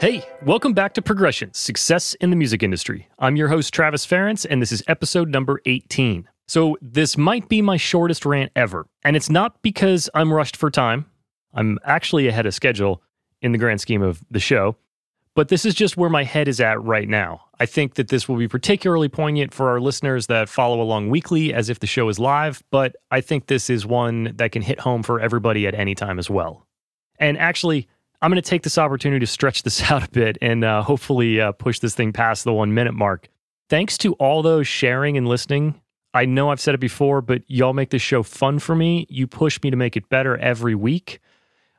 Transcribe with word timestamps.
Hey, 0.00 0.24
welcome 0.44 0.74
back 0.74 0.94
to 0.94 1.02
Progression 1.02 1.52
Success 1.54 2.14
in 2.20 2.30
the 2.30 2.36
Music 2.36 2.62
Industry. 2.62 3.08
I'm 3.18 3.34
your 3.34 3.48
host, 3.48 3.74
Travis 3.74 4.06
Ference, 4.06 4.46
and 4.48 4.62
this 4.62 4.70
is 4.70 4.80
episode 4.86 5.28
number 5.28 5.60
18. 5.66 6.28
So, 6.46 6.78
this 6.80 7.18
might 7.18 7.48
be 7.48 7.62
my 7.62 7.76
shortest 7.76 8.24
rant 8.24 8.52
ever, 8.54 8.86
and 9.02 9.16
it's 9.16 9.28
not 9.28 9.60
because 9.60 10.08
I'm 10.14 10.32
rushed 10.32 10.56
for 10.56 10.70
time. 10.70 11.06
I'm 11.52 11.80
actually 11.82 12.28
ahead 12.28 12.46
of 12.46 12.54
schedule 12.54 13.02
in 13.42 13.50
the 13.50 13.58
grand 13.58 13.80
scheme 13.80 14.02
of 14.02 14.22
the 14.30 14.38
show, 14.38 14.76
but 15.34 15.48
this 15.48 15.64
is 15.64 15.74
just 15.74 15.96
where 15.96 16.08
my 16.08 16.22
head 16.22 16.46
is 16.46 16.60
at 16.60 16.80
right 16.80 17.08
now. 17.08 17.40
I 17.58 17.66
think 17.66 17.94
that 17.94 18.06
this 18.06 18.28
will 18.28 18.36
be 18.36 18.46
particularly 18.46 19.08
poignant 19.08 19.52
for 19.52 19.68
our 19.68 19.80
listeners 19.80 20.28
that 20.28 20.48
follow 20.48 20.80
along 20.80 21.10
weekly 21.10 21.52
as 21.52 21.68
if 21.68 21.80
the 21.80 21.88
show 21.88 22.08
is 22.08 22.20
live, 22.20 22.62
but 22.70 22.94
I 23.10 23.20
think 23.20 23.48
this 23.48 23.68
is 23.68 23.84
one 23.84 24.32
that 24.36 24.52
can 24.52 24.62
hit 24.62 24.78
home 24.78 25.02
for 25.02 25.18
everybody 25.18 25.66
at 25.66 25.74
any 25.74 25.96
time 25.96 26.20
as 26.20 26.30
well. 26.30 26.68
And 27.18 27.36
actually, 27.36 27.88
I'm 28.20 28.30
going 28.30 28.42
to 28.42 28.48
take 28.48 28.62
this 28.62 28.78
opportunity 28.78 29.20
to 29.20 29.26
stretch 29.26 29.62
this 29.62 29.82
out 29.90 30.04
a 30.04 30.10
bit 30.10 30.38
and 30.42 30.64
uh, 30.64 30.82
hopefully 30.82 31.40
uh, 31.40 31.52
push 31.52 31.78
this 31.78 31.94
thing 31.94 32.12
past 32.12 32.44
the 32.44 32.52
one 32.52 32.74
minute 32.74 32.94
mark. 32.94 33.28
Thanks 33.68 33.98
to 33.98 34.14
all 34.14 34.42
those 34.42 34.66
sharing 34.66 35.16
and 35.16 35.28
listening. 35.28 35.80
I 36.14 36.24
know 36.24 36.50
I've 36.50 36.60
said 36.60 36.74
it 36.74 36.80
before, 36.80 37.20
but 37.20 37.42
y'all 37.48 37.74
make 37.74 37.90
this 37.90 38.02
show 38.02 38.22
fun 38.22 38.58
for 38.58 38.74
me. 38.74 39.06
You 39.10 39.26
push 39.26 39.60
me 39.62 39.70
to 39.70 39.76
make 39.76 39.96
it 39.96 40.08
better 40.08 40.36
every 40.38 40.74
week. 40.74 41.20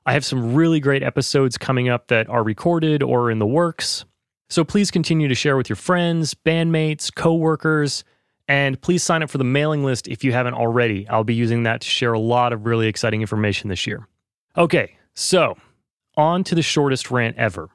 I 0.05 0.13
have 0.13 0.23
some 0.23 0.53
really 0.53 0.79
great 0.79 1.03
episodes 1.03 1.57
coming 1.57 1.89
up 1.89 2.07
that 2.07 2.29
are 2.29 2.43
recorded 2.43 3.03
or 3.03 3.31
in 3.31 3.39
the 3.39 3.47
works. 3.47 4.05
So 4.49 4.63
please 4.63 4.91
continue 4.91 5.27
to 5.27 5.35
share 5.35 5.57
with 5.57 5.67
your 5.67 5.75
friends, 5.75 6.33
bandmates, 6.33 7.13
coworkers, 7.13 8.03
and 8.47 8.79
please 8.81 9.03
sign 9.03 9.21
up 9.21 9.29
for 9.29 9.37
the 9.37 9.43
mailing 9.43 9.83
list 9.83 10.07
if 10.07 10.23
you 10.23 10.31
haven't 10.31 10.55
already. 10.55 11.07
I'll 11.09 11.23
be 11.23 11.35
using 11.35 11.63
that 11.63 11.81
to 11.81 11.87
share 11.87 12.13
a 12.13 12.19
lot 12.19 12.53
of 12.53 12.65
really 12.65 12.87
exciting 12.87 13.21
information 13.21 13.69
this 13.69 13.85
year. 13.85 14.07
Okay, 14.57 14.95
so 15.13 15.55
on 16.19 16.43
to 16.43 16.53
the 16.53 16.61
shortest 16.61 17.09
rant 17.09 17.37
ever. 17.37 17.69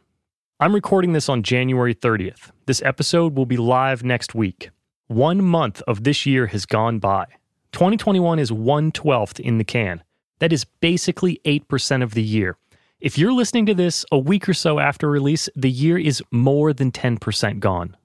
I'm 0.60 0.74
recording 0.74 1.14
this 1.14 1.30
on 1.30 1.42
January 1.42 1.94
30th. 1.94 2.50
This 2.66 2.82
episode 2.82 3.34
will 3.34 3.46
be 3.46 3.56
live 3.56 4.04
next 4.04 4.34
week. 4.34 4.68
One 5.06 5.42
month 5.42 5.80
of 5.88 6.04
this 6.04 6.26
year 6.26 6.48
has 6.48 6.66
gone 6.66 6.98
by. 6.98 7.24
2021 7.72 8.38
is 8.38 8.50
112th 8.50 9.40
in 9.40 9.56
the 9.56 9.64
can. 9.64 10.04
That 10.40 10.52
is 10.52 10.66
basically 10.80 11.40
8% 11.46 12.02
of 12.02 12.12
the 12.12 12.22
year. 12.22 12.58
If 13.00 13.16
you're 13.16 13.32
listening 13.32 13.64
to 13.66 13.74
this 13.74 14.04
a 14.12 14.18
week 14.18 14.46
or 14.46 14.54
so 14.54 14.78
after 14.78 15.08
release, 15.08 15.48
the 15.56 15.70
year 15.70 15.98
is 15.98 16.22
more 16.30 16.74
than 16.74 16.92
10% 16.92 17.60
gone. 17.60 17.96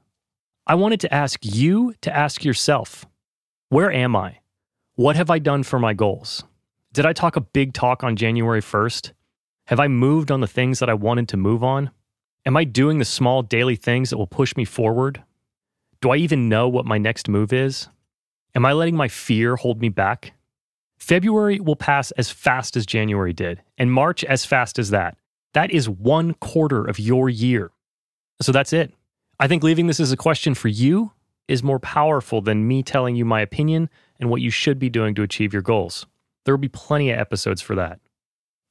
I 0.65 0.75
wanted 0.75 1.01
to 1.01 1.13
ask 1.13 1.39
you 1.43 1.93
to 2.01 2.15
ask 2.15 2.45
yourself 2.45 3.05
where 3.67 3.91
am 3.91 4.15
I? 4.15 4.37
What 4.95 5.17
have 5.17 5.29
I 5.29 5.39
done 5.39 5.63
for 5.63 5.79
my 5.79 5.93
goals? 5.93 6.43
Did 6.93 7.05
I 7.05 7.11
talk 7.11 7.35
a 7.35 7.41
big 7.41 7.73
talk 7.73 8.05
on 8.05 8.15
January 8.15 8.61
1st? 8.61 9.11
Have 9.69 9.79
I 9.79 9.87
moved 9.87 10.31
on 10.31 10.41
the 10.41 10.47
things 10.47 10.79
that 10.79 10.89
I 10.89 10.95
wanted 10.95 11.27
to 11.27 11.37
move 11.37 11.63
on? 11.63 11.91
Am 12.43 12.57
I 12.57 12.63
doing 12.63 12.97
the 12.97 13.05
small 13.05 13.43
daily 13.43 13.75
things 13.75 14.09
that 14.09 14.17
will 14.17 14.25
push 14.25 14.55
me 14.55 14.65
forward? 14.65 15.23
Do 16.01 16.09
I 16.09 16.15
even 16.15 16.49
know 16.49 16.67
what 16.67 16.87
my 16.87 16.97
next 16.97 17.29
move 17.29 17.53
is? 17.53 17.87
Am 18.55 18.65
I 18.65 18.73
letting 18.73 18.95
my 18.95 19.07
fear 19.07 19.57
hold 19.57 19.79
me 19.79 19.89
back? 19.89 20.33
February 20.97 21.59
will 21.59 21.75
pass 21.75 22.09
as 22.13 22.31
fast 22.31 22.75
as 22.75 22.87
January 22.87 23.31
did, 23.31 23.61
and 23.77 23.93
March 23.93 24.23
as 24.23 24.43
fast 24.43 24.79
as 24.79 24.89
that. 24.89 25.19
That 25.53 25.69
is 25.69 25.87
one 25.87 26.33
quarter 26.33 26.83
of 26.83 26.97
your 26.97 27.29
year. 27.29 27.69
So 28.41 28.51
that's 28.51 28.73
it. 28.73 28.91
I 29.39 29.47
think 29.47 29.61
leaving 29.61 29.85
this 29.85 29.99
as 29.99 30.11
a 30.11 30.17
question 30.17 30.55
for 30.55 30.69
you 30.69 31.11
is 31.47 31.61
more 31.61 31.79
powerful 31.79 32.41
than 32.41 32.67
me 32.67 32.81
telling 32.81 33.15
you 33.15 33.23
my 33.23 33.41
opinion 33.41 33.91
and 34.19 34.31
what 34.31 34.41
you 34.41 34.49
should 34.49 34.79
be 34.79 34.89
doing 34.89 35.13
to 35.13 35.21
achieve 35.21 35.53
your 35.53 35.61
goals. 35.61 36.07
There 36.45 36.55
will 36.55 36.59
be 36.59 36.69
plenty 36.69 37.11
of 37.11 37.19
episodes 37.19 37.61
for 37.61 37.75
that. 37.75 37.99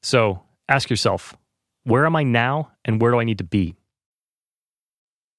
So 0.03 0.43
Ask 0.69 0.91
yourself, 0.91 1.35
where 1.85 2.05
am 2.05 2.15
I 2.15 2.25
now 2.25 2.73
and 2.85 3.01
where 3.01 3.11
do 3.11 3.19
I 3.19 3.25
need 3.25 3.39
to 3.39 3.45
be? 3.45 3.75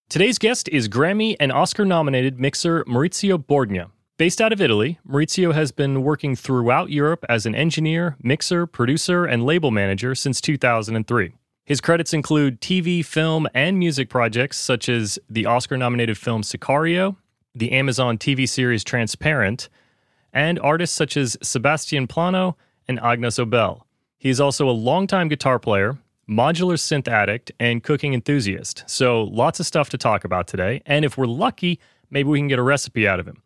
Today's 0.10 0.40
guest 0.40 0.68
is 0.70 0.90
Grammy 0.90 1.36
and 1.40 1.52
Oscar 1.52 1.86
nominated 1.86 2.40
mixer 2.40 2.84
Maurizio 2.86 3.38
Borgna. 3.38 3.92
Based 4.18 4.42
out 4.42 4.52
of 4.52 4.60
Italy, 4.60 4.98
Maurizio 5.08 5.54
has 5.54 5.72
been 5.72 6.02
working 6.02 6.36
throughout 6.36 6.90
Europe 6.90 7.24
as 7.30 7.46
an 7.46 7.54
engineer, 7.54 8.18
mixer, 8.24 8.66
producer, 8.66 9.26
and 9.26 9.46
label 9.46 9.70
manager 9.70 10.16
since 10.16 10.42
2003. 10.42 11.34
His 11.64 11.80
credits 11.80 12.12
include 12.12 12.60
TV, 12.60 13.06
film, 13.06 13.48
and 13.54 13.78
music 13.78 14.10
projects 14.10 14.58
such 14.58 14.90
as 14.90 15.20
the 15.30 15.46
Oscar 15.46 15.78
nominated 15.78 16.18
film 16.18 16.42
Sicario, 16.42 17.16
the 17.54 17.72
Amazon 17.72 18.18
TV 18.18 18.50
series 18.50 18.84
Transparent, 18.84 19.70
and 20.34 20.60
artists 20.60 20.96
such 20.96 21.16
as 21.16 21.38
Sebastian 21.44 22.08
Plano 22.08 22.58
and 22.88 23.00
Agnes 23.00 23.38
Obel. 23.38 23.84
He's 24.22 24.42
also 24.42 24.68
a 24.70 24.72
longtime 24.72 25.30
guitar 25.30 25.60
player, 25.60 25.98
modular 26.30 26.76
synth 26.76 27.08
addict, 27.08 27.54
and 27.58 27.82
cooking 27.82 28.14
enthusiast. 28.14 28.84
So 28.86 29.24
lots 29.24 29.62
of 29.62 29.66
stuff 29.66 29.90
to 29.92 29.98
talk 29.98 30.26
about 30.26 30.46
today. 30.46 30.82
And 30.86 31.06
if 31.06 31.18
we're 31.18 31.26
lucky, 31.26 31.80
maybe 32.10 32.28
we 32.28 32.38
can 32.38 32.50
get 32.50 32.60
a 32.60 32.62
recipe 32.62 33.08
out 33.08 33.22
of 33.22 33.26
him. 33.26 33.42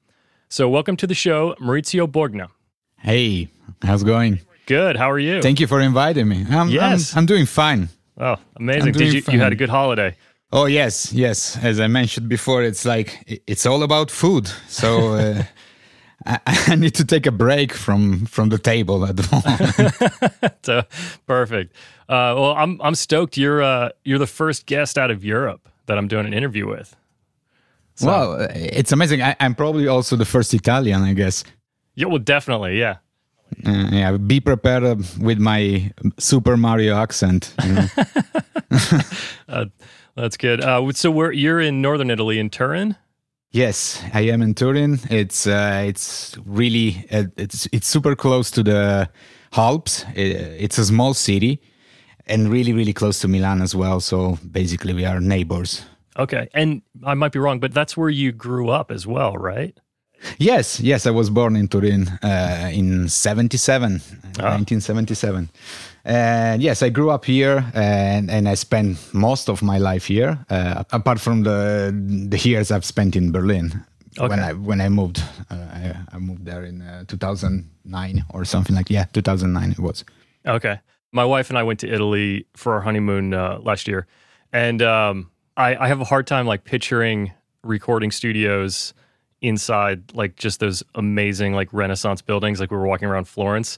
So 0.50 0.68
welcome 0.68 0.98
to 0.98 1.06
the 1.06 1.14
show, 1.14 1.54
Maurizio 1.62 2.08
Borgna. 2.08 2.48
Hey, 2.98 3.50
how's 3.84 4.02
it 4.02 4.08
going? 4.08 4.40
Good. 4.66 4.98
How 4.98 5.12
are 5.12 5.20
you? 5.20 5.44
Thank 5.44 5.60
you 5.60 5.68
for 5.68 5.80
inviting 5.80 6.28
me. 6.28 6.44
I'm, 6.50 6.70
yes. 6.70 7.14
I'm, 7.14 7.20
I'm 7.20 7.26
doing 7.28 7.46
fine. 7.46 7.90
Oh, 8.18 8.38
amazing. 8.56 8.94
Did 8.94 9.14
you, 9.14 9.22
fine. 9.22 9.36
you 9.36 9.42
had 9.42 9.54
a 9.54 9.56
good 9.56 9.70
holiday? 9.70 10.16
Oh, 10.52 10.66
yes, 10.66 11.14
yes. 11.14 11.56
As 11.58 11.80
I 11.80 11.86
mentioned 11.86 12.30
before, 12.30 12.64
it's 12.64 12.84
like, 12.84 13.44
it's 13.46 13.68
all 13.68 13.84
about 13.84 14.10
food. 14.10 14.48
So, 14.68 15.14
uh, 15.14 15.44
I, 16.26 16.40
I, 16.68 16.76
need 16.76 16.96
to 16.96 17.06
take 17.06 17.26
a 17.26 17.32
break 17.32 17.74
from 17.74 18.26
from 18.26 18.50
the 18.50 18.58
table 18.58 19.06
at 19.06 19.16
the 19.18 19.28
moment. 19.32 20.56
so, 20.66 20.84
perfect. 21.26 21.74
Uh, 22.10 22.34
well, 22.38 22.54
I'm 22.54 22.82
I'm 22.82 22.96
stoked. 22.96 23.38
You're 23.38 23.62
uh, 23.62 23.90
you're 24.04 24.20
the 24.20 24.28
first 24.28 24.66
guest 24.66 24.98
out 24.98 25.12
of 25.12 25.24
Europe 25.24 25.70
that 25.86 25.98
I'm 25.98 26.08
doing 26.08 26.26
an 26.26 26.34
interview 26.34 26.68
with. 26.68 26.96
So, 27.96 28.08
well, 28.08 28.48
it's 28.56 28.92
amazing. 28.92 29.22
I, 29.22 29.36
am 29.40 29.54
probably 29.54 29.88
also 29.88 30.16
the 30.16 30.26
first 30.26 30.54
Italian, 30.54 31.04
I 31.04 31.14
guess. 31.14 31.44
Yeah, 31.96 32.08
well, 32.08 32.18
definitely, 32.18 32.80
yeah. 32.80 32.98
Uh, 33.66 33.90
yeah, 33.92 34.18
be 34.18 34.40
prepared 34.40 34.84
uh, 34.84 34.96
with 35.20 35.38
my 35.38 35.92
Super 36.18 36.58
Mario 36.58 36.98
accent. 36.98 37.54
You 37.64 37.74
know? 37.74 37.88
uh, 39.48 39.66
that's 40.16 40.38
good. 40.38 40.62
Uh, 40.62 40.92
so, 40.94 41.12
we're 41.12 41.32
you're 41.32 41.60
in 41.60 41.82
northern 41.82 42.10
Italy, 42.10 42.40
in 42.40 42.50
Turin. 42.50 42.96
Yes, 43.54 44.04
I 44.16 44.22
am 44.22 44.42
in 44.42 44.56
Turin. 44.56 45.00
It's 45.12 45.46
uh, 45.46 45.84
it's 45.86 46.36
really 46.44 47.06
uh, 47.12 47.26
it's 47.38 47.68
it's 47.72 47.88
super 47.88 48.16
close 48.16 48.50
to 48.50 48.64
the 48.64 49.10
Alps. 49.56 50.06
It's 50.16 50.80
a 50.80 50.86
small 50.86 51.14
city, 51.14 51.62
and 52.26 52.50
really 52.50 52.74
really 52.74 52.94
close 52.94 53.20
to 53.20 53.28
Milan 53.28 53.62
as 53.62 53.76
well. 53.76 54.00
So 54.00 54.40
basically, 54.52 54.96
we 54.96 55.06
are 55.06 55.20
neighbors. 55.20 55.86
Okay, 56.18 56.50
and 56.56 56.82
I 57.06 57.14
might 57.14 57.32
be 57.32 57.38
wrong, 57.38 57.60
but 57.60 57.76
that's 57.76 57.96
where 57.96 58.10
you 58.10 58.32
grew 58.32 58.70
up 58.70 58.90
as 58.90 59.06
well, 59.06 59.38
right? 59.38 59.80
Yes, 60.38 60.80
yes, 60.80 61.06
I 61.06 61.12
was 61.12 61.30
born 61.30 61.56
in 61.56 61.68
Turin 61.68 62.08
uh, 62.22 62.70
in 62.72 63.10
77, 63.10 63.92
oh. 63.92 64.44
1977. 64.44 65.50
And 66.06 66.62
yes, 66.62 66.84
I 66.84 66.90
grew 66.90 67.12
up 67.12 67.26
here 67.26 67.66
and, 67.74 68.30
and 68.30 68.50
I 68.50 68.56
spent 68.56 68.98
most 69.14 69.50
of 69.50 69.62
my 69.62 69.78
life 69.78 70.06
here, 70.06 70.38
uh, 70.50 70.84
apart 70.92 71.20
from 71.20 71.44
the 71.44 71.94
the 72.30 72.38
years 72.38 72.72
I've 72.72 72.86
spent 72.86 73.16
in 73.16 73.32
Berlin. 73.32 73.86
Okay. 74.20 74.28
When 74.28 74.40
I 74.40 74.54
when 74.54 74.82
I 74.82 74.90
moved, 74.90 75.24
uh, 75.50 75.56
I, 75.56 75.96
I, 76.12 76.20
moved 76.20 76.46
there 76.46 76.64
in 76.64 76.82
uh, 76.82 77.06
2009 77.08 78.26
or 78.30 78.46
something 78.46 78.76
like 78.76 78.90
yeah, 78.90 79.06
2009 79.14 79.72
it 79.72 79.80
was. 79.80 80.04
Okay. 80.46 80.80
My 81.12 81.26
wife 81.26 81.50
and 81.50 81.58
I 81.58 81.64
went 81.64 81.80
to 81.80 81.88
Italy 81.92 82.46
for 82.56 82.74
our 82.74 82.82
honeymoon 82.82 83.34
uh, 83.34 83.60
last 83.62 83.88
year, 83.88 84.06
and 84.52 84.82
um, 84.82 85.32
I, 85.58 85.76
I 85.76 85.88
have 85.88 86.02
a 86.02 86.06
hard 86.06 86.28
time 86.28 86.46
like 86.46 86.64
picturing 86.64 87.32
recording 87.64 88.12
studios 88.12 88.94
inside 89.44 90.14
like 90.16 90.36
just 90.38 90.60
those 90.60 90.82
amazing 90.96 91.54
like 91.54 91.72
Renaissance 91.72 92.22
buildings. 92.22 92.60
Like 92.60 92.72
we 92.72 92.78
were 92.78 92.88
walking 92.88 93.08
around 93.08 93.26
Florence. 93.28 93.78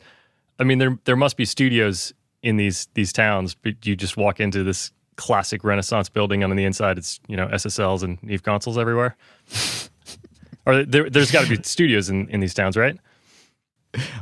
I 0.60 0.64
mean, 0.64 0.78
there 0.78 0.98
there 1.04 1.18
must 1.18 1.36
be 1.36 1.44
studios 1.44 2.14
in 2.42 2.56
these 2.56 2.88
these 2.94 3.12
towns, 3.12 3.56
but 3.56 3.86
you 3.86 3.96
just 3.96 4.16
walk 4.16 4.40
into 4.40 4.64
this 4.64 4.92
classic 5.18 5.64
Renaissance 5.64 6.08
building, 6.08 6.44
and 6.44 6.52
on 6.52 6.58
the 6.58 6.64
inside, 6.64 6.98
it's 6.98 7.20
you 7.28 7.36
know 7.36 7.48
SSLs 7.48 8.04
and 8.04 8.22
Neve 8.24 8.44
consoles 8.44 8.78
everywhere. 8.78 9.18
or 10.66 10.86
there, 10.86 11.10
has 11.12 11.32
got 11.32 11.46
to 11.46 11.58
be 11.58 11.62
studios 11.64 12.10
in, 12.10 12.30
in 12.30 12.40
these 12.40 12.54
towns, 12.54 12.78
right? 12.78 12.98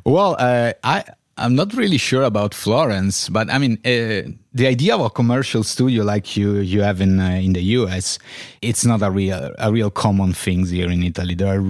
Well, 0.06 0.36
uh, 0.40 0.74
I 0.84 1.04
I'm 1.38 1.56
not 1.56 1.74
really 1.74 1.98
sure 1.98 2.24
about 2.24 2.54
Florence, 2.54 3.28
but 3.28 3.50
I 3.50 3.58
mean, 3.58 3.80
uh, 3.86 4.30
the 4.54 4.68
idea 4.68 4.94
of 4.94 5.02
a 5.02 5.10
commercial 5.10 5.64
studio 5.64 6.04
like 6.04 6.38
you 6.38 6.58
you 6.58 6.82
have 6.84 7.02
in 7.02 7.20
uh, 7.20 7.40
in 7.42 7.54
the 7.54 7.64
US, 7.80 8.20
it's 8.62 8.86
not 8.86 9.02
a 9.02 9.10
real 9.10 9.52
a 9.58 9.72
real 9.72 9.90
common 9.90 10.34
thing 10.34 10.68
here 10.68 10.92
in 10.92 11.02
Italy. 11.02 11.34
There 11.34 11.48
are, 11.48 11.64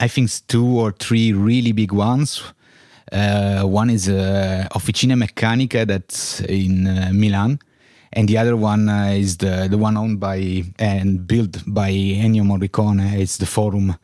I 0.00 0.06
think, 0.06 0.30
two 0.46 0.64
or 0.64 0.92
three 0.92 1.32
really 1.32 1.72
big 1.72 1.92
ones. 1.92 2.42
Uh, 3.10 3.62
one 3.62 3.90
is 3.90 4.08
uh, 4.08 4.68
Officine 4.70 5.16
Meccaniche 5.16 5.84
that's 5.84 6.40
in 6.42 6.86
uh, 6.86 7.10
Milan, 7.12 7.58
and 8.12 8.28
the 8.28 8.38
other 8.38 8.56
one 8.56 8.88
uh, 8.88 9.10
is 9.18 9.38
the 9.38 9.66
the 9.68 9.78
one 9.78 9.96
owned 9.96 10.20
by 10.20 10.62
and 10.78 11.26
built 11.26 11.64
by 11.66 11.90
Ennio 11.90 12.44
Morricone. 12.44 13.18
It's 13.18 13.38
the 13.38 13.46
Forum 13.46 13.96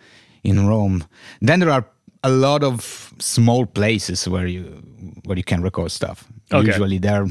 in 0.43 0.67
Rome. 0.67 1.05
Then 1.41 1.61
there 1.61 1.71
are 1.71 1.87
a 2.25 2.31
lot 2.31 2.65
of 2.65 3.13
small 3.19 3.67
places 3.67 4.27
where 4.27 4.47
you 4.47 4.83
where 5.25 5.37
you 5.37 5.45
can 5.45 5.63
record 5.63 5.91
stuff. 5.91 6.27
Okay. 6.53 6.67
Usually 6.67 6.99
there 6.99 7.27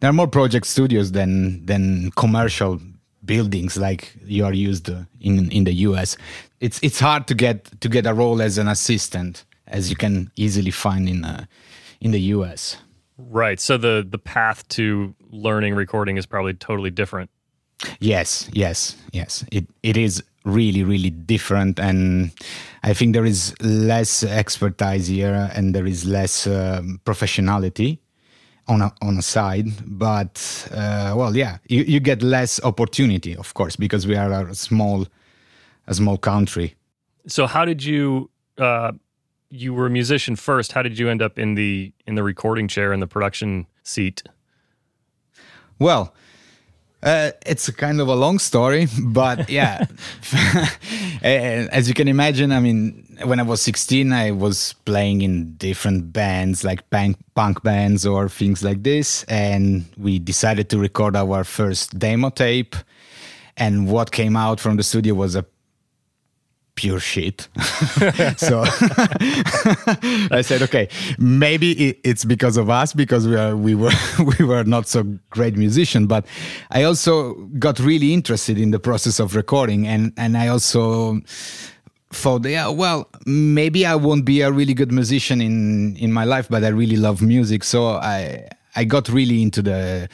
there 0.00 0.10
are 0.10 0.12
more 0.12 0.28
project 0.28 0.66
studios 0.66 1.12
than 1.12 1.64
than 1.66 2.10
commercial 2.16 2.80
buildings 3.24 3.76
like 3.76 4.16
you 4.24 4.44
are 4.44 4.52
used 4.52 4.88
in 5.20 5.50
in 5.50 5.64
the 5.64 5.74
US. 5.88 6.16
It's 6.60 6.78
it's 6.82 7.00
hard 7.00 7.26
to 7.28 7.34
get 7.34 7.80
to 7.80 7.88
get 7.88 8.06
a 8.06 8.14
role 8.14 8.42
as 8.42 8.58
an 8.58 8.68
assistant 8.68 9.44
as 9.66 9.90
you 9.90 9.96
can 9.96 10.30
easily 10.36 10.70
find 10.70 11.08
in 11.08 11.24
uh, 11.24 11.46
in 12.00 12.10
the 12.12 12.20
US. 12.34 12.76
Right. 13.18 13.58
So 13.60 13.78
the 13.78 14.06
the 14.08 14.18
path 14.18 14.66
to 14.68 15.14
learning 15.30 15.74
recording 15.74 16.16
is 16.16 16.26
probably 16.26 16.54
totally 16.54 16.90
different. 16.90 17.30
Yes, 18.00 18.48
yes, 18.52 18.96
yes. 19.12 19.44
It 19.52 19.66
it 19.82 19.96
is 19.96 20.22
really 20.44 20.84
really 20.84 21.10
different 21.10 21.80
and 21.80 22.30
i 22.84 22.94
think 22.94 23.14
there 23.14 23.24
is 23.24 23.52
less 23.62 24.22
expertise 24.22 25.08
here 25.08 25.50
and 25.56 25.74
there 25.74 25.86
is 25.86 26.04
less 26.04 26.46
um, 26.46 27.00
professionality 27.04 27.98
on 28.68 28.80
a, 28.80 28.92
on 29.02 29.18
a 29.18 29.22
side 29.22 29.66
but 29.84 30.68
uh, 30.70 31.12
well 31.16 31.36
yeah 31.36 31.58
you, 31.66 31.82
you 31.82 31.98
get 31.98 32.22
less 32.22 32.62
opportunity 32.62 33.34
of 33.34 33.54
course 33.54 33.74
because 33.74 34.06
we 34.06 34.14
are 34.14 34.46
a 34.46 34.54
small 34.54 35.04
a 35.86 35.94
small 35.94 36.18
country. 36.18 36.74
So 37.26 37.46
how 37.46 37.64
did 37.64 37.84
you 37.84 38.30
uh, 38.58 38.92
you 39.50 39.74
were 39.74 39.86
a 39.86 39.90
musician 39.90 40.36
first. 40.36 40.72
How 40.72 40.82
did 40.82 40.98
you 40.98 41.08
end 41.08 41.22
up 41.22 41.38
in 41.38 41.54
the 41.54 41.92
in 42.06 42.14
the 42.14 42.22
recording 42.22 42.68
chair 42.68 42.92
in 42.92 43.00
the 43.00 43.06
production 43.06 43.66
seat? 43.82 44.22
Well 45.78 46.14
uh, 47.02 47.30
it's 47.44 47.68
a 47.68 47.72
kind 47.72 48.00
of 48.00 48.08
a 48.08 48.14
long 48.14 48.38
story, 48.38 48.88
but 49.00 49.48
yeah. 49.50 49.86
As 51.22 51.88
you 51.88 51.94
can 51.94 52.08
imagine, 52.08 52.52
I 52.52 52.60
mean, 52.60 53.18
when 53.24 53.40
I 53.40 53.42
was 53.42 53.62
16, 53.62 54.12
I 54.12 54.30
was 54.30 54.74
playing 54.84 55.22
in 55.22 55.54
different 55.56 56.12
bands, 56.12 56.64
like 56.64 56.88
punk, 56.90 57.16
punk 57.34 57.62
bands 57.62 58.06
or 58.06 58.28
things 58.28 58.62
like 58.62 58.82
this. 58.82 59.24
And 59.24 59.84
we 59.96 60.18
decided 60.18 60.68
to 60.70 60.78
record 60.78 61.16
our 61.16 61.44
first 61.44 61.98
demo 61.98 62.30
tape. 62.30 62.76
And 63.56 63.88
what 63.90 64.10
came 64.10 64.36
out 64.36 64.60
from 64.60 64.76
the 64.76 64.82
studio 64.82 65.14
was 65.14 65.34
a 65.34 65.44
pure 66.76 67.00
shit. 67.00 67.48
so 68.36 68.62
I 70.30 70.42
said, 70.44 70.62
okay, 70.62 70.88
maybe 71.18 71.98
it's 72.04 72.24
because 72.24 72.56
of 72.56 72.70
us 72.70 72.92
because 72.92 73.26
we 73.26 73.36
are 73.36 73.56
we 73.56 73.74
were 73.74 73.90
we 74.38 74.44
were 74.44 74.62
not 74.64 74.86
so 74.86 75.02
great 75.30 75.56
musician, 75.56 76.06
but 76.06 76.26
I 76.70 76.84
also 76.84 77.34
got 77.58 77.80
really 77.80 78.12
interested 78.12 78.58
in 78.58 78.70
the 78.70 78.78
process 78.78 79.18
of 79.18 79.34
recording, 79.34 79.86
and 79.86 80.12
and 80.16 80.36
I 80.36 80.48
also 80.48 81.20
thought, 82.10 82.46
yeah, 82.46 82.68
well, 82.68 83.08
maybe 83.26 83.84
I 83.84 83.96
won't 83.96 84.24
be 84.24 84.42
a 84.42 84.52
really 84.52 84.74
good 84.74 84.92
musician 84.92 85.40
in 85.40 85.96
in 85.96 86.12
my 86.12 86.24
life, 86.24 86.48
but 86.48 86.62
I 86.62 86.68
really 86.68 86.96
love 86.96 87.20
music, 87.22 87.64
so 87.64 87.88
I 87.88 88.48
I 88.76 88.84
got 88.84 89.08
really 89.08 89.42
into 89.42 89.62
the 89.62 90.08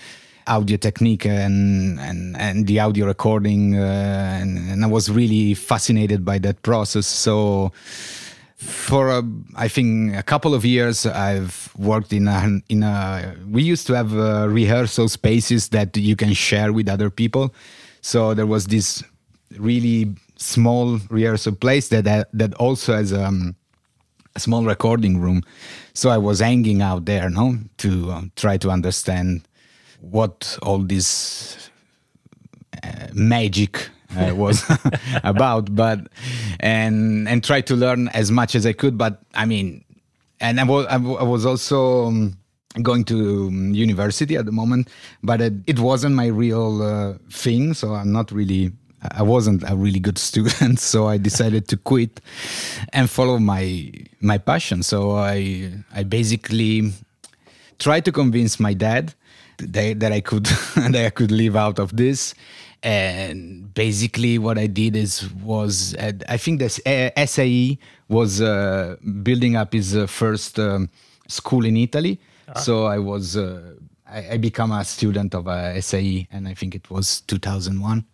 audio 0.46 0.76
technique 0.76 1.26
and 1.26 1.98
and, 2.00 2.36
and 2.36 2.66
the 2.66 2.80
audio 2.80 3.06
recording, 3.06 3.76
uh, 3.76 4.38
and, 4.40 4.58
and 4.70 4.84
I 4.84 4.88
was 4.88 5.10
really 5.10 5.54
fascinated 5.54 6.24
by 6.24 6.38
that 6.38 6.62
process. 6.62 7.06
So 7.06 7.72
for 8.62 9.08
a, 9.10 9.22
I 9.56 9.68
think 9.68 10.14
a 10.14 10.22
couple 10.22 10.54
of 10.54 10.64
years 10.64 11.04
I've 11.04 11.70
worked 11.76 12.12
in 12.12 12.28
a 12.28 12.60
in 12.68 12.82
a 12.82 13.34
we 13.50 13.62
used 13.62 13.86
to 13.88 13.94
have 13.94 14.16
uh, 14.16 14.48
rehearsal 14.48 15.08
spaces 15.08 15.68
that 15.70 15.96
you 15.96 16.14
can 16.16 16.32
share 16.32 16.72
with 16.72 16.88
other 16.88 17.10
people 17.10 17.52
so 18.02 18.34
there 18.34 18.46
was 18.46 18.66
this 18.66 19.02
really 19.58 20.14
small 20.36 20.98
rehearsal 21.10 21.54
place 21.54 21.88
that 21.88 22.28
that 22.32 22.54
also 22.54 22.94
has 22.94 23.12
um, 23.12 23.56
a 24.36 24.40
small 24.40 24.64
recording 24.64 25.20
room 25.20 25.42
so 25.92 26.10
I 26.10 26.18
was 26.18 26.38
hanging 26.38 26.82
out 26.82 27.04
there 27.04 27.28
no 27.28 27.58
to 27.78 28.12
um, 28.12 28.32
try 28.36 28.56
to 28.58 28.70
understand 28.70 29.42
what 30.02 30.58
all 30.62 30.78
this 30.78 31.70
uh, 32.82 33.06
magic 33.12 33.88
uh, 34.16 34.34
was 34.34 34.64
about 35.24 35.74
but 35.74 36.00
and 36.60 37.28
and 37.28 37.42
try 37.42 37.60
to 37.60 37.74
learn 37.74 38.08
as 38.08 38.30
much 38.30 38.54
as 38.54 38.66
i 38.66 38.72
could 38.72 38.98
but 38.98 39.22
i 39.34 39.46
mean 39.46 39.84
and 40.40 40.60
i 40.60 40.64
was, 40.64 40.86
I 40.86 40.96
was 40.96 41.46
also 41.46 42.06
um, 42.06 42.36
going 42.82 43.04
to 43.04 43.48
um, 43.48 43.74
university 43.74 44.36
at 44.36 44.44
the 44.44 44.52
moment 44.52 44.88
but 45.22 45.40
it, 45.40 45.54
it 45.66 45.78
wasn't 45.78 46.14
my 46.14 46.26
real 46.26 46.82
uh, 46.82 47.14
thing 47.30 47.72
so 47.72 47.94
i'm 47.94 48.12
not 48.12 48.30
really 48.32 48.72
i 49.12 49.22
wasn't 49.22 49.62
a 49.70 49.76
really 49.76 50.00
good 50.00 50.18
student 50.18 50.78
so 50.92 51.06
i 51.06 51.16
decided 51.16 51.68
to 51.68 51.76
quit 51.76 52.20
and 52.92 53.08
follow 53.08 53.38
my 53.38 53.90
my 54.22 54.38
passion. 54.38 54.82
So 54.82 55.16
i 55.16 55.70
i 55.92 56.02
basically 56.04 56.92
tried 57.78 58.04
to 58.04 58.12
convince 58.12 58.60
my 58.60 58.72
dad 58.72 59.14
that, 59.68 60.00
that 60.00 60.12
I 60.12 60.20
could 60.20 60.46
that 60.76 61.06
I 61.06 61.10
could 61.10 61.30
live 61.30 61.56
out 61.56 61.78
of 61.78 61.96
this. 61.96 62.34
And 62.82 63.72
basically, 63.74 64.38
what 64.38 64.58
I 64.58 64.66
did 64.66 64.96
is 64.96 65.32
was 65.34 65.94
uh, 65.94 66.12
I 66.28 66.36
think 66.36 66.58
this 66.58 66.80
uh, 66.84 67.10
SAE 67.26 67.78
was 68.08 68.40
uh, 68.40 68.96
building 69.22 69.54
up 69.54 69.72
his 69.72 69.96
uh, 69.96 70.06
first 70.06 70.58
um, 70.58 70.90
school 71.28 71.64
in 71.64 71.76
Italy. 71.76 72.18
Ah. 72.48 72.58
So 72.58 72.86
I 72.86 72.98
was 72.98 73.36
uh, 73.36 73.74
I, 74.08 74.30
I 74.32 74.36
become 74.36 74.72
a 74.72 74.84
student 74.84 75.34
of 75.34 75.46
uh, 75.46 75.80
SAE, 75.80 76.26
and 76.32 76.48
I 76.48 76.54
think 76.54 76.74
it 76.74 76.90
was 76.90 77.20
2001. 77.22 78.04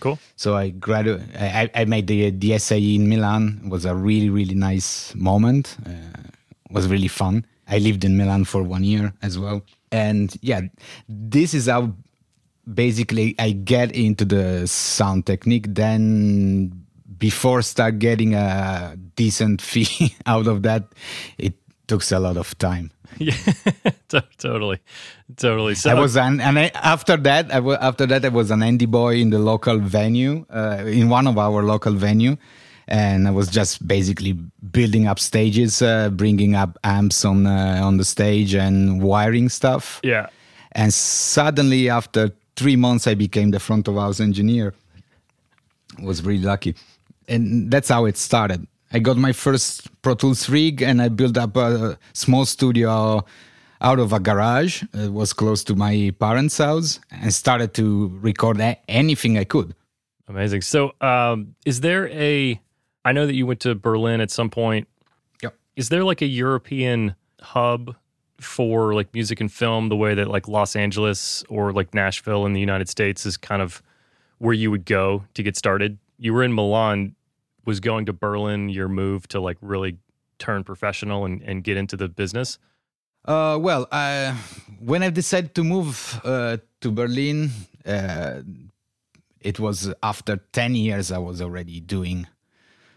Cool. 0.00 0.18
So 0.36 0.56
I 0.56 0.70
graduated. 0.70 1.36
I, 1.36 1.70
I 1.74 1.84
made 1.84 2.06
the 2.06 2.30
the 2.30 2.58
SAE 2.58 2.94
in 2.94 3.10
Milan. 3.10 3.60
It 3.64 3.70
was 3.70 3.84
a 3.84 3.94
really 3.94 4.30
really 4.30 4.54
nice 4.54 5.14
moment. 5.14 5.76
Uh, 5.84 5.90
was 6.70 6.88
really 6.88 7.08
fun. 7.08 7.44
I 7.68 7.76
lived 7.76 8.04
in 8.04 8.16
Milan 8.16 8.44
for 8.44 8.62
one 8.62 8.84
year 8.84 9.12
as 9.20 9.38
well 9.38 9.62
and 9.92 10.36
yeah 10.42 10.60
this 11.08 11.54
is 11.54 11.66
how 11.66 11.92
basically 12.72 13.34
i 13.38 13.50
get 13.52 13.92
into 13.92 14.24
the 14.24 14.66
sound 14.66 15.24
technique. 15.26 15.66
Then 15.74 16.84
before 17.18 17.62
start 17.62 17.98
getting 17.98 18.34
a 18.34 18.96
decent 19.16 19.60
fee 19.70 20.14
out 20.26 20.46
of 20.46 20.62
that 20.62 20.84
it 21.38 21.54
took 21.86 22.02
a 22.12 22.18
lot 22.20 22.36
of 22.36 22.56
time. 22.58 22.90
Yeah 23.18 23.34
totally 24.08 24.78
totally. 25.36 25.74
So 25.74 25.90
i 25.90 25.94
was 25.94 26.16
an 26.16 26.40
and 26.40 26.58
I, 26.58 26.70
after 26.74 27.16
that 27.16 27.50
I 27.50 27.56
w- 27.56 27.78
after 27.80 28.06
that 28.06 28.24
i 28.24 28.28
was 28.28 28.50
an 28.50 28.60
indie 28.60 28.86
boy 28.86 29.16
in 29.16 29.30
the 29.30 29.38
local 29.38 29.78
venue 29.78 30.44
uh, 30.50 30.84
in 30.86 31.08
one 31.08 31.26
of 31.26 31.38
our 31.38 31.62
local 31.64 31.94
venue 31.94 32.36
and 32.88 33.28
I 33.28 33.30
was 33.30 33.48
just 33.48 33.86
basically 33.86 34.32
building 34.32 35.06
up 35.06 35.18
stages, 35.18 35.82
uh, 35.82 36.08
bringing 36.08 36.54
up 36.54 36.78
amps 36.82 37.24
on 37.24 37.46
uh, 37.46 37.80
on 37.82 37.98
the 37.98 38.04
stage, 38.04 38.54
and 38.54 39.02
wiring 39.02 39.48
stuff. 39.48 40.00
Yeah. 40.02 40.28
And 40.72 40.92
suddenly, 40.92 41.88
after 41.88 42.32
three 42.56 42.76
months, 42.76 43.06
I 43.06 43.14
became 43.14 43.50
the 43.50 43.60
front 43.60 43.88
of 43.88 43.94
house 43.94 44.20
engineer. 44.20 44.74
Was 46.00 46.24
really 46.24 46.42
lucky, 46.42 46.74
and 47.28 47.70
that's 47.70 47.88
how 47.88 48.06
it 48.06 48.16
started. 48.16 48.66
I 48.92 49.00
got 49.00 49.16
my 49.18 49.32
first 49.32 49.88
Pro 50.00 50.14
Tools 50.14 50.48
rig, 50.48 50.82
and 50.82 51.02
I 51.02 51.08
built 51.08 51.36
up 51.36 51.56
a 51.56 51.98
small 52.14 52.46
studio 52.46 53.24
out 53.80 53.98
of 53.98 54.12
a 54.12 54.20
garage. 54.20 54.82
It 54.94 55.12
was 55.12 55.32
close 55.32 55.62
to 55.64 55.74
my 55.74 56.12
parents' 56.18 56.58
house, 56.58 57.00
and 57.10 57.34
started 57.34 57.74
to 57.74 58.18
record 58.22 58.60
anything 58.88 59.36
I 59.36 59.44
could. 59.44 59.74
Amazing. 60.28 60.62
So, 60.62 60.92
um, 61.00 61.54
is 61.64 61.80
there 61.80 62.08
a 62.10 62.60
I 63.04 63.12
know 63.12 63.26
that 63.26 63.34
you 63.34 63.46
went 63.46 63.60
to 63.60 63.74
Berlin 63.74 64.20
at 64.20 64.30
some 64.30 64.50
point. 64.50 64.88
Yep. 65.42 65.56
Is 65.76 65.88
there 65.88 66.04
like 66.04 66.22
a 66.22 66.26
European 66.26 67.14
hub 67.40 67.94
for 68.40 68.94
like 68.94 69.12
music 69.14 69.40
and 69.40 69.50
film 69.50 69.88
the 69.88 69.96
way 69.96 70.14
that 70.14 70.28
like 70.28 70.46
Los 70.48 70.76
Angeles 70.76 71.44
or 71.48 71.72
like 71.72 71.94
Nashville 71.94 72.46
in 72.46 72.52
the 72.52 72.60
United 72.60 72.88
States 72.88 73.26
is 73.26 73.36
kind 73.36 73.62
of 73.62 73.82
where 74.38 74.54
you 74.54 74.70
would 74.70 74.84
go 74.84 75.24
to 75.34 75.42
get 75.42 75.56
started? 75.56 75.98
You 76.18 76.32
were 76.32 76.42
in 76.42 76.52
Milan, 76.52 77.14
was 77.64 77.80
going 77.80 78.06
to 78.06 78.12
Berlin 78.12 78.68
your 78.68 78.88
move 78.88 79.28
to 79.28 79.40
like 79.40 79.56
really 79.60 79.98
turn 80.38 80.64
professional 80.64 81.24
and, 81.24 81.42
and 81.42 81.64
get 81.64 81.76
into 81.76 81.96
the 81.96 82.08
business? 82.08 82.58
Uh, 83.24 83.58
well, 83.60 83.86
uh, 83.90 84.34
when 84.80 85.02
I 85.02 85.10
decided 85.10 85.54
to 85.56 85.64
move 85.64 86.20
uh, 86.24 86.58
to 86.80 86.90
Berlin, 86.90 87.50
uh, 87.84 88.40
it 89.40 89.60
was 89.60 89.92
after 90.02 90.36
10 90.52 90.74
years 90.74 91.12
I 91.12 91.18
was 91.18 91.42
already 91.42 91.80
doing 91.80 92.26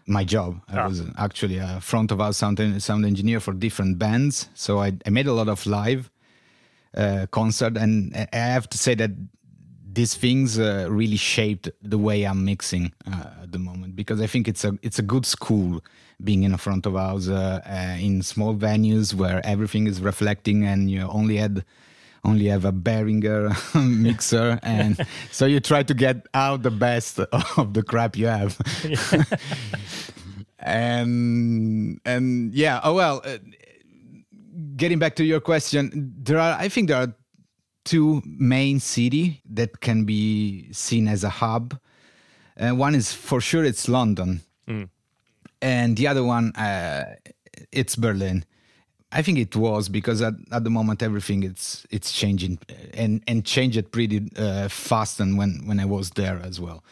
my 0.06 0.24
job. 0.24 0.60
I 0.68 0.78
ah. 0.78 0.88
was 0.88 1.02
actually 1.16 1.58
a 1.58 1.80
front 1.80 2.10
of 2.10 2.18
house 2.18 2.36
sound, 2.36 2.82
sound 2.82 3.04
engineer 3.04 3.40
for 3.40 3.52
different 3.52 3.98
bands. 3.98 4.48
So 4.54 4.80
I, 4.80 4.92
I 5.06 5.10
made 5.10 5.26
a 5.26 5.32
lot 5.32 5.48
of 5.48 5.64
live 5.66 6.10
uh, 6.96 7.26
concert, 7.30 7.76
and 7.76 8.14
I 8.32 8.36
have 8.36 8.68
to 8.70 8.78
say 8.78 8.94
that 8.96 9.10
these 9.92 10.14
things 10.14 10.58
uh, 10.58 10.86
really 10.90 11.16
shaped 11.16 11.70
the 11.82 11.98
way 11.98 12.24
I'm 12.24 12.44
mixing 12.44 12.92
uh, 13.06 13.42
at 13.42 13.52
the 13.52 13.58
moment 13.58 13.94
because 13.94 14.20
I 14.20 14.26
think 14.26 14.48
it's 14.48 14.64
a 14.64 14.78
it's 14.82 14.98
a 14.98 15.02
good 15.02 15.26
school 15.26 15.82
being 16.22 16.44
in 16.44 16.54
a 16.54 16.58
front 16.58 16.86
of 16.86 16.94
house 16.94 17.28
uh, 17.28 17.60
uh, 17.66 17.96
in 18.00 18.22
small 18.22 18.54
venues 18.54 19.12
where 19.12 19.44
everything 19.44 19.86
is 19.86 20.00
reflecting 20.00 20.64
and 20.64 20.90
you 20.90 21.02
only 21.02 21.36
had 21.36 21.64
only 22.24 22.46
have 22.46 22.64
a 22.64 22.72
Behringer 22.72 23.52
mixer, 24.02 24.58
and 24.62 25.04
so 25.30 25.46
you 25.46 25.60
try 25.60 25.82
to 25.82 25.94
get 25.94 26.26
out 26.34 26.62
the 26.62 26.70
best 26.70 27.18
of 27.56 27.74
the 27.74 27.82
crap 27.82 28.16
you 28.16 28.26
have. 28.26 28.58
and 30.58 32.00
and 32.04 32.54
yeah, 32.54 32.80
oh 32.84 32.94
well. 32.94 33.22
Uh, 33.24 33.38
getting 34.76 34.98
back 34.98 35.16
to 35.16 35.24
your 35.24 35.40
question, 35.40 36.12
there 36.18 36.38
are 36.38 36.56
I 36.58 36.68
think 36.68 36.88
there 36.88 37.02
are 37.02 37.14
two 37.84 38.22
main 38.24 38.78
city 38.80 39.42
that 39.50 39.80
can 39.80 40.04
be 40.04 40.72
seen 40.72 41.08
as 41.08 41.24
a 41.24 41.30
hub. 41.30 41.78
Uh, 42.58 42.70
one 42.70 42.94
is 42.94 43.12
for 43.12 43.40
sure 43.40 43.64
it's 43.64 43.88
London, 43.88 44.42
mm. 44.68 44.88
and 45.60 45.96
the 45.96 46.06
other 46.06 46.22
one 46.22 46.52
uh, 46.54 47.16
it's 47.72 47.96
Berlin. 47.96 48.44
I 49.12 49.20
think 49.20 49.38
it 49.38 49.54
was 49.54 49.88
because 49.90 50.22
at, 50.22 50.34
at 50.50 50.64
the 50.64 50.70
moment 50.70 51.02
everything 51.02 51.42
it's 51.42 51.86
it's 51.90 52.12
changing 52.12 52.58
and 52.94 53.22
and 53.26 53.44
changed 53.44 53.92
pretty 53.92 54.30
uh, 54.36 54.68
fast 54.68 55.20
and 55.20 55.36
when 55.36 55.66
when 55.66 55.78
I 55.78 55.84
was 55.84 56.10
there 56.10 56.40
as 56.42 56.58
well. 56.60 56.82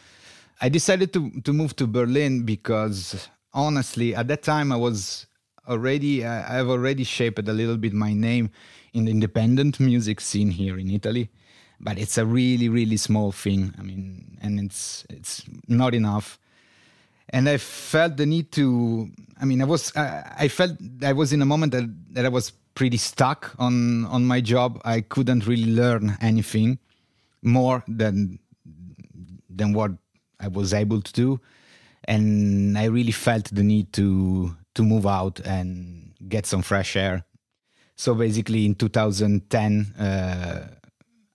I 0.61 0.69
decided 0.69 1.11
to 1.13 1.31
to 1.41 1.51
move 1.51 1.75
to 1.77 1.87
Berlin 1.87 2.43
because 2.43 3.27
honestly 3.53 4.15
at 4.15 4.27
that 4.27 4.43
time 4.43 4.71
I 4.71 4.75
was 4.75 5.25
already 5.67 6.23
I've 6.25 6.69
already 6.69 7.03
shaped 7.03 7.47
a 7.47 7.53
little 7.53 7.77
bit 7.77 7.93
my 7.93 8.13
name 8.13 8.51
in 8.93 9.05
the 9.05 9.11
independent 9.11 9.79
music 9.79 10.21
scene 10.21 10.51
here 10.51 10.77
in 10.77 10.91
Italy, 10.91 11.29
but 11.79 11.97
it's 11.97 12.17
a 12.19 12.25
really 12.25 12.69
really 12.69 12.97
small 12.97 13.31
thing. 13.31 13.73
I 13.79 13.81
mean, 13.81 14.37
and 14.41 14.59
it's 14.59 15.05
it's 15.09 15.43
not 15.67 15.95
enough 15.95 16.37
and 17.31 17.49
I 17.49 17.57
felt 17.57 18.17
the 18.17 18.25
need 18.25 18.51
to. 18.53 19.09
I 19.39 19.45
mean, 19.45 19.61
I 19.61 19.65
was 19.65 19.95
I, 19.95 20.35
I 20.39 20.47
felt 20.47 20.77
I 21.03 21.13
was 21.13 21.33
in 21.33 21.41
a 21.41 21.45
moment 21.45 21.71
that, 21.71 21.89
that 22.13 22.25
I 22.25 22.29
was 22.29 22.51
pretty 22.75 22.97
stuck 22.97 23.55
on 23.57 24.05
on 24.05 24.25
my 24.25 24.41
job. 24.41 24.79
I 24.85 25.01
couldn't 25.01 25.47
really 25.47 25.71
learn 25.71 26.17
anything 26.21 26.79
more 27.41 27.83
than 27.87 28.39
than 29.49 29.73
what 29.73 29.91
I 30.39 30.47
was 30.47 30.73
able 30.73 31.01
to 31.01 31.13
do, 31.13 31.39
and 32.05 32.77
I 32.77 32.85
really 32.85 33.11
felt 33.11 33.45
the 33.45 33.63
need 33.63 33.93
to 33.93 34.55
to 34.75 34.83
move 34.83 35.07
out 35.07 35.39
and 35.41 36.13
get 36.27 36.45
some 36.45 36.61
fresh 36.61 36.95
air. 36.95 37.23
So 37.95 38.15
basically, 38.15 38.65
in 38.65 38.75
2010, 38.75 39.93
uh, 39.99 40.67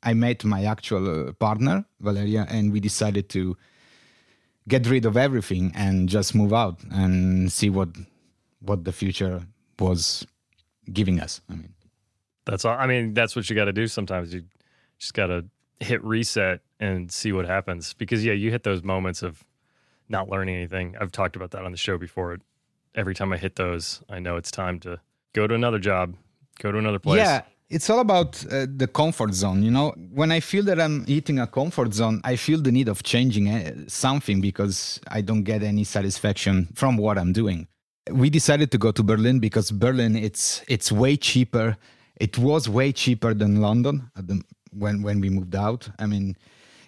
I 0.03 0.15
met 0.15 0.45
my 0.45 0.65
actual 0.65 1.29
uh, 1.29 1.33
partner 1.33 1.85
Valeria, 2.01 2.47
and 2.49 2.73
we 2.73 2.81
decided 2.81 3.29
to 3.31 3.57
get 4.69 4.87
rid 4.89 5.05
of 5.05 5.17
everything 5.17 5.73
and 5.75 6.09
just 6.09 6.35
move 6.35 6.53
out 6.53 6.83
and 6.91 7.51
see 7.53 7.71
what 7.71 7.89
what 8.61 8.85
the 8.85 8.93
future 8.93 9.47
was 9.79 10.27
giving 10.93 11.21
us. 11.21 11.41
I 11.49 11.55
mean, 11.55 11.75
that's 12.45 12.65
all. 12.65 12.77
I 12.77 12.87
mean, 12.87 13.15
that's 13.15 13.37
what 13.37 13.49
you 13.49 13.57
got 13.57 13.67
to 13.67 13.73
do. 13.73 13.87
Sometimes 13.87 14.33
you 14.33 14.45
just 14.99 15.15
got 15.15 15.27
to 15.27 15.45
hit 15.81 16.03
reset 16.05 16.61
and 16.81 17.11
see 17.11 17.33
what 17.33 17.47
happens. 17.47 17.95
Because 17.95 18.25
yeah, 18.25 18.33
you 18.33 18.51
hit 18.51 18.63
those 18.63 18.83
moments 18.83 19.23
of 19.23 19.45
not 20.09 20.29
learning 20.29 20.57
anything. 20.57 20.97
I've 21.01 21.13
talked 21.13 21.37
about 21.37 21.51
that 21.53 21.65
on 21.65 21.73
the 21.73 21.79
show 21.79 21.99
before. 21.99 22.39
Every 22.95 23.15
time 23.15 23.33
I 23.33 23.37
hit 23.37 23.57
those, 23.57 24.03
I 24.09 24.21
know 24.21 24.37
it's 24.37 24.51
time 24.51 24.81
to 24.81 25.01
go 25.35 25.47
to 25.47 25.55
another 25.55 25.79
job, 25.79 26.15
go 26.59 26.73
to 26.73 26.79
another 26.79 26.99
place. 26.99 27.19
Yeah, 27.19 27.43
it's 27.69 27.91
all 27.91 27.99
about 28.01 28.45
uh, 28.47 28.67
the 28.77 28.87
comfort 28.87 29.35
zone. 29.35 29.63
You 29.63 29.71
know, 29.71 29.91
when 30.13 30.31
I 30.31 30.41
feel 30.41 30.63
that 30.65 30.81
I'm 30.81 31.05
hitting 31.07 31.39
a 31.39 31.47
comfort 31.47 31.95
zone, 31.95 32.21
I 32.25 32.37
feel 32.37 32.61
the 32.61 32.71
need 32.71 32.89
of 32.89 33.03
changing 33.03 33.49
uh, 33.49 33.73
something 33.89 34.41
because 34.41 35.01
I 35.09 35.21
don't 35.21 35.43
get 35.43 35.63
any 35.63 35.85
satisfaction 35.85 36.69
from 36.75 36.97
what 36.97 37.19
I'm 37.19 37.33
doing. 37.33 37.67
We 38.11 38.31
decided 38.31 38.71
to 38.71 38.79
go 38.79 38.93
to 38.93 39.03
Berlin 39.03 39.41
because 39.41 39.73
Berlin 39.73 40.15
it's 40.15 40.63
it's 40.69 40.93
way 40.93 41.17
cheaper. 41.17 41.77
It 42.21 42.39
was 42.39 42.69
way 42.69 42.93
cheaper 42.93 43.35
than 43.35 43.61
London 43.61 44.11
the, 44.15 44.43
when 44.73 45.03
when 45.03 45.21
we 45.21 45.29
moved 45.29 45.57
out. 45.57 45.89
I 45.99 46.07
mean, 46.07 46.37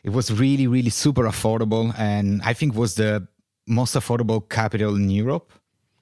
it 0.04 0.10
was 0.10 0.32
really 0.32 0.68
really 0.68 0.90
super 0.90 1.24
affordable, 1.24 1.92
and 1.98 2.40
I 2.42 2.54
think 2.54 2.76
was 2.76 2.94
the 2.94 3.26
most 3.66 3.96
affordable 3.96 4.48
capital 4.48 4.94
in 4.94 5.10
Europe. 5.10 5.52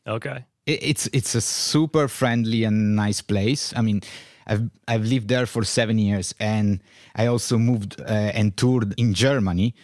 Okay, 0.06 0.44
it, 0.66 0.82
it's 0.82 1.06
it's 1.14 1.34
a 1.34 1.40
super 1.40 2.08
friendly 2.08 2.64
and 2.64 2.94
nice 2.94 3.22
place. 3.22 3.72
I 3.74 3.80
mean 3.80 4.02
I've 4.46 4.70
I've 4.86 5.04
lived 5.04 5.28
there 5.28 5.46
for 5.46 5.64
seven 5.64 5.98
years, 5.98 6.34
and 6.38 6.80
I 7.14 7.26
also 7.26 7.58
moved 7.58 8.00
uh, 8.00 8.04
and 8.34 8.56
toured 8.56 8.94
in 8.98 9.14
Germany, 9.14 9.74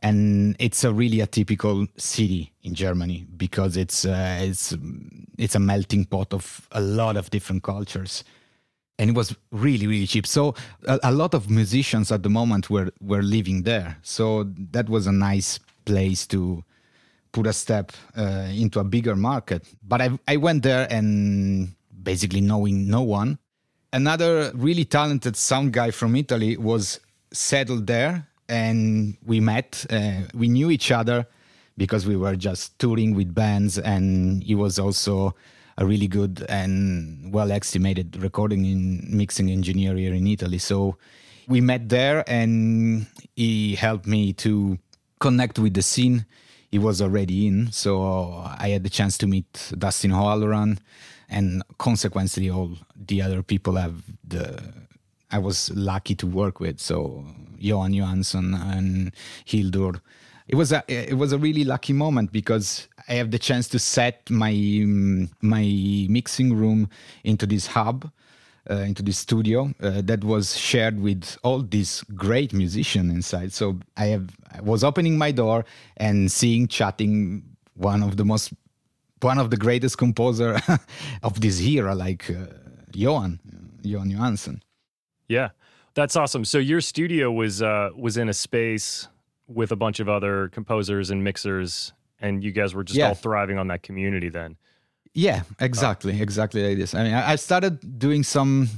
and 0.00 0.56
it's 0.58 0.84
a 0.84 0.92
really 0.92 1.20
a 1.20 1.26
typical 1.26 1.86
city 1.96 2.52
in 2.62 2.74
Germany 2.74 3.26
because 3.36 3.76
it's 3.76 4.04
uh, 4.04 4.38
it's 4.40 4.74
it's 5.38 5.54
a 5.54 5.60
melting 5.60 6.04
pot 6.04 6.32
of 6.34 6.68
a 6.72 6.80
lot 6.80 7.16
of 7.16 7.30
different 7.30 7.62
cultures, 7.62 8.24
and 8.98 9.10
it 9.10 9.16
was 9.16 9.36
really 9.52 9.86
really 9.86 10.06
cheap. 10.06 10.26
So 10.26 10.54
a, 10.86 10.98
a 11.04 11.12
lot 11.12 11.34
of 11.34 11.48
musicians 11.48 12.10
at 12.10 12.22
the 12.22 12.30
moment 12.30 12.70
were 12.70 12.90
were 13.00 13.22
living 13.22 13.62
there, 13.62 13.98
so 14.02 14.44
that 14.72 14.88
was 14.88 15.06
a 15.06 15.12
nice 15.12 15.60
place 15.84 16.26
to 16.26 16.64
put 17.30 17.46
a 17.46 17.52
step 17.52 17.92
uh, 18.16 18.48
into 18.50 18.80
a 18.80 18.84
bigger 18.84 19.14
market. 19.14 19.64
But 19.86 20.00
I 20.00 20.18
I 20.26 20.36
went 20.38 20.64
there 20.64 20.88
and 20.90 21.74
basically 22.02 22.40
knowing 22.40 22.88
no 22.88 23.02
one 23.02 23.38
another 23.92 24.52
really 24.54 24.84
talented 24.84 25.36
sound 25.36 25.72
guy 25.72 25.90
from 25.90 26.16
Italy 26.16 26.56
was 26.56 27.00
settled 27.32 27.86
there, 27.86 28.26
and 28.48 29.16
we 29.24 29.40
met. 29.40 29.86
Uh, 29.90 30.22
we 30.34 30.48
knew 30.48 30.70
each 30.70 30.90
other 30.90 31.26
because 31.76 32.06
we 32.06 32.16
were 32.16 32.36
just 32.36 32.78
touring 32.78 33.14
with 33.14 33.34
bands, 33.34 33.78
and 33.78 34.42
he 34.42 34.54
was 34.54 34.78
also 34.78 35.34
a 35.76 35.86
really 35.86 36.08
good 36.08 36.44
and 36.48 37.32
well 37.32 37.52
estimated 37.52 38.16
recording 38.20 38.66
and 38.66 39.08
mixing 39.10 39.50
engineer 39.50 39.94
here 39.94 40.12
in 40.12 40.26
Italy. 40.26 40.58
So 40.58 40.96
we 41.46 41.60
met 41.60 41.88
there, 41.88 42.24
and 42.26 43.06
he 43.36 43.74
helped 43.74 44.06
me 44.06 44.32
to 44.34 44.78
connect 45.20 45.58
with 45.58 45.74
the 45.74 45.82
scene. 45.82 46.26
He 46.70 46.78
was 46.78 47.00
already 47.00 47.46
in, 47.46 47.72
so 47.72 48.44
I 48.58 48.68
had 48.68 48.84
the 48.84 48.90
chance 48.90 49.16
to 49.18 49.26
meet 49.26 49.72
Dustin 49.78 50.12
O'Halloran 50.12 50.78
and 51.28 51.62
consequently 51.78 52.50
all 52.50 52.76
the 52.96 53.22
other 53.22 53.42
people 53.42 53.74
have 53.76 54.02
the 54.26 54.62
I 55.30 55.38
was 55.38 55.70
lucky 55.74 56.14
to 56.16 56.26
work 56.26 56.58
with. 56.58 56.80
So 56.80 57.24
Jóhann 57.60 57.94
Jóhannsson 57.94 58.54
and 58.54 59.12
Hildur. 59.44 60.00
It 60.46 60.54
was 60.54 60.72
a 60.72 60.82
it 60.88 61.18
was 61.18 61.32
a 61.32 61.38
really 61.38 61.64
lucky 61.64 61.92
moment 61.92 62.32
because 62.32 62.88
I 63.08 63.14
have 63.14 63.30
the 63.30 63.38
chance 63.38 63.68
to 63.68 63.78
set 63.78 64.30
my 64.30 64.52
my 65.42 66.06
mixing 66.08 66.56
room 66.56 66.88
into 67.24 67.46
this 67.46 67.66
hub, 67.66 68.10
uh, 68.70 68.76
into 68.76 69.02
this 69.02 69.18
studio 69.18 69.74
uh, 69.82 70.00
that 70.04 70.24
was 70.24 70.56
shared 70.56 71.00
with 71.00 71.36
all 71.42 71.60
these 71.62 72.02
great 72.14 72.54
musicians 72.54 73.12
inside. 73.12 73.52
So 73.52 73.78
I 73.98 74.06
have 74.06 74.30
I 74.50 74.62
was 74.62 74.82
opening 74.82 75.18
my 75.18 75.32
door 75.32 75.66
and 75.98 76.32
seeing 76.32 76.66
chatting 76.66 77.42
one 77.74 78.02
of 78.02 78.16
the 78.16 78.24
most 78.24 78.54
one 79.20 79.38
of 79.38 79.50
the 79.50 79.56
greatest 79.56 79.98
composer 79.98 80.60
of 81.22 81.40
this 81.40 81.60
era, 81.60 81.94
like 81.94 82.30
uh, 82.30 82.46
Jóhann, 82.92 83.38
Jóhann 83.82 84.12
Jóhannsson. 84.12 84.60
Yeah, 85.28 85.50
that's 85.94 86.16
awesome. 86.16 86.44
So 86.44 86.58
your 86.58 86.80
studio 86.80 87.30
was 87.30 87.62
uh, 87.62 87.90
was 87.96 88.16
in 88.16 88.28
a 88.28 88.34
space 88.34 89.08
with 89.46 89.72
a 89.72 89.76
bunch 89.76 90.00
of 90.00 90.08
other 90.08 90.48
composers 90.48 91.10
and 91.10 91.24
mixers, 91.24 91.92
and 92.20 92.44
you 92.44 92.52
guys 92.52 92.74
were 92.74 92.84
just 92.84 92.98
yeah. 92.98 93.08
all 93.08 93.14
thriving 93.14 93.58
on 93.58 93.68
that 93.68 93.82
community 93.82 94.28
then. 94.28 94.56
Yeah, 95.14 95.42
exactly, 95.58 96.16
oh. 96.18 96.22
exactly 96.22 96.66
like 96.68 96.78
this. 96.78 96.94
I 96.94 97.02
mean, 97.02 97.14
I 97.14 97.36
started 97.36 97.98
doing 97.98 98.22
some. 98.22 98.68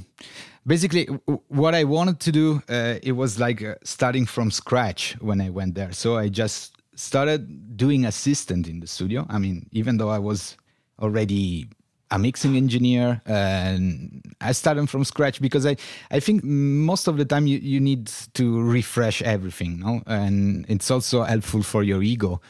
Basically, 0.65 1.05
what 1.47 1.73
I 1.73 1.83
wanted 1.85 2.19
to 2.19 2.31
do, 2.31 2.61
uh, 2.69 2.99
it 3.01 3.13
was 3.13 3.39
like 3.39 3.63
uh, 3.63 3.75
starting 3.83 4.27
from 4.27 4.51
scratch 4.51 5.15
when 5.19 5.41
I 5.41 5.49
went 5.49 5.73
there. 5.73 5.91
So 5.91 6.17
I 6.17 6.29
just 6.29 6.80
started 7.01 7.75
doing 7.75 8.05
assistant 8.05 8.67
in 8.67 8.79
the 8.79 8.87
studio. 8.87 9.25
I 9.29 9.39
mean, 9.39 9.67
even 9.71 9.97
though 9.97 10.09
I 10.09 10.19
was 10.19 10.55
already 10.99 11.67
a 12.11 12.19
mixing 12.19 12.55
engineer 12.57 13.21
and 13.25 14.21
I 14.41 14.51
started 14.51 14.89
from 14.89 15.03
scratch 15.05 15.41
because 15.41 15.65
I, 15.65 15.77
I 16.11 16.19
think 16.19 16.43
most 16.43 17.07
of 17.07 17.17
the 17.17 17.25
time 17.25 17.47
you, 17.47 17.57
you 17.57 17.79
need 17.79 18.11
to 18.33 18.61
refresh 18.61 19.21
everything, 19.21 19.79
no? 19.79 20.03
And 20.05 20.65
it's 20.69 20.91
also 20.91 21.23
helpful 21.23 21.63
for 21.63 21.83
your 21.83 22.03
ego. 22.03 22.41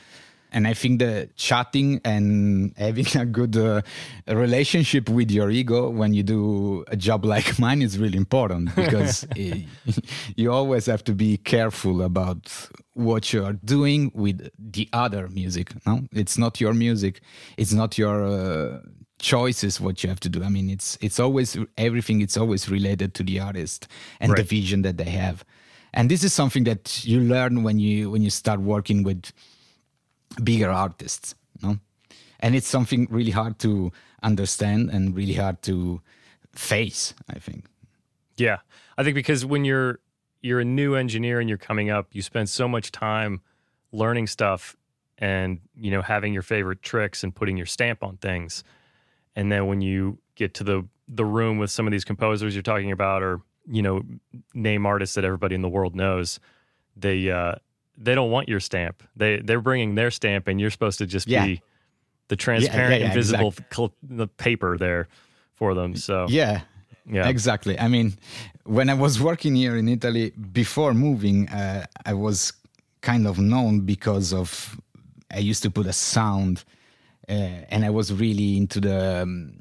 And 0.52 0.68
I 0.68 0.74
think 0.74 1.00
the 1.00 1.30
chatting 1.38 2.02
and 2.04 2.74
having 2.78 3.06
a 3.16 3.26
good 3.26 3.56
uh, 3.56 3.82
relationship 4.28 5.08
with 5.08 5.32
your 5.32 5.50
ego 5.50 5.90
when 5.90 6.14
you 6.14 6.24
do 6.24 6.84
a 6.88 6.98
job 6.98 7.24
like 7.24 7.58
mine 7.66 7.82
is 7.82 7.98
really 7.98 8.18
important 8.18 8.76
because 8.76 9.26
you 10.36 10.52
always 10.52 10.88
have 10.88 11.04
to 11.06 11.14
be 11.14 11.38
careful 11.38 12.02
about 12.02 12.70
what 12.94 13.32
you 13.32 13.44
are 13.44 13.54
doing 13.54 14.12
with 14.14 14.50
the 14.60 14.90
other 14.94 15.28
music. 15.30 15.74
No, 15.86 16.02
it's 16.12 16.38
not 16.38 16.60
your 16.60 16.74
music. 16.74 17.22
It's 17.58 17.74
not 17.74 17.98
your 17.98 18.26
uh, 18.26 18.80
choices 19.22 19.80
what 19.80 20.04
you 20.04 20.10
have 20.10 20.20
to 20.20 20.28
do 20.28 20.44
i 20.44 20.50
mean 20.50 20.70
it's 20.70 20.98
it's 21.00 21.20
always 21.20 21.56
everything 21.78 22.22
it's 22.22 22.36
always 22.36 22.68
related 22.68 23.14
to 23.14 23.24
the 23.24 23.40
artist 23.40 23.88
and 24.20 24.32
right. 24.32 24.38
the 24.38 24.44
vision 24.44 24.82
that 24.82 24.98
they 24.98 25.10
have 25.10 25.46
and 25.94 26.10
this 26.10 26.24
is 26.24 26.34
something 26.34 26.64
that 26.64 27.06
you 27.06 27.20
learn 27.22 27.64
when 27.64 27.80
you 27.80 28.10
when 28.10 28.24
you 28.24 28.30
start 28.30 28.60
working 28.60 29.04
with 29.04 29.32
bigger 30.44 30.70
artists 30.70 31.36
no 31.62 31.78
and 32.40 32.56
it's 32.56 32.68
something 32.68 33.08
really 33.12 33.32
hard 33.32 33.60
to 33.60 33.92
understand 34.24 34.90
and 34.90 35.16
really 35.16 35.34
hard 35.36 35.62
to 35.62 36.02
face 36.54 37.14
i 37.30 37.38
think 37.38 37.66
yeah 38.38 38.58
i 38.98 39.04
think 39.04 39.14
because 39.14 39.46
when 39.46 39.64
you're 39.64 40.00
you're 40.42 40.60
a 40.60 40.66
new 40.66 40.96
engineer 40.96 41.40
and 41.40 41.50
you're 41.50 41.58
coming 41.58 41.90
up 41.90 42.08
you 42.12 42.22
spend 42.22 42.50
so 42.50 42.68
much 42.68 42.92
time 42.92 43.42
learning 43.92 44.28
stuff 44.28 44.76
and 45.18 45.60
you 45.76 45.92
know 45.92 46.02
having 46.02 46.34
your 46.34 46.42
favorite 46.42 46.82
tricks 46.82 47.24
and 47.24 47.34
putting 47.34 47.58
your 47.58 47.66
stamp 47.66 48.04
on 48.04 48.18
things 48.18 48.64
and 49.36 49.52
then 49.52 49.68
when 49.68 49.82
you 49.82 50.18
get 50.36 50.54
to 50.54 50.64
the 50.64 50.86
the 51.08 51.26
room 51.26 51.58
with 51.58 51.70
some 51.70 51.86
of 51.86 51.92
these 51.92 52.06
composers 52.06 52.56
you're 52.56 52.64
talking 52.64 52.92
about 52.92 53.22
or 53.22 53.42
you 53.70 53.82
know 53.82 54.02
name 54.54 54.86
artists 54.86 55.16
that 55.16 55.24
everybody 55.24 55.56
in 55.56 55.62
the 55.62 55.70
world 55.70 55.96
knows 55.96 56.40
they 56.96 57.30
uh 57.30 57.54
they 57.98 58.16
don't 58.16 58.32
want 58.32 58.50
your 58.50 58.60
stamp 58.60 59.04
they 59.16 59.38
they're 59.38 59.62
bringing 59.62 59.96
their 59.96 60.10
stamp 60.10 60.48
and 60.48 60.60
you're 60.60 60.72
supposed 60.72 60.98
to 60.98 61.06
just 61.06 61.28
yeah. 61.28 61.46
be 61.46 61.62
the 62.30 62.36
transparent 62.36 62.94
yeah, 62.94 63.00
yeah, 63.00 63.08
invisible 63.08 63.50
exactly. 63.50 63.76
cl- 63.76 63.96
the 64.02 64.28
paper 64.28 64.78
there 64.78 65.08
for 65.54 65.74
them 65.74 65.96
so 65.96 66.26
yeah 66.30 66.62
yeah 67.06 67.28
exactly 67.28 67.78
i 67.80 67.88
mean 67.88 68.14
when 68.66 68.90
i 68.90 68.94
was 68.94 69.22
working 69.22 69.56
here 69.56 69.76
in 69.76 69.88
italy 69.88 70.32
before 70.52 70.94
moving 70.94 71.50
uh, 71.50 71.86
i 72.06 72.14
was 72.14 72.54
kind 73.02 73.26
of 73.28 73.40
known 73.40 73.82
because 73.82 74.34
of 74.34 74.80
i 75.32 75.40
used 75.40 75.64
to 75.64 75.72
put 75.72 75.86
a 75.88 75.94
sound 75.94 76.64
uh, 77.32 77.64
and 77.70 77.86
I 77.86 77.90
was 77.90 78.12
really 78.12 78.58
into 78.58 78.82
the 78.82 79.24
um, 79.24 79.54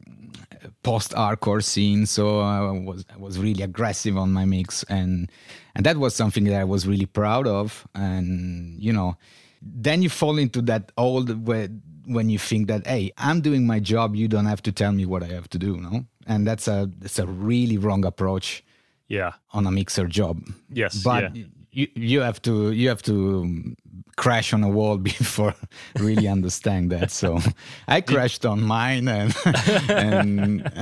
post-hardcore 0.83 1.63
scene, 1.63 2.05
so 2.07 2.41
I 2.41 2.71
was 2.71 3.05
I 3.15 3.17
was 3.17 3.39
really 3.39 3.63
aggressive 3.63 4.17
on 4.17 4.33
my 4.33 4.45
mix, 4.45 4.83
and 4.85 5.31
and 5.75 5.87
that 5.87 5.97
was 5.97 6.15
something 6.15 6.45
that 6.45 6.61
I 6.61 6.65
was 6.65 6.87
really 6.87 7.07
proud 7.07 7.47
of. 7.47 7.87
And 7.95 8.81
you 8.81 8.93
know, 8.93 9.17
then 9.63 10.03
you 10.03 10.09
fall 10.09 10.39
into 10.39 10.61
that 10.63 10.91
old 10.97 11.47
way 11.47 11.69
when 12.07 12.29
you 12.29 12.39
think 12.39 12.67
that 12.69 12.87
hey, 12.87 13.13
I'm 13.19 13.41
doing 13.41 13.67
my 13.67 13.79
job, 13.79 14.17
you 14.17 14.27
don't 14.27 14.47
have 14.47 14.63
to 14.63 14.73
tell 14.73 14.91
me 14.91 15.07
what 15.07 15.23
I 15.23 15.29
have 15.29 15.49
to 15.51 15.59
do, 15.59 15.77
no? 15.77 16.07
And 16.31 16.47
that's 16.47 16.69
a 16.69 16.89
that's 16.99 17.19
a 17.19 17.27
really 17.27 17.77
wrong 17.77 18.05
approach. 18.05 18.65
Yeah, 19.09 19.33
on 19.53 19.67
a 19.67 19.71
mixer 19.71 20.07
job. 20.07 20.37
Yes, 20.73 21.03
but 21.03 21.35
yeah. 21.35 21.45
you 21.73 21.89
you 21.95 22.21
have 22.21 22.41
to 22.43 22.71
you 22.71 22.89
have 22.89 23.03
to 23.03 23.41
um, 23.41 23.77
crash 24.17 24.53
on 24.53 24.63
a 24.63 24.69
wall 24.69 24.99
before 25.13 25.55
really 25.99 26.29
understand 26.29 26.91
that. 26.93 27.11
So 27.11 27.41
I 27.89 28.01
crashed 28.13 28.47
on 28.47 28.63
mine, 28.63 29.09
and, 29.09 29.35
and 29.89 30.73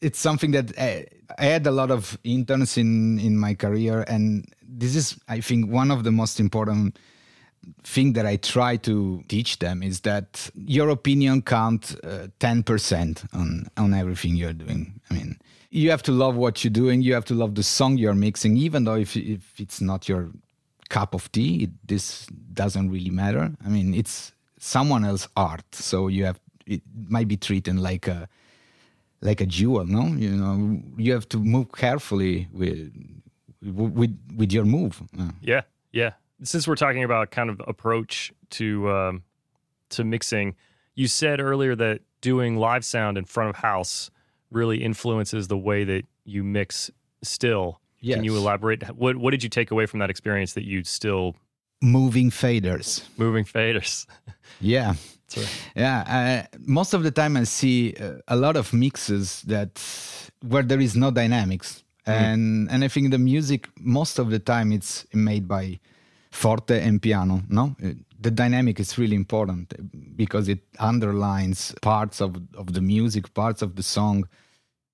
it's 0.00 0.18
something 0.18 0.52
that 0.52 0.72
I, 0.78 1.06
I, 1.38 1.44
had 1.44 1.66
a 1.66 1.70
lot 1.70 1.90
of 1.90 2.18
interns 2.24 2.78
in 2.78 3.18
in 3.18 3.36
my 3.36 3.54
career, 3.54 4.04
and 4.08 4.46
this 4.62 4.96
is, 4.96 5.18
I 5.28 5.40
think, 5.40 5.70
one 5.70 5.90
of 5.90 6.04
the 6.04 6.12
most 6.12 6.40
important 6.40 6.98
thing 7.84 8.14
that 8.14 8.26
I 8.26 8.36
try 8.36 8.76
to 8.78 9.22
teach 9.28 9.58
them 9.58 9.82
is 9.82 10.00
that 10.00 10.50
your 10.54 10.88
opinion 10.90 11.42
count 11.42 11.96
uh, 12.04 12.28
ten 12.38 12.62
percent 12.62 13.24
on 13.32 13.66
on 13.76 13.94
everything 13.94 14.36
you're 14.36 14.52
doing. 14.52 15.00
I 15.10 15.14
mean. 15.14 15.38
You 15.72 15.90
have 15.90 16.02
to 16.02 16.12
love 16.12 16.34
what 16.34 16.64
you're 16.64 16.72
doing. 16.72 17.00
You 17.00 17.14
have 17.14 17.26
to 17.26 17.34
love 17.34 17.54
the 17.54 17.62
song 17.62 17.96
you're 17.96 18.12
mixing, 18.12 18.56
even 18.56 18.82
though 18.82 18.96
if, 18.96 19.16
if 19.16 19.60
it's 19.60 19.80
not 19.80 20.08
your 20.08 20.30
cup 20.88 21.14
of 21.14 21.30
tea. 21.30 21.62
It, 21.62 21.70
this 21.86 22.26
doesn't 22.54 22.90
really 22.90 23.10
matter. 23.10 23.52
I 23.64 23.68
mean, 23.68 23.94
it's 23.94 24.32
someone 24.58 25.04
else's 25.04 25.28
art, 25.36 25.64
so 25.72 26.08
you 26.08 26.24
have 26.24 26.40
it 26.66 26.82
might 27.08 27.28
be 27.28 27.36
treated 27.36 27.78
like 27.78 28.08
a 28.08 28.28
like 29.20 29.40
a 29.40 29.46
jewel. 29.46 29.84
No, 29.86 30.06
you 30.06 30.30
know, 30.30 30.82
you 30.96 31.12
have 31.12 31.28
to 31.28 31.38
move 31.38 31.70
carefully 31.70 32.48
with 32.52 32.92
with 33.62 34.18
with 34.36 34.52
your 34.52 34.64
move. 34.64 35.00
Yeah, 35.40 35.62
yeah. 35.92 36.14
Since 36.42 36.66
we're 36.66 36.76
talking 36.76 37.04
about 37.04 37.30
kind 37.30 37.50
of 37.50 37.60
approach 37.66 38.32
to 38.50 38.90
um, 38.90 39.22
to 39.90 40.04
mixing, 40.04 40.56
you 40.94 41.08
said 41.08 41.40
earlier 41.40 41.74
that 41.76 42.00
doing 42.20 42.56
live 42.56 42.84
sound 42.84 43.18
in 43.18 43.24
front 43.24 43.50
of 43.50 43.56
house 43.56 44.10
really 44.50 44.82
influences 44.82 45.48
the 45.48 45.56
way 45.58 45.84
that 45.84 46.04
you 46.24 46.42
mix 46.42 46.90
still. 47.22 47.80
Yes. 48.00 48.16
Can 48.16 48.24
you 48.24 48.36
elaborate? 48.36 48.82
What 48.96 49.16
What 49.16 49.30
did 49.32 49.42
you 49.42 49.48
take 49.48 49.70
away 49.70 49.86
from 49.86 50.00
that 50.00 50.10
experience 50.10 50.54
that 50.54 50.64
you 50.64 50.84
still 50.84 51.36
moving 51.82 52.30
faders? 52.30 53.02
Moving 53.16 53.44
faders. 53.44 54.06
yeah. 54.60 54.94
Yeah, 55.76 56.46
uh, 56.52 56.56
most 56.66 56.92
of 56.92 57.02
the 57.02 57.10
time 57.10 57.36
I 57.36 57.44
see 57.44 57.94
uh, 57.94 58.14
a 58.26 58.36
lot 58.36 58.56
of 58.56 58.72
mixes 58.72 59.42
that 59.42 59.80
where 60.42 60.62
there 60.62 60.80
is 60.80 60.96
no 60.96 61.10
dynamics, 61.10 61.84
mm. 62.06 62.12
and 62.12 62.70
and 62.70 62.82
I 62.82 62.88
think 62.88 63.10
the 63.10 63.18
music 63.18 63.68
most 63.78 64.18
of 64.18 64.30
the 64.30 64.38
time 64.38 64.72
it's 64.72 65.06
made 65.14 65.46
by 65.46 65.78
forte 66.30 66.80
and 66.80 67.00
piano. 67.00 67.42
No, 67.48 67.76
uh, 67.84 67.90
the 68.20 68.30
dynamic 68.30 68.80
is 68.80 68.98
really 68.98 69.16
important 69.16 69.72
because 70.16 70.48
it 70.48 70.60
underlines 70.78 71.74
parts 71.82 72.20
of 72.20 72.36
of 72.54 72.72
the 72.72 72.80
music, 72.80 73.32
parts 73.34 73.62
of 73.62 73.76
the 73.76 73.82
song. 73.82 74.28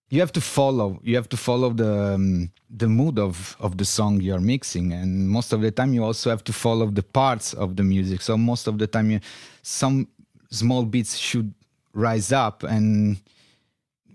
You 0.08 0.20
have 0.20 0.32
to 0.32 0.40
follow 0.40 1.00
you 1.02 1.16
have 1.16 1.28
to 1.28 1.36
follow 1.36 1.70
the 1.70 2.14
um, 2.14 2.50
the 2.70 2.88
mood 2.88 3.18
of 3.18 3.56
of 3.60 3.76
the 3.76 3.84
song 3.84 4.20
you're 4.20 4.40
mixing. 4.40 4.92
And 4.92 5.28
most 5.28 5.52
of 5.52 5.60
the 5.60 5.70
time 5.70 5.94
you 5.94 6.04
also 6.04 6.30
have 6.30 6.44
to 6.44 6.52
follow 6.52 6.90
the 6.90 7.02
parts 7.02 7.54
of 7.54 7.76
the 7.76 7.82
music. 7.82 8.22
So 8.22 8.36
most 8.36 8.66
of 8.66 8.78
the 8.78 8.86
time 8.86 9.10
you, 9.10 9.20
some 9.62 10.08
small 10.50 10.84
beats 10.84 11.16
should 11.16 11.52
rise 11.92 12.30
up 12.30 12.62
and 12.62 13.18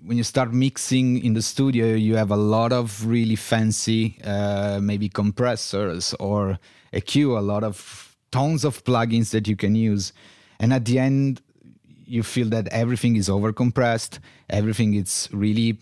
when 0.03 0.17
you 0.17 0.23
start 0.23 0.53
mixing 0.53 1.23
in 1.23 1.33
the 1.33 1.41
studio 1.41 1.93
you 1.93 2.15
have 2.15 2.31
a 2.31 2.35
lot 2.35 2.73
of 2.73 3.05
really 3.05 3.35
fancy 3.35 4.17
uh, 4.23 4.79
maybe 4.81 5.07
compressors 5.09 6.13
or 6.19 6.59
EQ 6.93 7.37
a 7.37 7.41
lot 7.41 7.63
of 7.63 8.15
tons 8.31 8.63
of 8.63 8.83
plugins 8.83 9.31
that 9.31 9.47
you 9.47 9.55
can 9.55 9.75
use 9.75 10.13
and 10.59 10.73
at 10.73 10.85
the 10.85 10.99
end 10.99 11.41
you 12.11 12.23
feel 12.23 12.49
that 12.49 12.67
everything 12.67 13.15
is 13.15 13.29
overcompressed, 13.29 14.19
everything 14.49 14.93
is 14.95 15.29
really, 15.31 15.79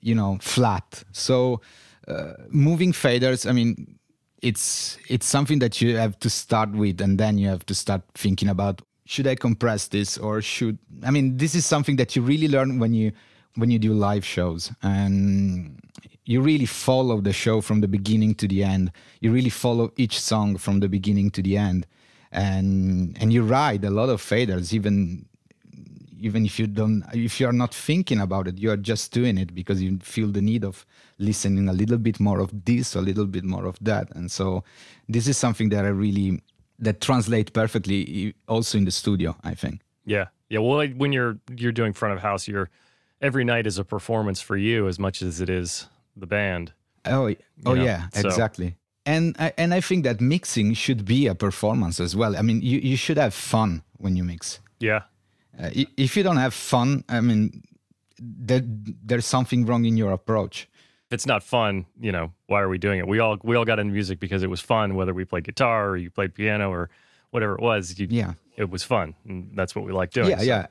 you 0.00 0.14
know, 0.14 0.38
flat. 0.40 1.02
So 1.10 1.60
uh, 2.06 2.34
moving 2.50 2.92
faders, 2.92 3.48
I 3.48 3.52
mean, 3.52 3.98
it's 4.42 4.96
it's 5.08 5.26
something 5.26 5.58
that 5.58 5.80
you 5.80 5.96
have 5.96 6.20
to 6.20 6.30
start 6.30 6.70
with, 6.70 7.00
and 7.00 7.18
then 7.18 7.36
you 7.38 7.48
have 7.48 7.66
to 7.66 7.74
start 7.74 8.02
thinking 8.14 8.48
about 8.48 8.82
should 9.06 9.26
I 9.26 9.34
compress 9.34 9.88
this 9.88 10.18
or 10.18 10.40
should 10.40 10.78
I 11.02 11.10
mean 11.10 11.36
this 11.36 11.54
is 11.54 11.66
something 11.66 11.96
that 11.96 12.16
you 12.16 12.22
really 12.22 12.48
learn 12.48 12.78
when 12.78 12.94
you 12.94 13.12
when 13.56 13.70
you 13.70 13.78
do 13.78 13.92
live 13.92 14.24
shows. 14.24 14.72
And 14.82 15.80
you 16.24 16.40
really 16.40 16.66
follow 16.66 17.20
the 17.20 17.32
show 17.32 17.60
from 17.60 17.80
the 17.80 17.88
beginning 17.88 18.34
to 18.36 18.48
the 18.48 18.64
end. 18.64 18.90
You 19.20 19.30
really 19.32 19.50
follow 19.50 19.92
each 19.96 20.18
song 20.20 20.56
from 20.56 20.80
the 20.80 20.88
beginning 20.88 21.30
to 21.32 21.42
the 21.42 21.56
end. 21.56 21.86
And 22.32 23.16
and 23.20 23.32
you 23.32 23.44
ride 23.44 23.84
a 23.84 23.90
lot 23.90 24.08
of 24.08 24.20
faders 24.20 24.72
even 24.72 25.26
even 26.18 26.46
if 26.46 26.58
you 26.58 26.66
don't 26.66 27.04
if 27.12 27.38
you're 27.38 27.52
not 27.52 27.74
thinking 27.74 28.20
about 28.20 28.48
it 28.48 28.58
you're 28.58 28.78
just 28.78 29.12
doing 29.12 29.36
it 29.36 29.54
because 29.54 29.82
you 29.82 29.98
feel 29.98 30.28
the 30.28 30.40
need 30.40 30.64
of 30.64 30.86
listening 31.18 31.68
a 31.68 31.72
little 31.72 31.98
bit 31.98 32.18
more 32.18 32.40
of 32.40 32.64
this 32.64 32.96
a 32.96 33.00
little 33.00 33.26
bit 33.26 33.44
more 33.44 33.66
of 33.66 33.78
that. 33.80 34.08
And 34.16 34.32
so 34.32 34.64
this 35.08 35.28
is 35.28 35.36
something 35.36 35.68
that 35.68 35.84
i 35.84 35.88
really 35.88 36.42
that 36.78 37.00
translate 37.00 37.52
perfectly 37.52 38.34
also 38.48 38.78
in 38.78 38.84
the 38.84 38.90
studio 38.90 39.36
i 39.44 39.54
think 39.54 39.80
yeah 40.04 40.26
yeah 40.48 40.58
well 40.58 40.86
when 40.88 41.12
you're 41.12 41.38
you're 41.56 41.72
doing 41.72 41.92
front 41.92 42.14
of 42.14 42.20
house 42.20 42.48
you're 42.48 42.70
every 43.20 43.44
night 43.44 43.66
is 43.66 43.78
a 43.78 43.84
performance 43.84 44.40
for 44.40 44.56
you 44.56 44.88
as 44.88 44.98
much 44.98 45.22
as 45.22 45.40
it 45.40 45.48
is 45.48 45.88
the 46.16 46.26
band 46.26 46.72
oh 47.04 47.34
oh 47.66 47.74
know? 47.74 47.84
yeah 47.84 48.08
so, 48.12 48.28
exactly 48.28 48.76
and 49.06 49.36
I, 49.38 49.52
and 49.58 49.74
I 49.74 49.80
think 49.80 50.04
that 50.04 50.20
mixing 50.20 50.74
should 50.74 51.04
be 51.04 51.26
a 51.26 51.34
performance 51.34 52.00
as 52.00 52.16
well. 52.16 52.36
I 52.36 52.42
mean, 52.42 52.62
you, 52.62 52.78
you 52.78 52.96
should 52.96 53.18
have 53.18 53.34
fun 53.34 53.82
when 53.98 54.16
you 54.16 54.24
mix. 54.24 54.60
Yeah. 54.80 55.02
Uh, 55.60 55.70
if 55.74 56.16
you 56.16 56.22
don't 56.22 56.38
have 56.38 56.54
fun, 56.54 57.04
I 57.08 57.20
mean, 57.20 57.62
there, 58.18 58.62
there's 58.64 59.26
something 59.26 59.66
wrong 59.66 59.84
in 59.84 59.96
your 59.96 60.12
approach. 60.12 60.68
It's 61.14 61.26
not 61.26 61.42
fun, 61.42 61.86
you 62.00 62.12
know, 62.12 62.32
why 62.46 62.60
are 62.60 62.68
we 62.68 62.78
doing 62.78 62.98
it? 62.98 63.06
We 63.06 63.18
all 63.20 63.38
we 63.42 63.56
all 63.56 63.64
got 63.64 63.78
into 63.78 63.92
music 63.92 64.20
because 64.20 64.42
it 64.42 64.50
was 64.50 64.60
fun, 64.60 64.94
whether 64.94 65.14
we 65.14 65.24
played 65.24 65.44
guitar 65.44 65.90
or 65.90 65.96
you 65.96 66.10
played 66.10 66.34
piano 66.34 66.70
or 66.70 66.90
whatever 67.30 67.54
it 67.54 67.60
was. 67.60 67.98
You, 67.98 68.06
yeah, 68.10 68.34
it 68.56 68.68
was 68.70 68.82
fun, 68.82 69.14
and 69.26 69.50
that's 69.54 69.74
what 69.74 69.84
we 69.84 69.92
like 69.92 70.10
doing. 70.10 70.30
Yeah, 70.30 70.38
so. 70.38 70.44
yeah, 70.44 70.66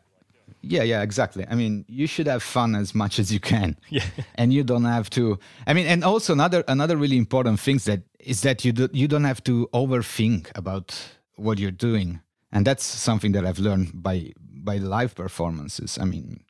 Yeah, 0.62 0.84
yeah, 0.84 1.02
exactly. 1.02 1.46
I 1.50 1.56
mean, 1.56 1.86
you 1.88 2.08
should 2.08 2.28
have 2.28 2.44
fun 2.44 2.76
as 2.76 2.94
much 2.94 3.20
as 3.20 3.32
you 3.32 3.40
can. 3.40 3.78
Yeah. 3.90 4.06
And 4.36 4.54
you 4.54 4.64
don't 4.64 4.86
have 4.86 5.10
to 5.12 5.40
I 5.68 5.74
mean, 5.74 5.88
and 5.88 6.04
also 6.04 6.34
another 6.34 6.64
another 6.68 6.98
really 6.98 7.18
important 7.18 7.60
thing 7.60 7.78
that 7.86 8.02
is 8.20 8.42
that 8.42 8.66
you 8.66 8.72
do, 8.72 8.90
you 8.94 9.08
don't 9.08 9.26
have 9.26 9.44
to 9.44 9.68
overthink 9.74 10.52
about 10.56 10.96
what 11.36 11.60
you're 11.60 11.80
doing. 11.90 12.22
And 12.52 12.66
that's 12.68 12.86
something 12.86 13.34
that 13.34 13.46
I've 13.46 13.60
learned 13.60 14.04
by 14.04 14.34
by 14.40 14.78
live 14.78 15.16
performances. 15.16 15.98
I 16.00 16.06
mean, 16.06 16.44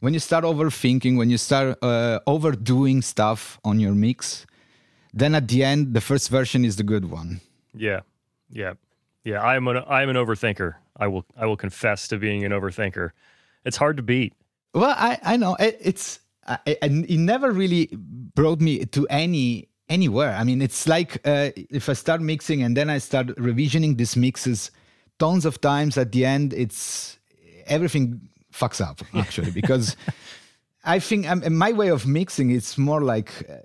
when 0.00 0.12
you 0.12 0.20
start 0.20 0.44
overthinking, 0.44 1.16
when 1.16 1.30
you 1.30 1.38
start 1.38 1.78
uh, 1.82 2.20
overdoing 2.26 3.02
stuff 3.02 3.60
on 3.64 3.78
your 3.78 3.92
mix, 3.92 4.46
then 5.14 5.34
at 5.34 5.48
the 5.48 5.62
end 5.64 5.94
the 5.94 6.00
first 6.00 6.28
version 6.28 6.64
is 6.64 6.76
the 6.76 6.82
good 6.82 7.10
one. 7.10 7.40
Yeah. 7.74 8.00
Yeah. 8.50 8.74
Yeah, 9.24 9.42
I'm 9.42 9.68
an 9.68 9.82
I'm 9.86 10.08
an 10.08 10.16
overthinker. 10.16 10.74
I 10.96 11.06
will 11.06 11.24
I 11.36 11.46
will 11.46 11.56
confess 11.56 12.08
to 12.08 12.16
being 12.16 12.44
an 12.44 12.52
overthinker. 12.52 13.10
It's 13.64 13.76
hard 13.76 13.98
to 13.98 14.02
beat. 14.02 14.32
Well, 14.74 14.94
I 14.96 15.18
I 15.22 15.36
know 15.36 15.56
it, 15.56 15.76
it's 15.80 16.20
I, 16.46 16.58
I, 16.66 16.76
it 16.82 17.18
never 17.18 17.52
really 17.52 17.90
brought 17.92 18.60
me 18.60 18.84
to 18.86 19.06
any 19.08 19.68
anywhere. 19.90 20.32
I 20.32 20.44
mean, 20.44 20.62
it's 20.62 20.88
like 20.88 21.20
uh, 21.26 21.50
if 21.54 21.88
I 21.90 21.92
start 21.92 22.22
mixing 22.22 22.62
and 22.62 22.74
then 22.76 22.88
I 22.88 22.98
start 22.98 23.26
revisioning 23.36 23.98
these 23.98 24.16
mixes 24.16 24.70
tons 25.18 25.44
of 25.44 25.60
times. 25.60 25.98
At 25.98 26.12
the 26.12 26.24
end, 26.24 26.54
it's 26.54 27.18
everything 27.66 28.29
fucks 28.52 28.80
up 28.80 29.00
actually 29.14 29.50
because 29.50 29.96
I 30.84 30.98
think 30.98 31.28
um, 31.28 31.42
my 31.56 31.72
way 31.72 31.88
of 31.88 32.06
mixing 32.06 32.50
it's 32.50 32.78
more 32.78 33.02
like 33.02 33.30
uh, 33.48 33.56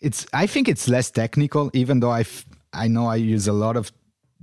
it's. 0.00 0.26
I 0.32 0.46
think 0.46 0.68
it's 0.68 0.88
less 0.88 1.10
technical, 1.10 1.70
even 1.74 2.00
though 2.00 2.10
I 2.10 2.24
I 2.72 2.88
know 2.88 3.06
I 3.06 3.16
use 3.16 3.46
a 3.46 3.52
lot 3.52 3.76
of 3.76 3.92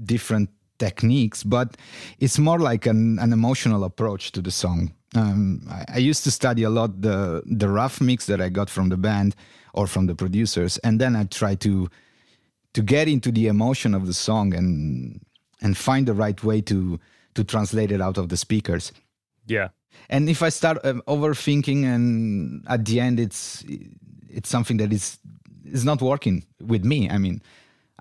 different 0.03 0.49
techniques, 0.79 1.43
but 1.43 1.77
it's 2.19 2.39
more 2.39 2.60
like 2.60 2.86
an, 2.86 3.19
an 3.19 3.32
emotional 3.32 3.84
approach 3.84 4.32
to 4.34 4.41
the 4.41 4.51
song. 4.51 4.93
Um, 5.15 5.67
I, 5.69 5.86
I, 5.95 5.97
used 5.99 6.23
to 6.23 6.32
study 6.32 6.63
a 6.63 6.69
lot 6.69 7.01
the 7.01 7.43
the 7.45 7.69
rough 7.69 8.01
mix 8.01 8.25
that 8.25 8.41
I 8.41 8.49
got 8.49 8.69
from 8.69 8.89
the 8.89 8.97
band 8.97 9.36
or 9.73 9.86
from 9.86 10.08
the 10.08 10.15
producers, 10.15 10.79
and 10.79 10.99
then 10.99 11.15
I 11.15 11.25
try 11.25 11.56
to 11.56 11.89
to 12.73 12.82
get 12.82 13.08
into 13.08 13.32
the 13.32 13.47
emotion 13.47 13.93
of 13.93 14.08
the 14.08 14.13
song 14.13 14.56
and 14.56 15.21
and 15.62 15.77
find 15.77 16.08
the 16.08 16.13
right 16.13 16.43
way 16.43 16.62
to 16.62 16.99
to 17.36 17.43
translate 17.43 17.91
it 17.91 18.01
out 18.01 18.17
of 18.17 18.29
the 18.29 18.38
speakers. 18.38 18.91
Yeah. 19.45 19.69
And 20.10 20.29
if 20.29 20.41
I 20.41 20.49
start 20.49 20.79
um, 20.84 21.01
overthinking, 21.08 21.84
and 21.86 22.65
at 22.67 22.86
the 22.86 22.99
end, 22.99 23.19
it's 23.19 23.63
it's 24.29 24.49
something 24.49 24.77
that 24.77 24.91
is 24.91 25.17
is 25.65 25.86
not 25.86 26.01
working 26.01 26.45
with 26.62 26.84
me. 26.84 27.10
I 27.10 27.17
mean, 27.17 27.41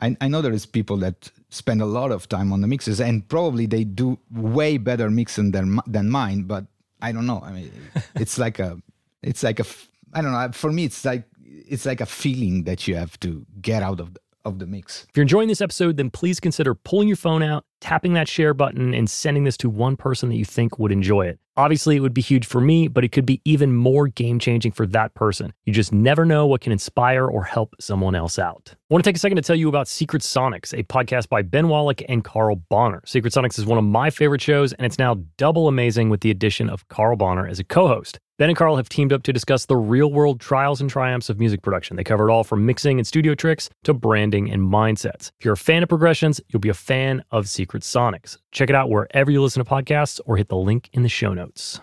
I, 0.00 0.16
I 0.20 0.28
know 0.28 0.42
there 0.42 0.52
is 0.52 0.66
people 0.66 0.96
that 0.98 1.30
spend 1.50 1.80
a 1.80 1.86
lot 1.86 2.10
of 2.10 2.28
time 2.28 2.52
on 2.52 2.60
the 2.60 2.66
mixes, 2.66 3.00
and 3.00 3.26
probably 3.28 3.66
they 3.66 3.84
do 3.84 4.18
way 4.30 4.76
better 4.76 5.10
mixing 5.10 5.52
than 5.52 5.80
than 5.86 6.10
mine. 6.10 6.42
But 6.42 6.66
I 7.00 7.12
don't 7.12 7.26
know. 7.26 7.40
I 7.44 7.52
mean, 7.52 7.72
it's 8.16 8.38
like 8.38 8.58
a, 8.58 8.80
it's 9.22 9.42
like 9.42 9.60
a, 9.60 9.64
I 10.12 10.22
don't 10.22 10.32
know. 10.32 10.50
For 10.52 10.72
me, 10.72 10.84
it's 10.84 11.04
like 11.04 11.24
it's 11.44 11.86
like 11.86 12.00
a 12.00 12.06
feeling 12.06 12.64
that 12.64 12.88
you 12.88 12.96
have 12.96 13.18
to 13.20 13.46
get 13.60 13.82
out 13.82 14.00
of 14.00 14.14
the, 14.14 14.20
of 14.44 14.58
the 14.58 14.66
mix. 14.66 15.06
If 15.08 15.16
you're 15.16 15.22
enjoying 15.22 15.48
this 15.48 15.60
episode, 15.60 15.96
then 15.96 16.10
please 16.10 16.40
consider 16.40 16.74
pulling 16.74 17.08
your 17.08 17.16
phone 17.16 17.42
out, 17.42 17.64
tapping 17.80 18.14
that 18.14 18.28
share 18.28 18.54
button, 18.54 18.94
and 18.94 19.08
sending 19.08 19.44
this 19.44 19.56
to 19.58 19.70
one 19.70 19.96
person 19.96 20.28
that 20.28 20.36
you 20.36 20.44
think 20.44 20.78
would 20.78 20.92
enjoy 20.92 21.26
it. 21.26 21.38
Obviously, 21.54 21.96
it 21.96 22.00
would 22.00 22.14
be 22.14 22.22
huge 22.22 22.46
for 22.46 22.62
me, 22.62 22.88
but 22.88 23.04
it 23.04 23.12
could 23.12 23.26
be 23.26 23.42
even 23.44 23.74
more 23.74 24.08
game 24.08 24.38
changing 24.38 24.72
for 24.72 24.86
that 24.86 25.12
person. 25.12 25.52
You 25.66 25.72
just 25.74 25.92
never 25.92 26.24
know 26.24 26.46
what 26.46 26.62
can 26.62 26.72
inspire 26.72 27.26
or 27.26 27.44
help 27.44 27.74
someone 27.78 28.14
else 28.14 28.38
out. 28.38 28.70
I 28.74 28.94
want 28.94 29.04
to 29.04 29.08
take 29.08 29.16
a 29.16 29.18
second 29.20 29.36
to 29.36 29.42
tell 29.42 29.56
you 29.56 29.68
about 29.68 29.86
Secret 29.86 30.22
Sonics, 30.22 30.72
a 30.72 30.82
podcast 30.84 31.28
by 31.28 31.42
Ben 31.42 31.68
Wallach 31.68 32.00
and 32.08 32.24
Carl 32.24 32.56
Bonner. 32.56 33.02
Secret 33.04 33.34
Sonics 33.34 33.58
is 33.58 33.66
one 33.66 33.76
of 33.76 33.84
my 33.84 34.08
favorite 34.08 34.40
shows, 34.40 34.72
and 34.72 34.86
it's 34.86 34.98
now 34.98 35.18
double 35.36 35.68
amazing 35.68 36.08
with 36.08 36.22
the 36.22 36.30
addition 36.30 36.70
of 36.70 36.88
Carl 36.88 37.16
Bonner 37.16 37.46
as 37.46 37.58
a 37.58 37.64
co 37.64 37.86
host. 37.86 38.18
Ben 38.42 38.50
and 38.50 38.58
Carl 38.58 38.74
have 38.74 38.88
teamed 38.88 39.12
up 39.12 39.22
to 39.22 39.32
discuss 39.32 39.66
the 39.66 39.76
real 39.76 40.10
world 40.10 40.40
trials 40.40 40.80
and 40.80 40.90
triumphs 40.90 41.30
of 41.30 41.38
music 41.38 41.62
production. 41.62 41.94
They 41.96 42.02
cover 42.02 42.28
it 42.28 42.32
all 42.32 42.42
from 42.42 42.66
mixing 42.66 42.98
and 42.98 43.06
studio 43.06 43.36
tricks 43.36 43.70
to 43.84 43.94
branding 43.94 44.50
and 44.50 44.62
mindsets. 44.62 45.30
If 45.38 45.44
you're 45.44 45.54
a 45.54 45.56
fan 45.56 45.84
of 45.84 45.88
progressions, 45.88 46.40
you'll 46.48 46.58
be 46.58 46.68
a 46.68 46.74
fan 46.74 47.22
of 47.30 47.48
Secret 47.48 47.84
Sonics. 47.84 48.38
Check 48.50 48.68
it 48.68 48.74
out 48.74 48.90
wherever 48.90 49.30
you 49.30 49.40
listen 49.40 49.64
to 49.64 49.70
podcasts 49.70 50.20
or 50.26 50.36
hit 50.36 50.48
the 50.48 50.56
link 50.56 50.90
in 50.92 51.04
the 51.04 51.08
show 51.08 51.32
notes. 51.32 51.82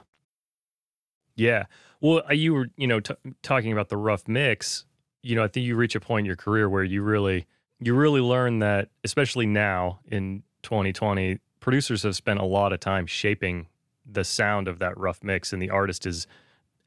Yeah. 1.38 1.68
Well, 2.02 2.24
uh, 2.30 2.34
you 2.34 2.54
were, 2.54 2.68
you 2.76 2.88
know, 2.88 3.00
t- 3.00 3.16
talking 3.42 3.72
about 3.72 3.88
the 3.88 3.96
rough 3.96 4.28
mix. 4.28 4.84
You 5.24 5.38
know, 5.38 5.46
I 5.46 5.48
think 5.48 5.66
you 5.66 5.78
reach 5.78 5.96
a 5.96 6.02
point 6.02 6.24
in 6.24 6.26
your 6.26 6.36
career 6.36 6.68
where 6.68 6.84
you 6.84 7.04
really, 7.04 7.48
you 7.80 7.96
really 7.96 8.20
learn 8.20 8.60
that, 8.60 8.90
especially 9.06 9.46
now 9.46 10.02
in 10.12 10.44
2020, 10.64 11.40
producers 11.62 12.04
have 12.04 12.18
spent 12.18 12.42
a 12.42 12.46
lot 12.46 12.74
of 12.74 12.82
time 12.82 13.06
shaping 13.06 13.68
the 14.06 14.26
sound 14.26 14.68
of 14.68 14.80
that 14.80 14.98
rough 14.98 15.24
mix, 15.24 15.54
and 15.54 15.62
the 15.62 15.70
artist 15.70 16.06
is 16.06 16.28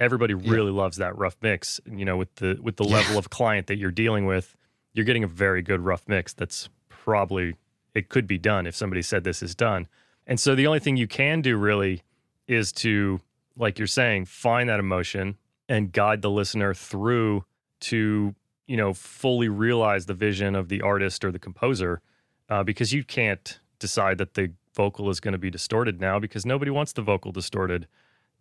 everybody 0.03 0.35
really 0.35 0.73
yeah. 0.73 0.79
loves 0.79 0.97
that 0.99 1.17
rough 1.17 1.37
mix. 1.41 1.81
You 1.87 2.05
know, 2.05 2.17
with 2.17 2.35
the 2.37 2.59
with 2.61 2.77
the 2.77 2.85
yeah. 2.85 2.97
level 2.97 3.19
of 3.19 3.31
client 3.31 3.69
that 3.69 3.79
you're 3.79 3.93
dealing 3.93 4.27
with, 4.27 4.57
you're 4.93 5.07
getting 5.07 5.25
a 5.25 5.29
very 5.29 5.63
good 5.63 5.81
rough 5.81 6.03
mix. 6.09 6.33
That's 6.35 6.69
probably 6.89 7.55
it 7.95 8.09
could 8.09 8.27
be 8.27 8.39
done 8.39 8.67
if 8.67 8.75
somebody 8.75 9.03
said 9.03 9.25
this 9.25 9.43
is 9.43 9.55
done. 9.55 9.87
And 10.27 10.39
so 10.39 10.55
the 10.55 10.67
only 10.67 10.81
thing 10.81 10.97
you 10.97 11.07
can 11.07 11.41
do 11.41 11.57
really 11.57 12.03
is 12.47 12.73
to, 12.73 13.21
like 13.57 13.79
you're 13.79 13.87
saying, 13.87 14.27
find 14.27 14.69
that 14.69 14.81
emotion 14.81 15.37
and 15.69 15.93
guide 15.93 16.23
the 16.23 16.31
listener 16.31 16.75
through 16.75 17.45
to 17.81 18.35
you 18.67 18.77
know 18.77 18.93
fully 18.93 19.49
realize 19.49 20.07
the 20.07 20.15
vision 20.15 20.55
of 20.55 20.69
the 20.69 20.83
artist 20.83 21.25
or 21.25 21.31
the 21.31 21.39
composer, 21.39 22.01
uh, 22.49 22.63
because 22.63 22.93
you 22.93 23.05
can't 23.05 23.61
decide 23.79 24.19
that 24.19 24.35
the 24.35 24.53
vocal 24.75 25.11
is 25.11 25.21
going 25.21 25.33
to 25.33 25.39
be 25.39 25.51
distorted 25.51 26.01
now 26.01 26.19
because 26.19 26.47
nobody 26.47 26.71
wants 26.71 26.93
the 26.93 27.03
vocal 27.03 27.31
distorted 27.31 27.87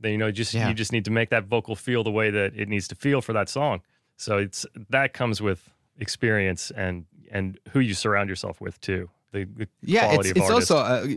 then 0.02 0.12
you 0.12 0.18
know 0.18 0.32
just 0.32 0.54
yeah. 0.54 0.68
you 0.68 0.74
just 0.74 0.92
need 0.92 1.06
to 1.06 1.12
make 1.12 1.30
that 1.30 1.46
vocal 1.46 1.76
feel 1.76 2.04
the 2.04 2.12
way 2.12 2.30
that 2.30 2.54
it 2.56 2.68
needs 2.68 2.88
to 2.90 2.96
feel 2.96 3.22
for 3.22 3.34
that 3.34 3.50
song. 3.50 3.82
So 4.18 4.38
it's 4.38 4.66
that 4.90 5.14
comes 5.14 5.42
with 5.42 5.72
experience 6.00 6.72
and 6.72 7.06
and 7.32 7.60
who 7.72 7.80
you 7.80 7.94
surround 7.94 8.30
yourself 8.30 8.60
with 8.62 8.80
too. 8.82 9.10
The, 9.32 9.46
the 9.46 9.68
yeah, 9.82 10.14
it's, 10.14 10.32
it's 10.32 10.50
also 10.50 10.78
uh, 10.78 11.08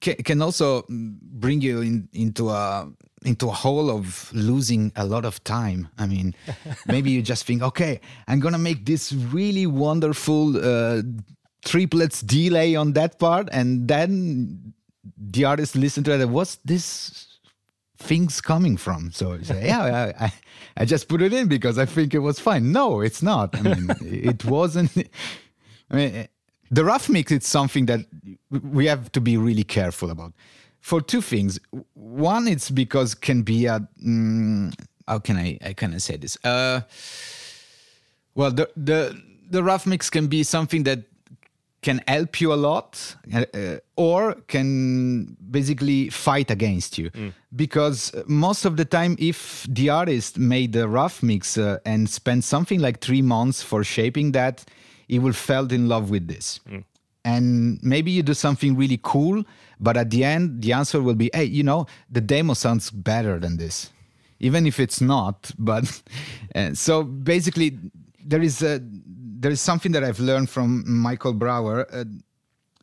can, 0.00 0.14
can 0.16 0.42
also 0.42 0.84
bring 0.88 1.60
you 1.60 1.80
in, 1.80 2.08
into 2.12 2.50
a 2.50 2.90
into 3.24 3.48
a 3.48 3.52
hole 3.52 3.90
of 3.90 4.30
losing 4.32 4.92
a 4.94 5.04
lot 5.04 5.24
of 5.24 5.42
time. 5.42 5.88
I 5.98 6.06
mean, 6.06 6.34
maybe 6.86 7.10
you 7.10 7.22
just 7.22 7.44
think, 7.46 7.62
okay, 7.62 8.00
I'm 8.28 8.40
gonna 8.40 8.58
make 8.58 8.86
this 8.86 9.12
really 9.12 9.66
wonderful 9.66 10.56
uh, 10.56 11.02
triplets 11.64 12.20
delay 12.20 12.76
on 12.76 12.92
that 12.92 13.18
part, 13.18 13.48
and 13.52 13.88
then 13.88 14.74
the 15.16 15.44
artist 15.44 15.74
listen 15.74 16.04
to 16.04 16.12
it. 16.12 16.28
What's 16.28 16.56
this 16.64 17.27
things 17.98 18.40
coming 18.40 18.76
from. 18.76 19.10
So 19.12 19.38
say, 19.42 19.66
yeah, 19.66 20.12
I, 20.18 20.32
I, 20.76 20.84
just 20.84 21.08
put 21.08 21.20
it 21.20 21.32
in 21.32 21.48
because 21.48 21.78
I 21.78 21.84
think 21.84 22.14
it 22.14 22.20
was 22.20 22.38
fine. 22.38 22.72
No, 22.72 23.00
it's 23.00 23.22
not. 23.22 23.56
I 23.56 23.62
mean, 23.62 23.88
it 24.00 24.44
wasn't. 24.44 24.96
I 25.90 25.96
mean, 25.96 26.28
the 26.70 26.84
rough 26.84 27.08
mix 27.08 27.32
is 27.32 27.46
something 27.46 27.86
that 27.86 28.00
we 28.50 28.86
have 28.86 29.10
to 29.12 29.20
be 29.20 29.36
really 29.36 29.64
careful 29.64 30.10
about 30.10 30.32
for 30.80 31.00
two 31.00 31.20
things. 31.20 31.58
One, 31.94 32.46
it's 32.46 32.70
because 32.70 33.14
can 33.14 33.42
be 33.42 33.66
a 33.66 33.86
mm, 34.04 34.72
how 35.06 35.18
can 35.18 35.36
I 35.36 35.58
I 35.64 35.72
can 35.72 35.94
I 35.94 35.98
say 35.98 36.16
this? 36.16 36.38
Uh, 36.44 36.82
well, 38.34 38.52
the 38.52 38.70
the 38.76 39.20
the 39.50 39.62
rough 39.62 39.86
mix 39.86 40.08
can 40.10 40.28
be 40.28 40.42
something 40.44 40.84
that 40.84 41.00
can 41.82 42.00
help 42.08 42.40
you 42.40 42.52
a 42.52 42.56
lot 42.56 43.16
uh, 43.32 43.44
uh, 43.54 43.76
or 43.96 44.34
can 44.48 45.36
basically 45.50 46.08
fight 46.10 46.50
against 46.50 46.98
you 46.98 47.10
mm. 47.10 47.32
because 47.54 48.12
most 48.26 48.64
of 48.64 48.76
the 48.76 48.84
time 48.84 49.16
if 49.18 49.66
the 49.68 49.88
artist 49.88 50.38
made 50.38 50.74
a 50.74 50.88
rough 50.88 51.22
mix 51.22 51.56
uh, 51.56 51.78
and 51.84 52.08
spent 52.10 52.42
something 52.44 52.80
like 52.80 53.00
three 53.00 53.22
months 53.22 53.62
for 53.62 53.84
shaping 53.84 54.32
that 54.32 54.64
he 55.06 55.18
will 55.18 55.32
fell 55.32 55.66
in 55.72 55.88
love 55.88 56.10
with 56.10 56.26
this 56.26 56.60
mm. 56.68 56.82
and 57.24 57.78
maybe 57.82 58.10
you 58.10 58.22
do 58.22 58.34
something 58.34 58.76
really 58.76 58.98
cool 59.02 59.44
but 59.78 59.96
at 59.96 60.10
the 60.10 60.24
end 60.24 60.62
the 60.62 60.72
answer 60.72 61.00
will 61.00 61.14
be 61.14 61.30
hey 61.32 61.44
you 61.44 61.62
know 61.62 61.86
the 62.10 62.20
demo 62.20 62.54
sounds 62.54 62.90
better 62.90 63.38
than 63.38 63.56
this 63.56 63.92
even 64.40 64.66
if 64.66 64.80
it's 64.80 65.00
not 65.00 65.52
but 65.58 66.02
uh, 66.56 66.74
so 66.74 67.04
basically 67.04 67.78
there 68.24 68.42
is 68.42 68.62
a 68.62 68.80
there 69.38 69.52
is 69.52 69.60
something 69.60 69.92
that 69.92 70.02
I've 70.02 70.18
learned 70.18 70.50
from 70.50 70.82
Michael 70.86 71.32
Brauer 71.32 71.86
uh, 71.92 72.04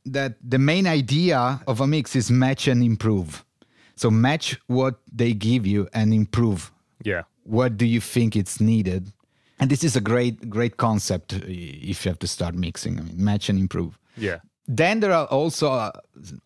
that 0.05 0.37
the 0.41 0.57
main 0.57 0.87
idea 0.87 1.61
of 1.67 1.81
a 1.81 1.87
mix 1.87 2.15
is 2.15 2.31
match 2.31 2.67
and 2.67 2.81
improve. 2.81 3.43
So 3.95 4.09
match 4.09 4.59
what 4.67 4.99
they 5.11 5.33
give 5.33 5.65
you 5.65 5.87
and 5.93 6.13
improve. 6.13 6.71
Yeah. 7.03 7.23
What 7.43 7.77
do 7.77 7.85
you 7.85 7.99
think 7.99 8.35
it's 8.35 8.61
needed? 8.61 9.11
And 9.59 9.69
this 9.69 9.83
is 9.83 9.95
a 9.95 10.01
great, 10.01 10.49
great 10.49 10.77
concept 10.77 11.33
uh, 11.33 11.39
if 11.43 12.05
you 12.05 12.09
have 12.09 12.19
to 12.19 12.27
start 12.27 12.55
mixing. 12.55 12.99
I 12.99 13.03
mean, 13.03 13.23
match 13.23 13.49
and 13.49 13.59
improve. 13.59 13.97
Yeah. 14.17 14.39
Then 14.67 14.99
there 14.99 15.13
are 15.13 15.25
also 15.25 15.71
uh, 15.71 15.91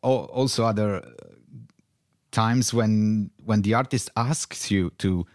also 0.02 0.65
other 0.65 0.98
uh, 0.98 1.10
times 2.32 2.74
when 2.74 3.32
when 3.45 3.62
the 3.62 3.74
artist 3.76 4.10
asks 4.15 4.69
you 4.69 4.91
to 4.98 5.26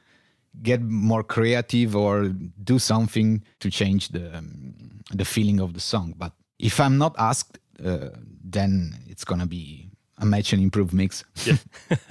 get 0.62 0.81
more 0.83 1.23
creative 1.23 1.97
or 1.97 2.29
do 2.62 2.79
something 2.79 3.43
to 3.61 3.71
change 3.71 4.09
the 4.09 4.37
um, 4.37 4.75
the 5.12 5.25
feeling 5.25 5.61
of 5.61 5.75
the 5.75 5.81
song. 5.81 6.14
But 6.17 6.33
if 6.59 6.81
I'm 6.81 6.99
not 6.99 7.14
asked, 7.19 7.59
uh, 7.85 8.11
then 8.43 8.95
it's 9.07 9.25
gonna 9.25 9.47
be 9.47 9.90
a 10.19 10.27
match 10.27 10.53
and 10.53 10.62
improve 10.62 10.93
mix. 10.93 11.25
yeah. 11.45 11.57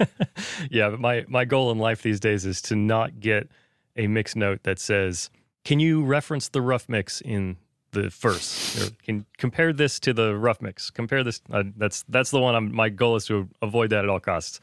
yeah, 0.70 0.90
but 0.90 1.00
my 1.00 1.24
my 1.28 1.44
goal 1.44 1.70
in 1.70 1.78
life 1.78 2.02
these 2.02 2.20
days 2.20 2.44
is 2.44 2.60
to 2.62 2.76
not 2.76 3.20
get 3.20 3.48
a 3.96 4.06
mix 4.06 4.36
note 4.36 4.62
that 4.64 4.78
says, 4.78 5.30
"Can 5.64 5.80
you 5.80 6.04
reference 6.04 6.48
the 6.48 6.60
rough 6.60 6.88
mix 6.88 7.20
in 7.20 7.56
the 7.92 8.10
first? 8.10 8.82
Or 8.82 8.90
can 9.04 9.24
compare 9.38 9.72
this 9.72 9.98
to 10.00 10.12
the 10.12 10.36
rough 10.36 10.60
mix? 10.60 10.90
Compare 10.90 11.24
this." 11.24 11.40
Uh, 11.50 11.64
that's 11.76 12.04
that's 12.08 12.30
the 12.30 12.40
one. 12.40 12.54
I'm, 12.54 12.74
my 12.74 12.88
goal 12.88 13.16
is 13.16 13.26
to 13.26 13.48
avoid 13.62 13.90
that 13.90 14.04
at 14.04 14.10
all 14.10 14.20
costs. 14.20 14.60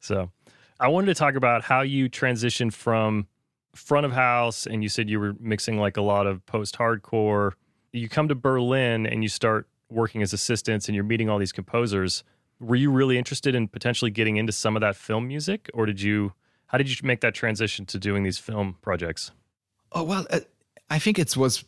So, 0.00 0.30
I 0.80 0.88
wanted 0.88 1.06
to 1.06 1.14
talk 1.14 1.34
about 1.34 1.62
how 1.62 1.82
you 1.82 2.08
transitioned 2.08 2.72
from 2.72 3.26
front 3.74 4.06
of 4.06 4.12
house, 4.12 4.66
and 4.66 4.82
you 4.82 4.88
said 4.88 5.08
you 5.08 5.20
were 5.20 5.34
mixing 5.40 5.78
like 5.78 5.96
a 5.96 6.02
lot 6.02 6.26
of 6.26 6.44
post 6.46 6.76
hardcore. 6.76 7.52
You 7.92 8.08
come 8.08 8.28
to 8.28 8.34
Berlin 8.34 9.06
and 9.06 9.22
you 9.22 9.28
start 9.28 9.68
working 9.90 10.22
as 10.22 10.32
assistants, 10.32 10.88
and 10.88 10.94
you're 10.94 11.04
meeting 11.04 11.28
all 11.28 11.38
these 11.38 11.52
composers 11.52 12.24
were 12.60 12.76
you 12.76 12.90
really 12.90 13.18
interested 13.18 13.54
in 13.54 13.68
potentially 13.68 14.10
getting 14.10 14.36
into 14.36 14.52
some 14.52 14.76
of 14.76 14.80
that 14.80 14.96
film 14.96 15.28
music 15.28 15.70
or 15.74 15.86
did 15.86 16.00
you 16.00 16.32
how 16.66 16.78
did 16.78 16.88
you 16.88 16.96
make 17.06 17.20
that 17.20 17.34
transition 17.34 17.84
to 17.86 17.98
doing 17.98 18.22
these 18.22 18.38
film 18.38 18.76
projects 18.80 19.30
oh 19.92 20.02
well 20.02 20.26
uh, 20.30 20.40
i 20.90 20.98
think 20.98 21.18
it 21.18 21.36
was 21.36 21.64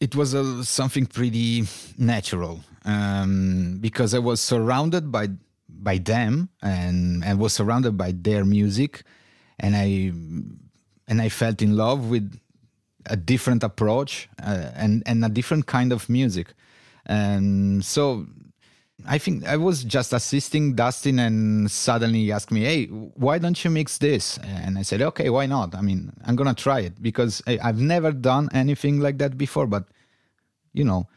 it 0.00 0.14
was 0.14 0.68
something 0.68 1.06
pretty 1.06 1.64
natural 1.98 2.60
um, 2.84 3.78
because 3.80 4.14
i 4.14 4.18
was 4.18 4.40
surrounded 4.40 5.10
by 5.10 5.28
by 5.82 5.98
them 5.98 6.48
and 6.62 7.24
and 7.24 7.38
was 7.38 7.52
surrounded 7.52 7.96
by 7.96 8.12
their 8.12 8.44
music 8.44 9.02
and 9.58 9.76
i 9.76 10.12
and 11.08 11.20
i 11.20 11.28
felt 11.28 11.62
in 11.62 11.76
love 11.76 12.08
with 12.10 12.38
a 13.06 13.16
different 13.16 13.62
approach 13.62 14.28
uh, 14.42 14.70
and 14.74 15.02
and 15.06 15.24
a 15.24 15.28
different 15.28 15.66
kind 15.66 15.92
of 15.92 16.08
music 16.08 16.54
and 17.06 17.84
so 17.84 18.26
I 19.04 19.18
think 19.18 19.46
I 19.46 19.56
was 19.56 19.84
just 19.84 20.12
assisting 20.12 20.74
Dustin, 20.74 21.18
and 21.18 21.70
suddenly 21.70 22.20
he 22.20 22.32
asked 22.32 22.50
me, 22.50 22.62
"Hey, 22.62 22.86
why 22.86 23.38
don't 23.38 23.62
you 23.62 23.70
mix 23.70 23.98
this?" 23.98 24.38
And 24.38 24.78
I 24.78 24.82
said, 24.82 25.02
"Okay, 25.02 25.28
why 25.28 25.46
not? 25.46 25.74
I 25.74 25.82
mean, 25.82 26.12
I'm 26.24 26.34
gonna 26.34 26.54
try 26.54 26.80
it 26.80 27.02
because 27.02 27.42
I, 27.46 27.58
have 27.62 27.78
never 27.78 28.10
done 28.10 28.48
anything 28.52 29.00
like 29.00 29.18
that 29.18 29.36
before." 29.36 29.66
But 29.66 29.84
you 30.72 30.84
know, 30.84 31.08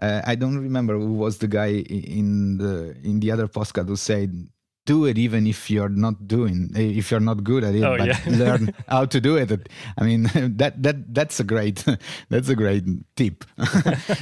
uh, 0.00 0.22
I 0.24 0.34
don't 0.34 0.58
remember 0.58 0.98
who 0.98 1.12
was 1.14 1.38
the 1.38 1.48
guy 1.48 1.68
in 1.68 2.58
the 2.58 2.96
in 3.02 3.20
the 3.20 3.30
other 3.30 3.48
postcard 3.48 3.88
who 3.88 3.96
said 3.96 4.48
do 4.84 5.04
it 5.04 5.16
even 5.16 5.46
if 5.46 5.70
you're 5.70 5.88
not 5.88 6.26
doing 6.26 6.70
if 6.74 7.10
you're 7.10 7.20
not 7.20 7.44
good 7.44 7.62
at 7.62 7.74
it 7.74 7.84
oh, 7.84 7.96
but 7.96 8.06
yeah. 8.06 8.18
learn 8.26 8.74
how 8.88 9.04
to 9.04 9.20
do 9.20 9.36
it. 9.36 9.68
I 9.96 10.04
mean 10.04 10.22
that 10.56 10.82
that 10.82 11.14
that's 11.14 11.38
a 11.40 11.44
great 11.44 11.84
that's 12.28 12.48
a 12.48 12.56
great 12.56 12.84
tip. 13.16 13.44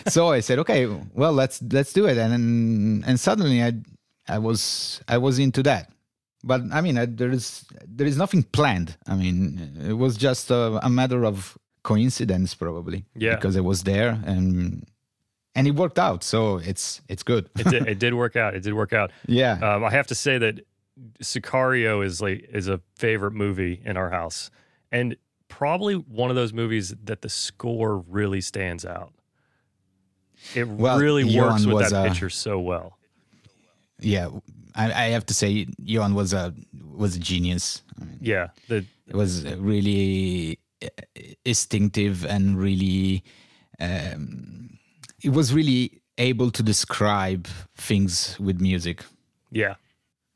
So 0.08 0.28
i 0.28 0.40
said 0.40 0.58
okay 0.60 0.86
well 1.14 1.32
let's 1.32 1.62
let's 1.72 1.92
do 1.92 2.06
it. 2.06 2.18
And 2.18 3.04
and 3.06 3.20
suddenly 3.20 3.62
i 3.62 3.72
i 4.28 4.38
was 4.38 5.00
i 5.08 5.16
was 5.16 5.38
into 5.38 5.62
that. 5.62 5.90
But 6.44 6.62
i 6.72 6.80
mean 6.80 6.96
there 7.16 7.30
is 7.30 7.64
there 7.86 8.06
is 8.06 8.16
nothing 8.18 8.42
planned. 8.42 8.96
I 9.06 9.14
mean 9.14 9.72
it 9.88 9.94
was 9.94 10.16
just 10.16 10.50
a, 10.50 10.78
a 10.82 10.90
matter 10.90 11.24
of 11.24 11.56
coincidence 11.82 12.54
probably 12.54 13.06
yeah. 13.16 13.34
because 13.34 13.56
i 13.56 13.60
was 13.60 13.84
there 13.84 14.20
and 14.26 14.84
and 15.54 15.66
it 15.66 15.72
worked 15.72 15.98
out. 15.98 16.22
So 16.22 16.58
it's 16.58 17.00
it's 17.08 17.22
good. 17.22 17.48
it, 17.58 17.68
did, 17.68 17.86
it 17.86 17.98
did 17.98 18.14
work 18.14 18.36
out. 18.36 18.54
It 18.54 18.62
did 18.62 18.74
work 18.74 18.92
out. 18.92 19.10
Yeah. 19.26 19.58
Um, 19.62 19.84
I 19.84 19.90
have 19.90 20.06
to 20.08 20.14
say 20.14 20.38
that 20.38 20.60
Sicario 21.22 22.04
is 22.04 22.20
like 22.20 22.48
is 22.52 22.68
a 22.68 22.80
favorite 22.96 23.32
movie 23.32 23.80
in 23.84 23.96
our 23.96 24.10
house, 24.10 24.50
and 24.90 25.16
probably 25.48 25.94
one 25.94 26.30
of 26.30 26.36
those 26.36 26.52
movies 26.52 26.94
that 27.04 27.22
the 27.22 27.28
score 27.28 27.98
really 27.98 28.40
stands 28.40 28.84
out. 28.84 29.12
It 30.54 30.66
well, 30.66 30.98
really 30.98 31.38
works 31.38 31.66
with 31.66 31.90
that 31.90 31.92
a, 31.92 32.08
picture 32.08 32.30
so 32.30 32.58
well. 32.58 32.96
Yeah, 34.00 34.30
I, 34.74 34.86
I, 34.86 35.04
have 35.08 35.26
to 35.26 35.34
say, 35.34 35.66
Jóhann 35.82 36.14
was 36.14 36.32
a 36.32 36.54
was 36.94 37.16
a 37.16 37.18
genius. 37.18 37.82
I 38.00 38.04
mean, 38.04 38.18
yeah, 38.22 38.48
the, 38.68 38.86
it 39.06 39.14
was 39.14 39.44
really 39.44 40.58
uh, 40.82 40.88
instinctive 41.44 42.24
and 42.24 42.58
really. 42.58 43.22
Um, 43.78 44.78
it 45.22 45.30
was 45.30 45.52
really 45.52 46.00
able 46.18 46.50
to 46.50 46.62
describe 46.62 47.46
things 47.76 48.38
with 48.38 48.60
music. 48.60 49.04
Yeah. 49.50 49.74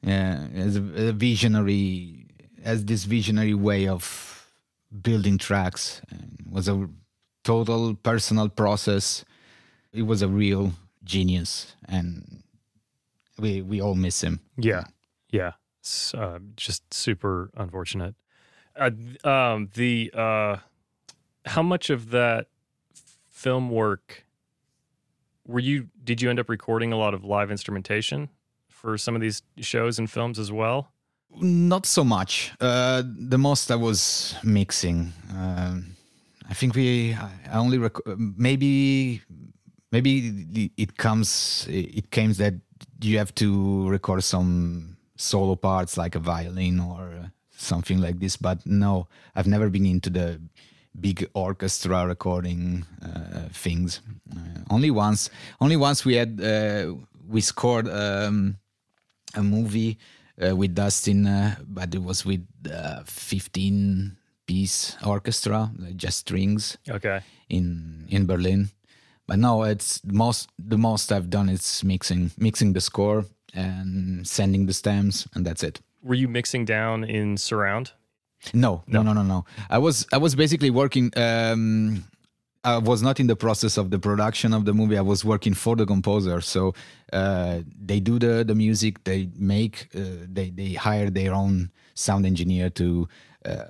Yeah, 0.03 0.47
as 0.55 0.77
a, 0.77 1.09
a 1.09 1.12
visionary, 1.12 2.27
as 2.62 2.85
this 2.85 3.05
visionary 3.05 3.55
way 3.55 3.88
of 3.88 4.51
building 5.03 5.38
tracks 5.38 6.01
it 6.12 6.53
was 6.53 6.68
a 6.68 6.88
total 7.42 7.94
personal 7.94 8.49
process. 8.49 9.25
It 9.92 10.03
was 10.03 10.23
a 10.23 10.29
real 10.29 10.73
genius, 11.05 11.75
and 11.88 12.42
we 13.38 13.62
we 13.62 13.81
all 13.81 13.94
miss 13.94 14.23
him. 14.23 14.40
Yeah, 14.57 14.85
yeah, 15.31 15.53
it's 15.81 16.12
uh, 16.14 16.38
just 16.57 16.92
super 16.92 17.51
unfortunate. 17.57 18.14
Uh, 18.77 18.90
um, 19.25 19.70
the 19.75 20.11
uh, 20.12 20.57
how 21.47 21.62
much 21.62 21.90
of 21.90 22.11
that 22.11 22.49
film 23.31 23.70
work 23.70 24.24
were 25.47 25.61
you 25.61 25.89
did 26.03 26.23
you 26.23 26.31
end 26.31 26.39
up 26.39 26.49
recording 26.49 26.93
a 26.93 26.97
lot 26.97 27.15
of 27.15 27.25
live 27.25 27.51
instrumentation 27.51 28.29
for 28.69 28.99
some 28.99 29.15
of 29.15 29.21
these 29.21 29.43
shows 29.59 29.99
and 29.99 30.11
films 30.11 30.39
as 30.39 30.51
well? 30.51 30.89
Not 31.41 31.87
so 31.87 32.05
much. 32.05 32.53
Uh, 32.61 33.03
the 33.29 33.39
most 33.39 33.71
i 33.71 33.77
was 33.77 34.35
mixing. 34.43 35.13
Uh, 35.35 35.81
i 36.49 36.55
think 36.55 36.75
we 36.75 37.15
i 37.53 37.59
only 37.59 37.79
rec- 37.79 38.07
maybe 38.37 39.23
maybe 39.93 40.71
it 40.77 40.97
comes 40.97 41.67
it 41.71 42.11
came 42.11 42.33
that 42.35 42.55
you 43.01 43.19
have 43.19 43.35
to 43.35 43.89
record 43.89 44.23
some 44.23 44.97
solo 45.17 45.55
parts 45.55 45.97
like 45.97 46.15
a 46.15 46.19
violin 46.19 46.81
or 46.81 47.31
something 47.57 48.01
like 48.01 48.19
this 48.19 48.37
but 48.37 48.59
no 48.67 49.07
i've 49.37 49.47
never 49.47 49.71
been 49.71 49.87
into 49.87 50.11
the 50.11 50.41
big 51.01 51.29
orchestra 51.35 52.07
recording 52.07 52.85
uh, 53.03 53.49
things. 53.53 54.01
Uh, 54.35 54.61
only 54.71 54.91
once, 54.91 55.31
only 55.61 55.77
once 55.77 56.05
we 56.05 56.15
had 56.15 56.41
uh, 56.41 56.95
we 57.29 57.41
scored 57.41 57.89
um, 57.89 58.57
a 59.35 59.43
movie 59.43 59.99
uh, 60.43 60.55
with 60.57 60.75
Dustin, 60.75 61.27
uh, 61.27 61.57
but 61.67 61.95
it 61.95 62.03
was 62.03 62.25
with 62.25 62.47
uh, 62.73 63.03
15 63.05 64.17
piece 64.47 64.97
orchestra, 65.05 65.71
just 65.97 66.19
strings. 66.19 66.79
Okay. 66.89 67.21
In 67.49 68.07
in 68.09 68.27
Berlin, 68.27 68.71
but 69.27 69.39
no, 69.39 69.63
it's 69.65 70.01
most 70.05 70.49
the 70.59 70.79
most 70.79 71.13
I've 71.13 71.29
done 71.29 71.49
is 71.49 71.85
mixing 71.85 72.31
mixing 72.39 72.73
the 72.73 72.81
score 72.81 73.27
and 73.55 74.27
sending 74.27 74.67
the 74.67 74.73
stems, 74.73 75.29
and 75.35 75.47
that's 75.47 75.63
it. 75.63 75.81
Were 76.03 76.15
you 76.15 76.29
mixing 76.29 76.65
down 76.65 77.05
in 77.05 77.37
surround? 77.37 77.93
No, 78.53 78.83
no, 78.87 79.03
no, 79.03 79.13
no, 79.13 79.23
no. 79.23 79.45
I 79.71 79.79
was 79.79 80.07
I 80.13 80.19
was 80.19 80.35
basically 80.35 80.71
working. 80.71 81.11
Um, 81.17 82.05
I 82.65 82.79
was 82.79 83.03
not 83.03 83.21
in 83.21 83.27
the 83.27 83.37
process 83.37 83.77
of 83.77 83.91
the 83.91 83.99
production 83.99 84.55
of 84.55 84.65
the 84.65 84.73
movie. 84.73 84.97
I 84.97 85.03
was 85.03 85.25
working 85.25 85.55
for 85.55 85.77
the 85.77 85.85
composer. 85.85 86.41
So 86.41 86.75
uh, 87.13 87.61
they 87.81 88.01
do 88.01 88.19
the 88.19 88.45
the 88.45 88.55
music. 88.55 89.05
They 89.05 89.29
make. 89.37 89.89
Uh, 89.95 90.27
they 90.33 90.51
they 90.51 90.73
hire 90.73 91.11
their 91.11 91.35
own 91.35 91.71
sound 91.95 92.27
engineer 92.27 92.71
to 92.71 93.09
uh, 93.45 93.65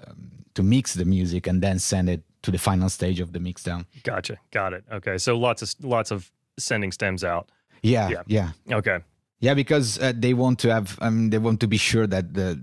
to 0.54 0.62
mix 0.62 0.94
the 0.94 1.04
music 1.04 1.46
and 1.46 1.62
then 1.62 1.78
send 1.78 2.08
it 2.08 2.22
to 2.42 2.50
the 2.50 2.58
final 2.58 2.88
stage 2.88 3.20
of 3.20 3.32
the 3.32 3.40
mix 3.40 3.62
down. 3.62 3.86
Gotcha. 4.02 4.38
Got 4.50 4.72
it. 4.72 4.84
Okay. 4.92 5.18
So 5.18 5.36
lots 5.36 5.62
of 5.62 5.74
lots 5.82 6.10
of 6.10 6.30
sending 6.58 6.92
stems 6.92 7.24
out. 7.24 7.50
Yeah. 7.82 8.08
Yeah. 8.08 8.22
yeah. 8.66 8.76
Okay. 8.76 8.98
Yeah, 9.40 9.54
because 9.54 9.98
uh, 9.98 10.12
they 10.16 10.32
want 10.32 10.58
to 10.60 10.72
have. 10.72 10.96
I 11.02 11.10
mean, 11.10 11.30
they 11.30 11.38
want 11.38 11.60
to 11.60 11.66
be 11.66 11.76
sure 11.76 12.06
that 12.06 12.32
the 12.32 12.62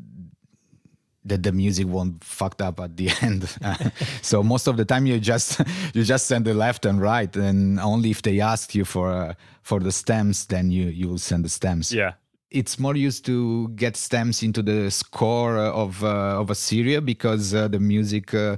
that 1.25 1.43
the 1.43 1.51
music 1.51 1.87
won't 1.87 2.23
fucked 2.23 2.61
up 2.61 2.79
at 2.79 2.97
the 2.97 3.09
end. 3.21 3.47
so 4.21 4.43
most 4.43 4.67
of 4.67 4.77
the 4.77 4.85
time 4.85 5.05
you 5.05 5.19
just 5.19 5.61
you 5.93 6.03
just 6.03 6.27
send 6.27 6.45
the 6.45 6.53
left 6.53 6.85
and 6.85 7.01
right, 7.01 7.35
and 7.35 7.79
only 7.79 8.11
if 8.11 8.21
they 8.21 8.39
ask 8.39 8.75
you 8.75 8.85
for 8.85 9.11
uh, 9.11 9.33
for 9.61 9.79
the 9.79 9.91
stems, 9.91 10.45
then 10.45 10.71
you 10.71 10.85
you 10.85 11.07
will 11.07 11.19
send 11.19 11.45
the 11.45 11.49
stems. 11.49 11.93
Yeah, 11.93 12.13
it's 12.49 12.79
more 12.79 12.95
used 12.95 13.25
to 13.25 13.69
get 13.69 13.95
stems 13.95 14.43
into 14.43 14.61
the 14.61 14.89
score 14.91 15.57
of 15.57 16.03
uh, 16.03 16.39
of 16.41 16.49
a 16.49 16.55
series 16.55 17.01
because 17.01 17.53
uh, 17.53 17.67
the 17.67 17.79
music 17.79 18.33
uh, 18.33 18.57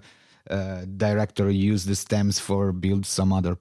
uh, 0.49 0.85
director 0.97 1.49
used 1.49 1.87
the 1.87 1.95
stems 1.95 2.39
for 2.39 2.71
build 2.71 3.05
some 3.05 3.31
other 3.31 3.57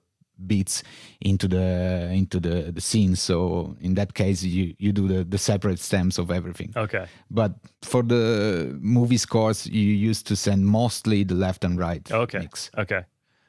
beats 0.47 0.83
into 1.21 1.47
the 1.47 2.09
into 2.11 2.39
the 2.39 2.71
the 2.71 2.81
scene. 2.81 3.15
So 3.15 3.75
in 3.81 3.95
that 3.95 4.13
case 4.13 4.43
you 4.43 4.75
you 4.77 4.91
do 4.91 5.07
the 5.07 5.23
the 5.23 5.37
separate 5.37 5.79
stems 5.79 6.17
of 6.17 6.31
everything. 6.31 6.73
Okay. 6.75 7.05
But 7.29 7.53
for 7.81 8.03
the 8.03 8.77
movie 8.81 9.17
scores 9.17 9.67
you 9.67 9.81
used 9.81 10.27
to 10.27 10.35
send 10.35 10.65
mostly 10.65 11.23
the 11.23 11.35
left 11.35 11.63
and 11.63 11.79
right 11.79 12.11
okay. 12.11 12.39
mix. 12.39 12.71
okay. 12.77 13.03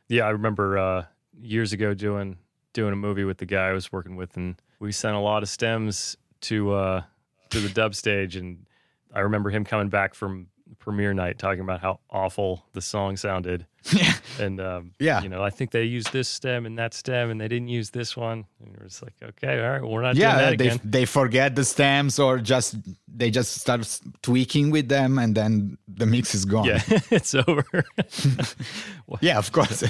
Yeah 0.09 0.27
i 0.27 0.31
remember 0.31 0.79
uh 0.79 1.05
years 1.41 1.73
ago 1.73 1.95
doing 1.95 2.39
doing 2.73 2.93
a 2.93 2.97
movie 2.97 3.25
with 3.25 3.39
the 3.39 3.47
guy 3.47 3.69
i 3.69 3.73
was 3.73 3.91
working 3.91 4.17
with 4.17 4.37
and 4.37 4.61
we 4.79 4.93
sent 4.93 5.15
a 5.15 5.19
lot 5.19 5.43
of 5.43 5.49
stems 5.49 6.17
to 6.41 6.73
uh 6.73 7.03
to 7.51 7.61
the 7.61 7.69
dub 7.69 7.95
stage 7.95 8.37
and 8.37 8.67
i 9.15 9.21
remember 9.21 9.51
him 9.51 9.65
coming 9.65 9.89
back 9.89 10.15
from 10.15 10.47
premiere 10.79 11.15
night 11.15 11.39
talking 11.39 11.61
about 11.61 11.81
how 11.81 12.01
awful 12.11 12.65
the 12.73 12.81
song 12.83 13.17
sounded. 13.17 13.67
Yeah. 13.93 14.15
And 14.41 14.61
um, 14.63 14.93
Yeah. 14.99 15.21
you 15.23 15.29
know, 15.29 15.43
I 15.43 15.51
think 15.51 15.71
they 15.71 15.85
used 15.85 16.11
this 16.11 16.27
stem 16.27 16.65
and 16.65 16.79
that 16.79 16.95
stem, 16.95 17.31
and 17.31 17.39
they 17.39 17.49
didn't 17.49 17.69
use 17.69 17.91
this 17.91 18.17
one. 18.17 18.47
And 18.65 18.75
just 18.83 19.03
like, 19.03 19.13
okay, 19.23 19.63
all 19.63 19.71
right, 19.73 19.83
well, 19.83 19.91
we're 19.91 20.01
not 20.01 20.15
doing 20.15 20.23
yeah 20.23 20.37
that 20.39 20.57
they, 20.59 20.69
again. 20.69 20.81
they 20.83 21.05
forget 21.05 21.55
the 21.55 21.65
stems 21.67 22.19
or 22.19 22.39
just 22.39 22.77
they 23.07 23.31
just 23.31 23.57
start 23.61 24.01
tweaking 24.23 24.71
with 24.71 24.89
them 24.89 25.19
and 25.19 25.35
then 25.35 25.77
the 25.87 26.07
mix 26.07 26.35
is 26.35 26.47
gone 26.47 26.65
Yeah, 26.65 26.81
it's 27.11 27.35
over. 27.35 27.67
Yeah, 29.21 29.39
of 29.39 29.53
course 29.53 29.83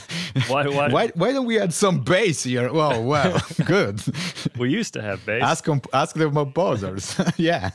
Why- 0.48 0.66
why- 0.66 0.88
why, 0.88 1.08
why 1.14 1.32
don't 1.32 1.46
we 1.46 1.60
add 1.60 1.72
some 1.72 2.00
bass 2.02 2.42
here 2.42 2.68
oh 2.70 3.00
well 3.00 3.40
good 3.64 4.02
we 4.58 4.70
used 4.70 4.92
to 4.94 5.02
have 5.02 5.24
bass. 5.24 5.42
ask 5.42 5.68
ask 5.92 6.16
the 6.16 6.28
composers 6.30 7.16
yeah 7.36 7.70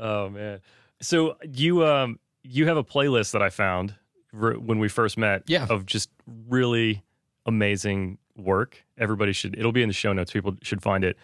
Oh 0.00 0.30
man. 0.30 0.60
So 1.02 1.36
you 1.42 1.84
um 1.86 2.18
you 2.42 2.66
have 2.66 2.76
a 2.76 2.84
playlist 2.84 3.32
that 3.32 3.42
I 3.42 3.50
found 3.50 3.94
when 4.32 4.78
we 4.78 4.88
first 4.88 5.16
met 5.18 5.42
Yeah. 5.46 5.66
of 5.68 5.86
just 5.86 6.10
really 6.48 7.02
amazing 7.46 8.18
work. 8.36 8.82
Everybody 8.98 9.32
should 9.32 9.58
it'll 9.58 9.72
be 9.72 9.82
in 9.82 9.88
the 9.88 9.94
show 9.94 10.12
notes. 10.12 10.32
People 10.32 10.56
should 10.62 10.82
find 10.82 11.04
it. 11.04 11.16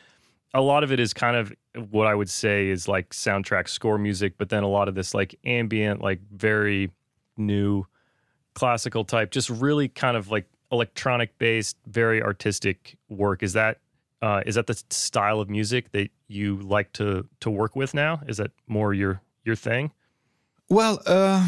A 0.54 0.60
lot 0.60 0.82
of 0.84 0.92
it 0.92 1.00
is 1.00 1.12
kind 1.14 1.36
of 1.36 1.52
what 1.90 2.06
I 2.06 2.14
would 2.14 2.28
say 2.30 2.68
is 2.68 2.88
like 2.88 3.10
soundtrack 3.10 3.68
score 3.68 3.98
music, 3.98 4.34
but 4.38 4.48
then 4.48 4.62
a 4.62 4.68
lot 4.68 4.88
of 4.88 4.94
this 4.94 5.14
like 5.14 5.34
ambient, 5.44 6.00
like 6.00 6.20
very 6.32 6.90
new 7.36 7.84
classical 8.54 9.04
type, 9.04 9.30
just 9.30 9.48
really 9.50 9.88
kind 9.88 10.16
of 10.16 10.30
like 10.30 10.46
electronic 10.72 11.36
based, 11.38 11.76
very 11.86 12.22
artistic 12.22 12.96
work. 13.08 13.42
Is 13.42 13.52
that 13.54 13.78
uh, 14.20 14.42
is 14.46 14.56
that 14.56 14.66
the 14.66 14.82
style 14.90 15.40
of 15.40 15.48
music 15.48 15.92
that 15.92 16.10
you 16.26 16.56
like 16.56 16.92
to 16.94 17.26
to 17.40 17.50
work 17.50 17.76
with 17.76 17.94
now? 17.94 18.20
Is 18.26 18.38
that 18.38 18.50
more 18.66 18.92
your 18.92 19.20
your 19.44 19.56
thing? 19.56 19.92
Well, 20.70 21.00
uh, 21.06 21.46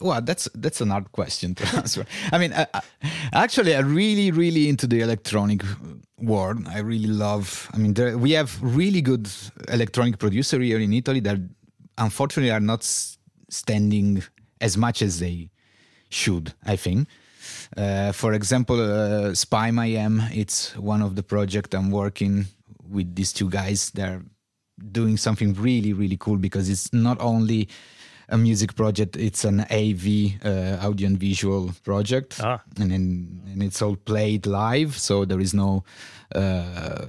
well, 0.00 0.20
that's 0.20 0.48
that's 0.54 0.80
an 0.80 0.90
hard 0.90 1.12
question 1.12 1.54
to 1.54 1.76
answer. 1.76 2.06
I 2.32 2.38
mean, 2.38 2.52
I, 2.52 2.66
I, 2.74 2.82
actually, 3.32 3.74
I'm 3.74 3.94
really, 3.94 4.30
really 4.30 4.68
into 4.68 4.86
the 4.86 5.00
electronic 5.00 5.62
world. 6.18 6.66
I 6.68 6.80
really 6.80 7.08
love. 7.08 7.70
I 7.72 7.78
mean, 7.78 7.94
there, 7.94 8.18
we 8.18 8.32
have 8.32 8.58
really 8.62 9.00
good 9.00 9.28
electronic 9.68 10.18
producer 10.18 10.60
here 10.60 10.78
in 10.78 10.92
Italy 10.92 11.20
that 11.20 11.38
unfortunately 11.96 12.50
are 12.50 12.60
not 12.60 12.84
standing 13.48 14.22
as 14.60 14.76
much 14.76 15.02
as 15.02 15.20
they 15.20 15.50
should. 16.10 16.52
I 16.64 16.76
think. 16.76 17.08
Uh, 17.76 18.12
for 18.12 18.34
example, 18.34 18.78
uh, 18.80 19.34
Spy 19.34 19.70
Mayhem, 19.70 20.22
it's 20.32 20.76
one 20.76 21.02
of 21.02 21.14
the 21.14 21.22
project 21.22 21.74
I'm 21.74 21.90
working 21.90 22.46
with 22.88 23.14
these 23.14 23.32
two 23.32 23.48
guys. 23.48 23.90
They're 23.90 24.22
doing 24.92 25.16
something 25.16 25.54
really, 25.54 25.92
really 25.92 26.16
cool 26.16 26.36
because 26.36 26.68
it's 26.68 26.92
not 26.92 27.20
only 27.20 27.68
a 28.28 28.38
music 28.38 28.74
project, 28.76 29.16
it's 29.16 29.44
an 29.44 29.60
AV, 29.70 30.38
uh, 30.44 30.86
audio 30.86 31.08
and 31.08 31.18
visual 31.18 31.72
project. 31.84 32.40
Ah. 32.42 32.62
And, 32.78 32.90
then, 32.90 33.42
and 33.52 33.62
it's 33.62 33.82
all 33.82 33.96
played 33.96 34.46
live, 34.46 34.96
so 34.96 35.24
there 35.24 35.40
is 35.40 35.52
no 35.52 35.84
uh, 36.34 37.06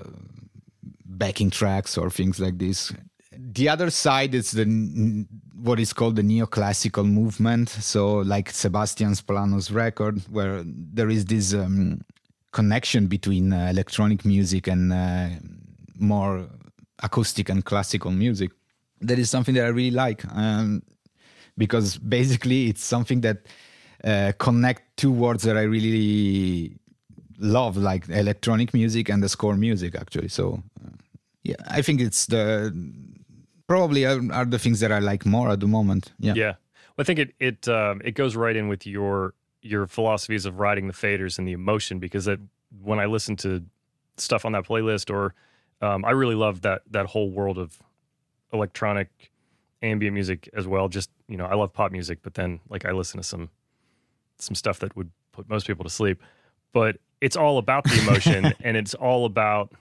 backing 1.06 1.52
tracks 1.52 1.98
or 1.98 2.10
things 2.10 2.40
like 2.40 2.58
this. 2.58 2.92
The 3.38 3.70
other 3.70 3.90
side 3.90 4.34
is 4.34 4.52
the 4.52 5.26
what 5.62 5.80
is 5.80 5.94
called 5.94 6.16
the 6.16 6.24
neoclassical 6.24 7.06
movement. 7.06 7.70
So, 7.70 8.18
like 8.18 8.50
Sebastian 8.50 9.14
Plano's 9.16 9.72
record, 9.72 10.22
where 10.32 10.64
there 10.66 11.10
is 11.10 11.26
this 11.26 11.54
um, 11.54 12.02
connection 12.52 13.08
between 13.08 13.54
uh, 13.54 13.68
electronic 13.70 14.26
music 14.26 14.68
and 14.68 14.92
uh, 14.92 15.30
more 16.00 16.48
acoustic 17.02 17.50
and 17.50 17.64
classical 17.66 18.12
music. 18.12 18.52
That 19.02 19.18
is 19.18 19.30
something 19.30 19.56
that 19.56 19.66
I 19.66 19.70
really 19.70 19.92
like, 19.92 20.24
um, 20.34 20.84
because 21.58 21.98
basically 21.98 22.68
it's 22.68 22.84
something 22.84 23.22
that 23.22 23.48
uh, 24.04 24.32
connect 24.38 24.98
two 24.98 25.12
words 25.12 25.44
that 25.44 25.58
I 25.58 25.64
really 25.64 26.78
love, 27.40 27.78
like 27.78 28.08
electronic 28.10 28.74
music 28.74 29.10
and 29.10 29.24
the 29.24 29.30
score 29.30 29.56
music, 29.56 29.96
actually. 29.96 30.28
So, 30.28 30.62
uh, 30.84 30.90
yeah, 31.44 31.56
I 31.68 31.82
think 31.82 32.02
it's 32.02 32.28
the 32.28 32.72
probably 33.68 34.06
are, 34.06 34.22
are 34.32 34.46
the 34.46 34.60
things 34.60 34.80
that 34.82 34.92
I 34.92 35.00
like 35.00 35.26
more 35.26 35.50
at 35.50 35.60
the 35.60 35.68
moment. 35.68 36.12
Yeah. 36.20 36.34
Yeah, 36.36 36.54
well, 36.98 37.00
I 37.00 37.04
think 37.04 37.20
it 37.20 37.34
it 37.40 37.68
um, 37.68 38.02
it 38.04 38.12
goes 38.12 38.36
right 38.36 38.56
in 38.56 38.68
with 38.68 38.86
your 38.86 39.34
your 39.62 39.88
philosophies 39.88 40.46
of 40.46 40.60
riding 40.60 40.88
the 40.88 40.94
faders 40.94 41.38
and 41.38 41.48
the 41.48 41.54
emotion 41.54 42.00
because 42.00 42.26
that 42.26 42.40
when 42.82 43.00
I 43.00 43.06
listen 43.06 43.36
to 43.38 43.64
stuff 44.18 44.46
on 44.46 44.52
that 44.54 44.66
playlist 44.66 45.10
or 45.10 45.34
um, 45.82 46.06
I 46.06 46.12
really 46.12 46.36
love 46.36 46.62
that 46.62 46.84
that 46.92 47.08
whole 47.08 47.30
world 47.30 47.58
of 47.58 47.82
electronic 48.54 49.10
ambient 49.82 50.14
music 50.14 50.50
as 50.54 50.68
well. 50.68 50.88
Just 50.88 51.10
you 51.28 51.38
know, 51.38 51.46
I 51.46 51.56
love 51.56 51.74
pop 51.74 51.92
music, 51.92 52.20
but 52.22 52.36
then 52.36 52.60
like 52.70 52.86
I 52.86 52.92
listen 52.92 53.18
to 53.18 53.24
some 53.24 53.50
some 54.38 54.56
stuff 54.56 54.80
that 54.80 54.96
would 54.96 55.12
put 55.32 55.50
most 55.50 55.68
people 55.68 55.84
to 55.84 55.90
sleep. 55.90 56.22
But 56.74 56.98
it's 57.20 57.36
all 57.36 57.58
about 57.58 57.84
the 57.84 58.00
emotion 58.00 58.54
and 58.64 58.78
it's 58.78 58.94
all 58.94 59.26
about 59.26 59.74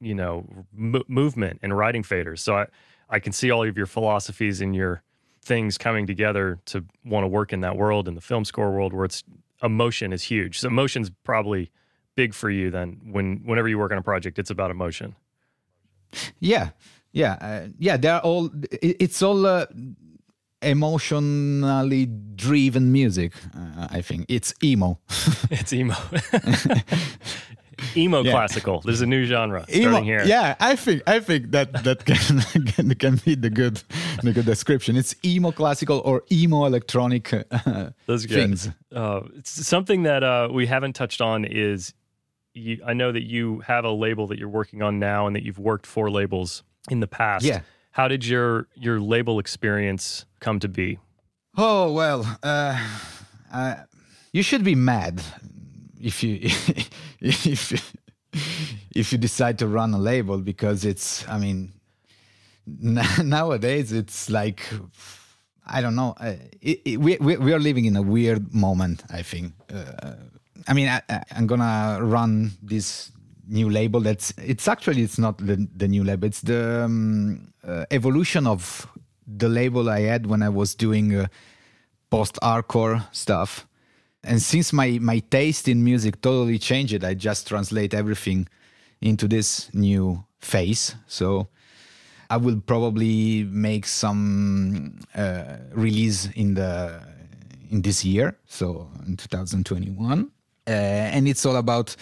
you 0.00 0.14
know 0.14 0.46
m- 0.76 1.02
movement 1.08 1.60
and 1.62 1.76
riding 1.76 2.02
faders. 2.02 2.38
So 2.40 2.56
I 2.56 2.66
I 3.10 3.18
can 3.18 3.32
see 3.32 3.50
all 3.50 3.64
of 3.64 3.76
your 3.76 3.86
philosophies 3.86 4.60
and 4.60 4.74
your 4.74 5.02
things 5.42 5.78
coming 5.78 6.06
together 6.06 6.58
to 6.66 6.84
want 7.04 7.24
to 7.24 7.28
work 7.28 7.52
in 7.52 7.60
that 7.62 7.76
world 7.76 8.06
in 8.06 8.14
the 8.14 8.20
film 8.20 8.44
score 8.44 8.70
world 8.70 8.92
where 8.92 9.06
it's 9.06 9.24
emotion 9.62 10.12
is 10.12 10.22
huge. 10.24 10.60
So 10.60 10.68
emotion's 10.68 11.10
probably 11.24 11.70
big 12.22 12.34
for 12.34 12.50
you 12.50 12.70
then 12.70 13.00
when 13.14 13.42
whenever 13.48 13.68
you 13.68 13.78
work 13.78 13.92
on 13.92 13.98
a 13.98 14.02
project 14.02 14.38
it's 14.38 14.50
about 14.50 14.70
emotion. 14.70 15.14
Yeah, 16.40 16.70
yeah, 17.12 17.36
uh, 17.40 17.68
yeah. 17.78 17.98
They're 18.00 18.20
all. 18.24 18.50
It's 18.82 19.22
all 19.22 19.44
uh, 19.46 19.66
emotionally 20.62 22.06
driven 22.34 22.92
music. 22.92 23.32
Uh, 23.54 23.88
I 23.98 24.02
think 24.02 24.24
it's 24.28 24.54
emo. 24.62 24.98
It's 25.50 25.72
emo. 25.72 25.94
emo 27.96 28.22
Yeah. 28.22 28.32
classical. 28.32 28.80
There's 28.84 29.00
a 29.02 29.06
new 29.06 29.24
genre 29.26 29.64
emo. 29.68 29.90
starting 29.90 30.04
here. 30.04 30.24
Yeah, 30.26 30.54
I 30.60 30.76
think 30.76 31.02
I 31.06 31.20
think 31.20 31.50
that 31.52 31.72
that 31.84 32.04
can 32.04 32.40
can, 32.72 32.94
can 32.94 33.16
be 33.24 33.34
the 33.36 33.50
good 33.50 33.82
the 34.22 34.32
good 34.32 34.46
description. 34.46 34.96
It's 34.96 35.14
emo 35.24 35.52
classical 35.52 36.00
or 36.04 36.22
emo 36.30 36.66
electronic 36.66 37.32
uh, 37.32 37.90
good. 38.06 38.28
things. 38.28 38.68
Uh, 38.92 39.20
it's 39.38 39.66
something 39.66 40.04
that 40.04 40.22
uh, 40.22 40.48
we 40.52 40.66
haven't 40.66 40.94
touched 40.96 41.20
on 41.20 41.44
is 41.44 41.94
you, 42.58 42.82
I 42.84 42.92
know 42.92 43.12
that 43.12 43.24
you 43.24 43.60
have 43.60 43.84
a 43.84 43.90
label 43.90 44.26
that 44.28 44.38
you're 44.38 44.48
working 44.48 44.82
on 44.82 44.98
now 44.98 45.26
and 45.26 45.36
that 45.36 45.42
you've 45.42 45.58
worked 45.58 45.86
for 45.86 46.10
labels 46.10 46.62
in 46.90 47.00
the 47.00 47.06
past. 47.06 47.44
Yeah. 47.44 47.60
How 47.92 48.08
did 48.08 48.26
your 48.26 48.68
your 48.74 49.00
label 49.00 49.38
experience 49.38 50.24
come 50.40 50.60
to 50.60 50.68
be? 50.68 50.98
Oh 51.56 51.92
well, 51.92 52.38
uh, 52.42 52.78
uh, 53.52 53.74
you 54.32 54.42
should 54.42 54.62
be 54.62 54.74
mad 54.74 55.20
if 56.00 56.22
you 56.22 56.38
if 57.20 57.72
you, 57.72 57.78
if 58.94 59.12
you 59.12 59.18
decide 59.18 59.58
to 59.58 59.66
run 59.66 59.94
a 59.94 59.98
label 59.98 60.38
because 60.38 60.84
it's. 60.84 61.26
I 61.28 61.38
mean, 61.38 61.72
n- 62.84 63.04
nowadays 63.24 63.90
it's 63.92 64.30
like 64.30 64.62
I 65.66 65.80
don't 65.80 65.96
know. 65.96 66.14
Uh, 66.20 66.36
it, 66.60 66.80
it, 66.84 67.00
we 67.00 67.16
we 67.20 67.36
we 67.36 67.52
are 67.52 67.58
living 67.58 67.84
in 67.86 67.96
a 67.96 68.02
weird 68.02 68.54
moment. 68.54 69.02
I 69.10 69.22
think. 69.22 69.54
I 70.66 70.74
mean, 70.74 70.88
I, 70.88 71.02
I'm 71.30 71.46
gonna 71.46 71.98
run 72.02 72.52
this 72.62 73.12
new 73.46 73.70
label. 73.70 74.00
That's 74.00 74.32
it's 74.36 74.68
actually 74.68 75.02
it's 75.02 75.18
not 75.18 75.38
the 75.38 75.68
the 75.76 75.88
new 75.88 76.04
label. 76.04 76.26
It's 76.26 76.40
the 76.40 76.84
um, 76.84 77.52
uh, 77.66 77.84
evolution 77.90 78.46
of 78.46 78.86
the 79.26 79.48
label 79.48 79.88
I 79.88 80.00
had 80.00 80.26
when 80.26 80.42
I 80.42 80.48
was 80.48 80.74
doing 80.74 81.14
uh, 81.14 81.26
post 82.10 82.38
hardcore 82.42 83.04
stuff. 83.12 83.66
And 84.24 84.42
since 84.42 84.72
my 84.72 84.98
my 85.00 85.20
taste 85.20 85.68
in 85.68 85.84
music 85.84 86.20
totally 86.20 86.58
changed, 86.58 87.04
I 87.04 87.14
just 87.14 87.48
translate 87.48 87.94
everything 87.94 88.48
into 89.00 89.28
this 89.28 89.72
new 89.72 90.24
phase. 90.40 90.96
So 91.06 91.48
I 92.30 92.36
will 92.36 92.60
probably 92.60 93.44
make 93.44 93.86
some 93.86 95.00
uh, 95.14 95.58
release 95.72 96.28
in 96.34 96.54
the 96.54 97.00
in 97.70 97.82
this 97.82 98.04
year, 98.04 98.38
so 98.46 98.88
in 99.06 99.16
2021, 99.16 100.20
uh, 100.20 100.24
and 100.72 101.28
it's 101.28 101.44
all 101.46 101.56
about 101.56 101.96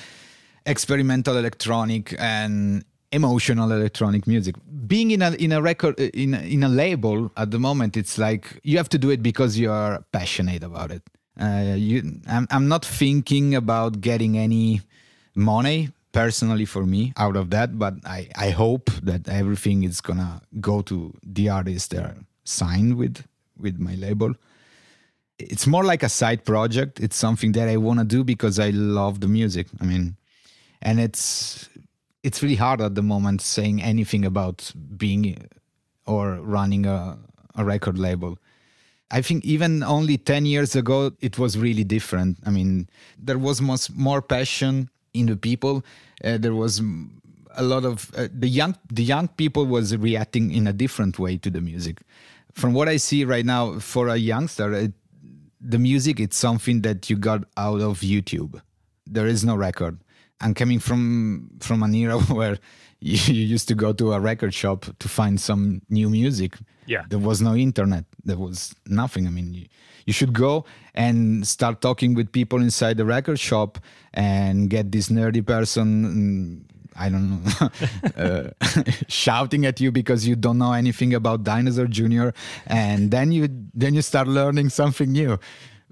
experimental 0.64 1.37
electronic 1.37 2.14
and 2.18 2.85
emotional 3.12 3.70
electronic 3.72 4.26
music. 4.26 4.57
Being 4.87 5.11
in 5.12 5.22
a 5.22 5.31
in 5.33 5.52
a 5.52 5.62
record 5.62 5.98
in 6.00 6.35
a- 6.35 6.40
in 6.40 6.62
a 6.62 6.68
label 6.68 7.31
at 7.37 7.50
the 7.50 7.59
moment, 7.59 7.96
it's 7.96 8.18
like 8.18 8.60
you 8.64 8.77
have 8.77 8.88
to 8.90 8.98
do 8.98 9.10
it 9.10 9.23
because 9.23 9.58
you 9.58 9.71
are 9.71 10.04
passionate 10.12 10.62
about 10.62 10.90
it. 10.90 11.02
Uh, 11.40 11.75
you, 11.77 12.21
I'm 12.29 12.46
I'm 12.50 12.69
not 12.69 12.85
thinking 12.85 13.54
about 13.54 14.00
getting 14.00 14.37
any 14.38 14.81
money 15.35 15.90
personally 16.12 16.64
for 16.64 16.87
me 16.87 17.12
out 17.17 17.37
of 17.37 17.50
that, 17.50 17.79
but 17.79 17.94
I 18.04 18.29
I 18.37 18.50
hope 18.50 18.90
that 19.02 19.29
everything 19.29 19.85
is 19.85 20.00
gonna 20.00 20.40
go 20.60 20.83
to 20.83 21.12
the 21.23 21.48
artists 21.50 21.88
that 21.88 22.02
are 22.04 22.17
signed 22.44 22.96
with 22.96 23.25
with 23.58 23.79
my 23.79 23.94
label 23.94 24.35
it's 25.39 25.67
more 25.67 25.85
like 25.85 26.03
a 26.03 26.09
side 26.09 26.45
project. 26.45 27.01
It's 27.01 27.17
something 27.17 27.53
that 27.53 27.69
I 27.69 27.77
want 27.77 27.99
to 27.99 28.05
do 28.05 28.25
because 28.25 28.59
I 28.59 28.71
love 28.71 29.21
the 29.21 29.29
music. 29.29 29.67
I 29.81 29.85
mean, 29.85 30.17
and 30.83 31.01
it's 31.01 31.69
it's 32.23 32.43
really 32.43 32.57
hard 32.57 32.81
at 32.81 32.95
the 32.95 33.03
moment 33.03 33.41
saying 33.41 33.83
anything 33.83 34.25
about 34.25 34.73
being 34.97 35.47
or 36.07 36.35
running 36.37 36.87
a, 36.87 37.19
a 37.55 37.65
record 37.65 37.99
label. 37.99 38.39
I 39.11 39.23
think 39.23 39.45
even 39.45 39.85
only 39.85 40.19
10 40.19 40.47
years 40.47 40.75
ago, 40.75 41.13
it 41.21 41.39
was 41.39 41.57
really 41.57 41.85
different. 41.85 42.39
I 42.45 42.51
mean, 42.51 42.89
there 43.17 43.39
was 43.39 43.61
much 43.61 43.91
more 43.93 44.21
passion 44.21 44.91
in 45.15 45.27
the 45.27 45.37
people. 45.37 45.85
Uh, 46.25 46.39
there 46.39 46.55
was 46.55 46.83
a 47.55 47.63
lot 47.63 47.85
of 47.85 48.13
uh, 48.17 48.29
the 48.33 48.49
young 48.49 48.77
the 48.91 49.05
young 49.05 49.29
people 49.29 49.65
was 49.65 49.97
reacting 49.97 50.51
in 50.51 50.67
a 50.67 50.73
different 50.73 51.19
way 51.19 51.37
to 51.39 51.51
the 51.51 51.61
music. 51.61 52.01
From 52.53 52.73
what 52.73 52.89
I 52.89 52.97
see 52.97 53.25
right 53.25 53.45
now, 53.45 53.79
for 53.79 54.09
a 54.09 54.17
youngster, 54.17 54.73
it, 54.73 54.93
the 55.61 55.79
music 55.79 56.21
it's 56.21 56.37
something 56.37 56.83
that 56.83 57.09
you 57.11 57.17
got 57.17 57.44
out 57.57 57.81
of 57.81 58.00
YouTube. 58.00 58.61
There 59.07 59.27
is 59.27 59.44
no 59.44 59.57
record. 59.57 60.00
I'm 60.40 60.54
coming 60.54 60.79
from 60.79 61.50
from 61.61 61.83
an 61.83 61.94
era 61.94 62.19
where 62.29 62.59
you, 63.00 63.19
you 63.35 63.44
used 63.44 63.69
to 63.69 63.75
go 63.75 63.92
to 63.92 64.13
a 64.13 64.21
record 64.21 64.54
shop 64.54 64.87
to 64.98 65.09
find 65.09 65.40
some 65.40 65.83
new 65.88 66.11
music. 66.11 66.57
Yeah. 66.87 67.04
There 67.09 67.19
was 67.19 67.42
no 67.42 67.54
internet. 67.54 68.04
There 68.25 68.38
was 68.38 68.75
nothing. 68.87 69.27
I 69.27 69.31
mean, 69.31 69.54
you, 69.54 69.67
you 70.07 70.13
should 70.13 70.33
go 70.33 70.65
and 70.94 71.46
start 71.46 71.81
talking 71.81 72.15
with 72.15 72.31
people 72.31 72.61
inside 72.61 72.96
the 72.96 73.04
record 73.04 73.40
shop 73.40 73.79
and 74.15 74.71
get 74.71 74.92
this 74.92 75.09
nerdy 75.09 75.44
person 75.44 76.65
mm, 76.67 76.75
I 76.99 77.09
don't 77.09 77.44
know, 77.44 77.71
uh, 78.17 78.51
shouting 79.09 79.67
at 79.67 79.81
you 79.81 79.92
because 79.92 80.27
you 80.27 80.37
don't 80.37 80.59
know 80.59 80.73
anything 80.73 81.15
about 81.15 81.44
Dinosaur 81.44 81.87
Jr. 81.87 82.31
And 82.67 83.11
then 83.11 83.33
you 83.33 83.49
then 83.75 83.94
you 83.94 84.03
start 84.03 84.29
learning 84.29 84.71
something 84.71 85.13
new, 85.13 85.38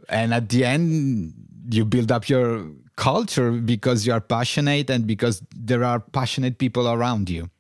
and 0.09 0.33
at 0.33 0.49
the 0.49 0.65
end 0.65 1.35
you 1.71 1.85
build 1.85 2.13
up 2.13 2.29
your 2.29 2.67
culture 2.97 3.51
because 3.53 4.07
you 4.07 4.13
are 4.13 4.21
passionate 4.21 4.91
and 4.91 5.07
because 5.07 5.43
there 5.55 5.85
are 5.85 6.01
passionate 6.01 6.59
people 6.59 6.89
around 6.89 7.29
you. 7.29 7.51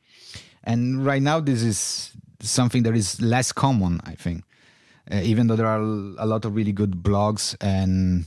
And 0.62 1.04
right 1.04 1.22
now, 1.22 1.40
this 1.40 1.62
is 1.62 2.12
something 2.40 2.82
that 2.84 2.94
is 2.94 3.20
less 3.20 3.52
common, 3.52 4.00
I 4.04 4.14
think. 4.14 4.44
Uh, 5.10 5.20
even 5.22 5.46
though 5.48 5.56
there 5.56 5.66
are 5.66 5.80
a 5.80 6.26
lot 6.26 6.44
of 6.44 6.54
really 6.54 6.72
good 6.72 7.02
blogs 7.02 7.54
and, 7.60 8.24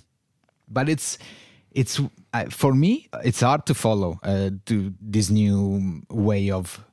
but 0.68 0.88
it's 0.88 1.18
it's 1.72 2.00
uh, 2.34 2.46
for 2.50 2.74
me 2.74 3.08
it's 3.24 3.42
hard 3.42 3.66
to 3.66 3.74
follow 3.74 4.20
uh, 4.24 4.50
to 4.66 4.94
this 5.02 5.30
new 5.30 6.02
way 6.10 6.50
of 6.52 6.84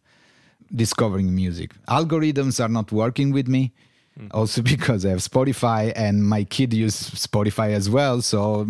discovering 0.75 1.35
music. 1.35 1.73
Algorithms 1.89 2.63
are 2.63 2.69
not 2.69 2.93
working 2.93 3.33
with 3.33 3.49
me. 3.49 3.73
Mm. 4.19 4.29
Also 4.33 4.63
because 4.75 5.05
I 5.05 5.11
have 5.11 5.21
Spotify 5.21 5.93
and 5.97 6.27
my 6.27 6.45
kid 6.45 6.73
uses 6.73 7.27
Spotify 7.27 7.71
as 7.71 7.89
well, 7.91 8.23
so 8.23 8.67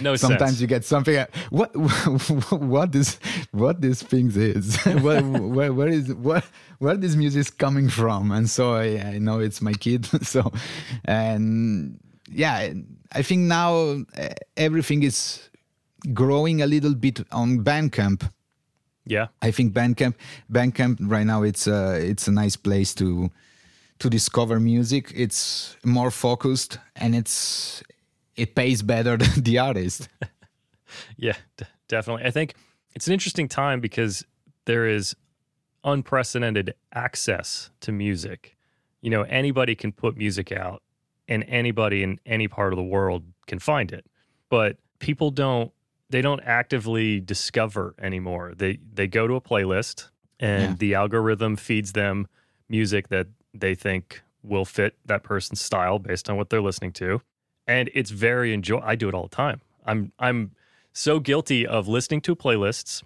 no 0.00 0.16
sometimes 0.16 0.52
sense. 0.52 0.60
you 0.62 0.66
get 0.66 0.82
something 0.82 1.14
uh, 1.16 1.26
what 1.50 1.76
what 2.52 2.90
this 2.92 3.18
what 3.50 3.82
this 3.82 4.02
things 4.02 4.34
is 4.36 4.76
where, 5.02 5.22
where, 5.22 5.72
where 5.74 5.88
is 5.88 6.14
what 6.14 6.44
where 6.78 6.96
this 6.96 7.16
music 7.16 7.40
is 7.40 7.50
coming 7.50 7.88
from 7.90 8.32
and 8.32 8.48
so 8.48 8.74
I, 8.74 8.98
I 8.98 9.18
know 9.18 9.40
it's 9.40 9.60
my 9.60 9.74
kid 9.74 10.06
so 10.26 10.50
and 11.04 12.00
yeah 12.30 12.72
i 13.12 13.22
think 13.22 13.40
now 13.42 13.72
uh, 14.16 14.28
everything 14.56 15.02
is 15.02 15.48
growing 16.12 16.62
a 16.62 16.66
little 16.66 16.94
bit 16.94 17.20
on 17.30 17.58
bandcamp 17.64 18.28
yeah 19.04 19.28
i 19.40 19.50
think 19.50 19.72
bandcamp 19.72 20.14
bandcamp 20.50 20.96
right 21.00 21.26
now 21.26 21.42
it's 21.42 21.66
uh 21.66 21.98
it's 22.00 22.28
a 22.28 22.32
nice 22.32 22.56
place 22.56 22.94
to 22.94 23.30
to 23.98 24.10
discover 24.10 24.58
music 24.58 25.12
it's 25.14 25.76
more 25.84 26.10
focused 26.10 26.78
and 26.96 27.14
it's 27.14 27.82
it 28.36 28.54
pays 28.54 28.82
better 28.82 29.16
than 29.22 29.42
the 29.42 29.58
artist. 29.58 30.08
yeah, 31.16 31.36
d- 31.56 31.66
definitely. 31.88 32.24
I 32.24 32.30
think 32.30 32.54
it's 32.94 33.06
an 33.06 33.12
interesting 33.12 33.48
time 33.48 33.80
because 33.80 34.24
there 34.64 34.86
is 34.86 35.14
unprecedented 35.84 36.74
access 36.94 37.70
to 37.80 37.92
music. 37.92 38.56
You 39.00 39.10
know, 39.10 39.22
anybody 39.22 39.74
can 39.74 39.92
put 39.92 40.16
music 40.16 40.52
out 40.52 40.82
and 41.28 41.44
anybody 41.48 42.02
in 42.02 42.18
any 42.26 42.48
part 42.48 42.72
of 42.72 42.76
the 42.76 42.82
world 42.82 43.24
can 43.46 43.58
find 43.58 43.92
it. 43.92 44.06
But 44.48 44.76
people 44.98 45.30
don't 45.30 45.72
they 46.10 46.20
don't 46.20 46.40
actively 46.44 47.20
discover 47.20 47.94
anymore. 48.00 48.52
They 48.56 48.78
they 48.92 49.06
go 49.06 49.26
to 49.26 49.34
a 49.34 49.40
playlist 49.40 50.08
and 50.40 50.70
yeah. 50.70 50.76
the 50.78 50.94
algorithm 50.94 51.56
feeds 51.56 51.92
them 51.92 52.26
music 52.68 53.08
that 53.08 53.28
they 53.54 53.74
think 53.74 54.22
will 54.42 54.64
fit 54.64 54.94
that 55.06 55.22
person's 55.22 55.60
style 55.60 55.98
based 55.98 56.28
on 56.28 56.36
what 56.36 56.50
they're 56.50 56.62
listening 56.62 56.92
to 56.92 57.20
and 57.66 57.90
it's 57.94 58.10
very 58.10 58.52
enjoy. 58.52 58.80
I 58.82 58.96
do 58.96 59.08
it 59.08 59.14
all 59.14 59.24
the 59.24 59.36
time. 59.36 59.60
I'm 59.84 60.12
I'm 60.18 60.52
so 60.92 61.20
guilty 61.20 61.66
of 61.66 61.88
listening 61.88 62.20
to 62.22 62.36
playlists, 62.36 63.02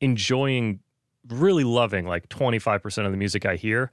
enjoying, 0.00 0.80
really 1.28 1.64
loving 1.64 2.06
like 2.06 2.28
25% 2.28 3.06
of 3.06 3.12
the 3.12 3.16
music 3.16 3.46
I 3.46 3.56
hear, 3.56 3.92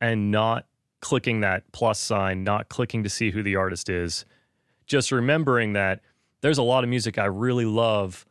and 0.00 0.30
not 0.30 0.66
clicking 1.00 1.40
that 1.40 1.70
plus 1.72 1.98
sign, 1.98 2.44
not 2.44 2.68
clicking 2.68 3.02
to 3.02 3.08
see 3.08 3.30
who 3.30 3.42
the 3.42 3.56
artist 3.56 3.88
is. 3.88 4.24
Just 4.86 5.12
remembering 5.12 5.72
that 5.74 6.00
there's 6.40 6.58
a 6.58 6.62
lot 6.62 6.84
of 6.84 6.90
music 6.90 7.18
I 7.18 7.26
really 7.26 7.64
love 7.64 8.26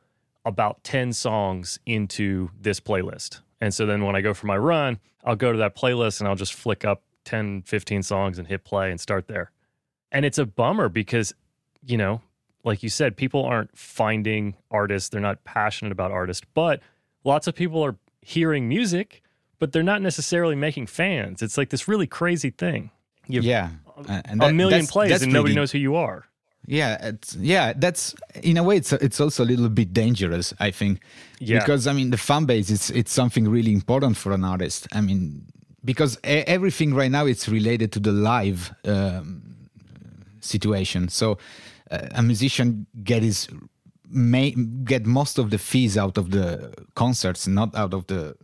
about 0.46 0.84
10 0.84 1.14
songs 1.14 1.80
into 1.86 2.50
this 2.60 2.80
playlist. 2.80 3.42
And 3.60 3.74
so 3.74 3.86
then 3.86 4.04
when 4.04 4.16
I 4.16 4.22
go 4.22 4.34
for 4.34 4.48
my 4.48 4.58
run, 4.58 5.00
I'll 5.24 5.36
go 5.36 5.52
to 5.52 5.58
that 5.58 5.76
playlist 5.76 6.20
and 6.20 6.28
I'll 6.28 6.36
just 6.36 6.54
flick 6.54 6.86
up 6.86 7.02
10, 7.26 7.64
15 7.64 8.04
songs 8.04 8.38
and 8.38 8.48
hit 8.48 8.64
play 8.64 8.92
and 8.92 9.00
start 9.00 9.28
there. 9.28 9.52
And 10.12 10.24
it's 10.24 10.38
a 10.38 10.46
bummer 10.46 10.88
because, 10.88 11.34
you 11.84 11.98
know, 11.98 12.22
like 12.64 12.84
you 12.84 12.90
said, 12.90 13.18
people 13.18 13.44
aren't 13.44 13.76
finding 13.78 14.56
artists. 14.72 15.10
They're 15.10 15.22
not 15.22 15.44
passionate 15.44 15.92
about 15.92 16.12
artists, 16.12 16.46
but 16.54 16.82
lots 17.24 17.48
of 17.48 17.56
people 17.56 17.84
are 17.84 17.96
hearing 18.22 18.68
music, 18.68 19.22
but 19.66 19.72
they're 19.72 19.82
not 19.82 20.00
necessarily 20.00 20.54
making 20.54 20.86
fans. 20.86 21.42
It's 21.42 21.58
like 21.58 21.72
this 21.72 21.88
really 21.88 22.06
crazy 22.06 22.52
thing. 22.52 22.92
You've 23.26 23.44
yeah. 23.44 23.72
And 24.08 24.40
that, 24.40 24.52
a 24.52 24.54
million 24.54 24.86
plays 24.86 25.24
and 25.24 25.34
nobody 25.34 25.54
really, 25.54 25.56
knows 25.56 25.72
who 25.72 25.80
you 25.80 25.96
are. 25.96 26.28
Yeah, 26.68 27.14
yeah, 27.40 27.74
that's 27.76 28.14
in 28.44 28.58
a 28.58 28.64
way 28.64 28.78
it's 28.78 28.94
it's 28.94 29.20
also 29.20 29.44
a 29.44 29.50
little 29.52 29.70
bit 29.70 29.92
dangerous, 29.92 30.54
I 30.60 30.70
think. 30.70 31.02
Yeah. 31.40 31.58
Because 31.58 31.88
I 31.88 31.94
mean 31.94 32.12
the 32.12 32.18
fan 32.18 32.46
base 32.46 32.70
it's 32.70 32.92
it's 32.92 33.12
something 33.12 33.50
really 33.50 33.74
important 33.74 34.18
for 34.18 34.34
an 34.34 34.44
artist. 34.44 34.88
I 34.92 35.02
mean 35.02 35.48
because 35.84 36.20
everything 36.24 36.94
right 36.94 37.10
now 37.10 37.26
it's 37.26 37.50
related 37.50 37.92
to 37.94 38.00
the 38.00 38.12
live 38.12 38.72
um, 38.86 39.42
situation. 40.42 41.10
So 41.10 41.40
uh, 41.90 42.10
a 42.12 42.22
musician 42.22 42.86
get 43.04 43.24
his 43.24 43.48
may 44.08 44.52
get 44.84 45.08
most 45.08 45.40
of 45.40 45.50
the 45.50 45.58
fees 45.58 45.98
out 45.98 46.20
of 46.20 46.30
the 46.30 46.72
concerts, 46.94 47.48
not 47.48 47.74
out 47.76 47.96
of 47.96 48.06
the 48.06 48.36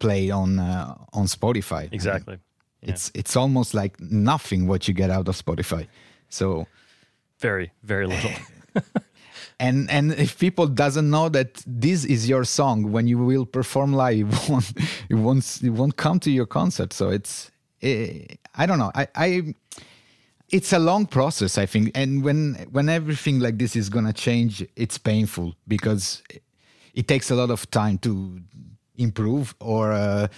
play 0.00 0.30
on 0.30 0.58
uh, 0.58 0.94
on 1.12 1.26
Spotify. 1.26 1.88
Exactly. 1.92 2.38
yeah. 2.82 2.90
It's 2.90 3.12
it's 3.14 3.36
almost 3.36 3.74
like 3.74 4.00
nothing 4.00 4.66
what 4.66 4.88
you 4.88 4.94
get 4.94 5.10
out 5.10 5.28
of 5.28 5.36
Spotify. 5.36 5.86
So 6.28 6.66
very 7.38 7.70
very 7.84 8.06
little. 8.06 8.32
and 9.60 9.88
and 9.90 10.12
if 10.12 10.38
people 10.38 10.66
doesn't 10.66 11.08
know 11.08 11.28
that 11.28 11.62
this 11.66 12.04
is 12.04 12.28
your 12.28 12.44
song 12.44 12.90
when 12.90 13.06
you 13.06 13.18
will 13.18 13.46
perform 13.46 13.92
live, 13.92 14.32
it 14.42 14.48
won't 14.50 14.72
it 15.10 15.14
won't, 15.14 15.60
it 15.62 15.70
won't 15.70 15.96
come 15.96 16.18
to 16.20 16.30
your 16.30 16.46
concert. 16.46 16.92
So 16.92 17.10
it's 17.10 17.50
eh, 17.82 18.24
I 18.56 18.66
don't 18.66 18.78
know. 18.78 18.90
I 18.94 19.06
I 19.14 19.54
it's 20.52 20.72
a 20.72 20.78
long 20.78 21.06
process 21.06 21.58
i 21.58 21.64
think 21.64 21.90
and 21.94 22.24
when 22.24 22.54
when 22.72 22.88
everything 22.88 23.38
like 23.38 23.56
this 23.58 23.76
is 23.76 23.88
going 23.88 24.04
to 24.04 24.12
change 24.12 24.66
it's 24.76 24.98
painful 24.98 25.54
because 25.68 26.22
it 26.94 27.06
takes 27.06 27.30
a 27.30 27.34
lot 27.34 27.50
of 27.50 27.70
time 27.70 27.98
to 27.98 28.40
improve 29.00 29.54
or 29.60 29.92
uh, 29.92 30.28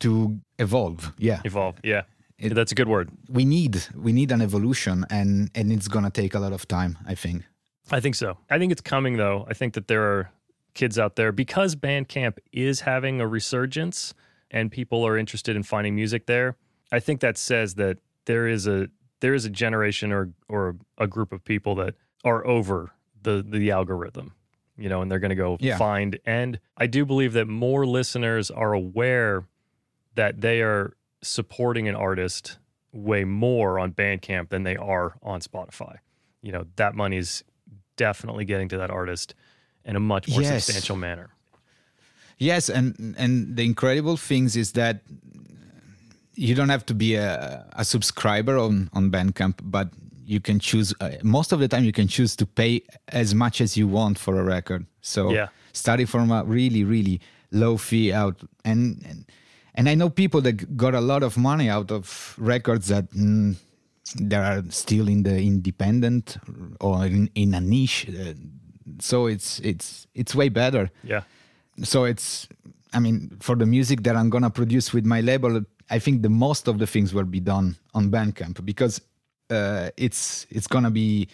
to 0.00 0.38
evolve. 0.58 1.12
Yeah. 1.18 1.40
Evolve 1.44 1.76
yeah. 1.82 2.02
It, 2.38 2.54
that's 2.54 2.72
a 2.72 2.74
good 2.74 2.88
word. 2.88 3.10
We 3.28 3.44
need 3.44 3.82
we 3.94 4.12
need 4.12 4.30
an 4.32 4.42
evolution 4.42 5.06
and 5.10 5.50
and 5.54 5.72
it's 5.72 5.88
going 5.88 6.04
to 6.04 6.10
take 6.10 6.34
a 6.34 6.38
lot 6.38 6.52
of 6.52 6.66
time 6.68 6.98
i 7.06 7.14
think. 7.14 7.44
I 7.90 8.00
think 8.00 8.16
so. 8.16 8.38
I 8.50 8.58
think 8.58 8.72
it's 8.72 8.80
coming 8.80 9.16
though. 9.16 9.46
I 9.48 9.54
think 9.54 9.74
that 9.74 9.86
there 9.88 10.02
are 10.02 10.30
kids 10.74 10.98
out 10.98 11.16
there 11.16 11.32
because 11.32 11.74
bandcamp 11.76 12.38
is 12.52 12.80
having 12.80 13.20
a 13.20 13.26
resurgence 13.26 14.12
and 14.50 14.70
people 14.70 15.06
are 15.06 15.16
interested 15.16 15.56
in 15.56 15.62
finding 15.62 15.94
music 15.94 16.26
there 16.26 16.54
i 16.92 17.00
think 17.00 17.20
that 17.20 17.38
says 17.38 17.74
that 17.74 17.96
there 18.26 18.46
is 18.46 18.66
a 18.66 18.88
there 19.20 19.34
is 19.34 19.46
a 19.46 19.50
generation 19.50 20.12
or 20.12 20.30
or 20.48 20.76
a 20.98 21.06
group 21.06 21.32
of 21.32 21.42
people 21.44 21.74
that 21.74 21.94
are 22.24 22.46
over 22.46 22.92
the 23.22 23.42
the 23.42 23.70
algorithm 23.70 24.34
you 24.76 24.88
know 24.88 25.02
and 25.02 25.10
they're 25.10 25.18
going 25.18 25.30
to 25.30 25.34
go 25.34 25.56
yeah. 25.60 25.76
find 25.76 26.18
and 26.26 26.58
i 26.76 26.86
do 26.86 27.04
believe 27.04 27.32
that 27.32 27.46
more 27.46 27.86
listeners 27.86 28.50
are 28.50 28.72
aware 28.72 29.44
that 30.14 30.40
they 30.40 30.62
are 30.62 30.96
supporting 31.22 31.88
an 31.88 31.94
artist 31.94 32.58
way 32.92 33.24
more 33.24 33.78
on 33.78 33.92
bandcamp 33.92 34.48
than 34.48 34.62
they 34.62 34.76
are 34.76 35.16
on 35.22 35.40
spotify 35.40 35.96
you 36.42 36.52
know 36.52 36.64
that 36.76 36.94
money 36.94 37.16
is 37.16 37.44
definitely 37.96 38.44
getting 38.44 38.68
to 38.68 38.76
that 38.76 38.90
artist 38.90 39.34
in 39.84 39.96
a 39.96 40.00
much 40.00 40.28
more 40.28 40.42
yes. 40.42 40.64
substantial 40.64 40.96
manner 40.96 41.30
yes 42.38 42.68
and 42.68 43.14
and 43.18 43.56
the 43.56 43.64
incredible 43.64 44.16
things 44.16 44.56
is 44.56 44.72
that 44.72 45.00
you 46.36 46.54
don't 46.54 46.68
have 46.68 46.86
to 46.86 46.94
be 46.94 47.14
a, 47.14 47.66
a 47.72 47.84
subscriber 47.84 48.58
on 48.58 48.90
on 48.92 49.10
Bandcamp, 49.10 49.58
but 49.62 49.88
you 50.26 50.40
can 50.40 50.58
choose. 50.58 50.92
Uh, 51.00 51.10
most 51.22 51.52
of 51.52 51.60
the 51.60 51.68
time, 51.68 51.84
you 51.84 51.92
can 51.92 52.08
choose 52.08 52.36
to 52.36 52.46
pay 52.46 52.82
as 53.08 53.34
much 53.34 53.60
as 53.60 53.76
you 53.76 53.88
want 53.88 54.18
for 54.18 54.38
a 54.38 54.44
record. 54.44 54.86
So 55.00 55.30
yeah. 55.30 55.48
starting 55.72 56.06
from 56.06 56.30
a 56.30 56.44
really 56.44 56.84
really 56.84 57.20
low 57.52 57.76
fee 57.76 58.12
out 58.12 58.42
and, 58.64 59.02
and 59.08 59.24
and 59.76 59.88
I 59.88 59.94
know 59.94 60.08
people 60.08 60.40
that 60.42 60.76
got 60.76 60.94
a 60.94 61.00
lot 61.00 61.22
of 61.22 61.36
money 61.36 61.68
out 61.68 61.90
of 61.90 62.34
records 62.38 62.88
that 62.88 63.10
mm, 63.10 63.56
that 64.14 64.42
are 64.42 64.70
still 64.70 65.08
in 65.08 65.22
the 65.22 65.36
independent 65.36 66.38
or 66.80 67.04
in, 67.04 67.30
in 67.34 67.54
a 67.54 67.60
niche. 67.60 68.08
Uh, 68.08 68.32
so 69.00 69.26
it's 69.26 69.60
it's 69.60 70.06
it's 70.14 70.34
way 70.34 70.48
better. 70.48 70.90
Yeah. 71.02 71.22
So 71.82 72.04
it's 72.04 72.48
I 72.94 73.00
mean 73.00 73.36
for 73.40 73.54
the 73.54 73.66
music 73.66 74.02
that 74.04 74.16
I'm 74.16 74.30
gonna 74.30 74.50
produce 74.50 74.94
with 74.94 75.04
my 75.04 75.20
label, 75.20 75.60
I 75.90 75.98
think 75.98 76.22
the 76.22 76.30
most 76.30 76.68
of 76.68 76.78
the 76.78 76.86
things 76.86 77.12
will 77.12 77.24
be 77.24 77.40
done 77.40 77.76
on 77.94 78.10
Bandcamp 78.10 78.64
because 78.64 79.00
uh, 79.50 79.90
it's 79.96 80.46
it's 80.50 80.66
gonna 80.66 80.90
be 80.90 81.28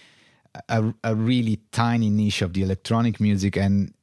a, 0.68 0.92
a 1.04 1.14
really 1.14 1.60
tiny 1.70 2.10
niche 2.10 2.42
of 2.42 2.52
the 2.52 2.62
electronic 2.62 3.20
music 3.20 3.56
and 3.56 3.94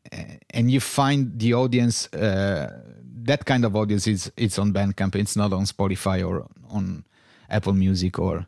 and 0.49 0.71
you 0.71 0.79
find 0.79 1.39
the 1.39 1.53
audience 1.53 2.11
uh, 2.13 2.81
that 3.29 3.45
kind 3.45 3.65
of 3.65 3.75
audience 3.75 4.07
is 4.07 4.31
it's 4.37 4.57
on 4.59 4.73
Bandcamp. 4.73 5.15
It's 5.15 5.35
not 5.35 5.53
on 5.53 5.65
Spotify 5.65 6.27
or 6.27 6.47
on 6.69 7.05
Apple 7.49 7.73
Music 7.73 8.17
or 8.19 8.47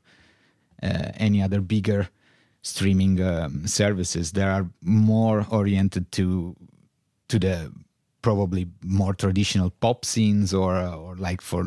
uh, 0.81 1.11
any 1.17 1.41
other 1.41 1.61
bigger 1.61 2.09
streaming 2.61 3.21
um, 3.21 3.67
services. 3.67 4.31
They 4.31 4.43
are 4.43 4.67
more 4.81 5.45
oriented 5.49 6.11
to 6.13 6.55
to 7.27 7.39
the 7.39 7.71
probably 8.21 8.67
more 8.83 9.13
traditional 9.13 9.69
pop 9.79 10.05
scenes 10.05 10.53
or 10.53 10.75
or 10.77 11.15
like 11.15 11.41
for 11.41 11.65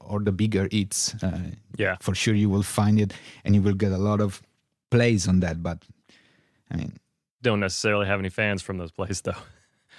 or 0.00 0.20
the 0.20 0.32
bigger 0.32 0.68
hits. 0.70 1.14
Uh, 1.22 1.38
yeah, 1.78 1.96
for 2.00 2.14
sure 2.14 2.34
you 2.34 2.50
will 2.50 2.62
find 2.64 2.98
it 3.00 3.12
and 3.44 3.54
you 3.54 3.62
will 3.62 3.74
get 3.76 3.92
a 3.92 3.98
lot 3.98 4.20
of 4.20 4.42
plays 4.90 5.28
on 5.28 5.40
that. 5.40 5.62
But 5.62 5.78
I 6.70 6.76
mean, 6.76 6.96
don't 7.42 7.60
necessarily 7.60 8.06
have 8.06 8.18
any 8.20 8.30
fans 8.30 8.62
from 8.62 8.78
those 8.78 8.92
plays 8.92 9.20
though. 9.20 9.36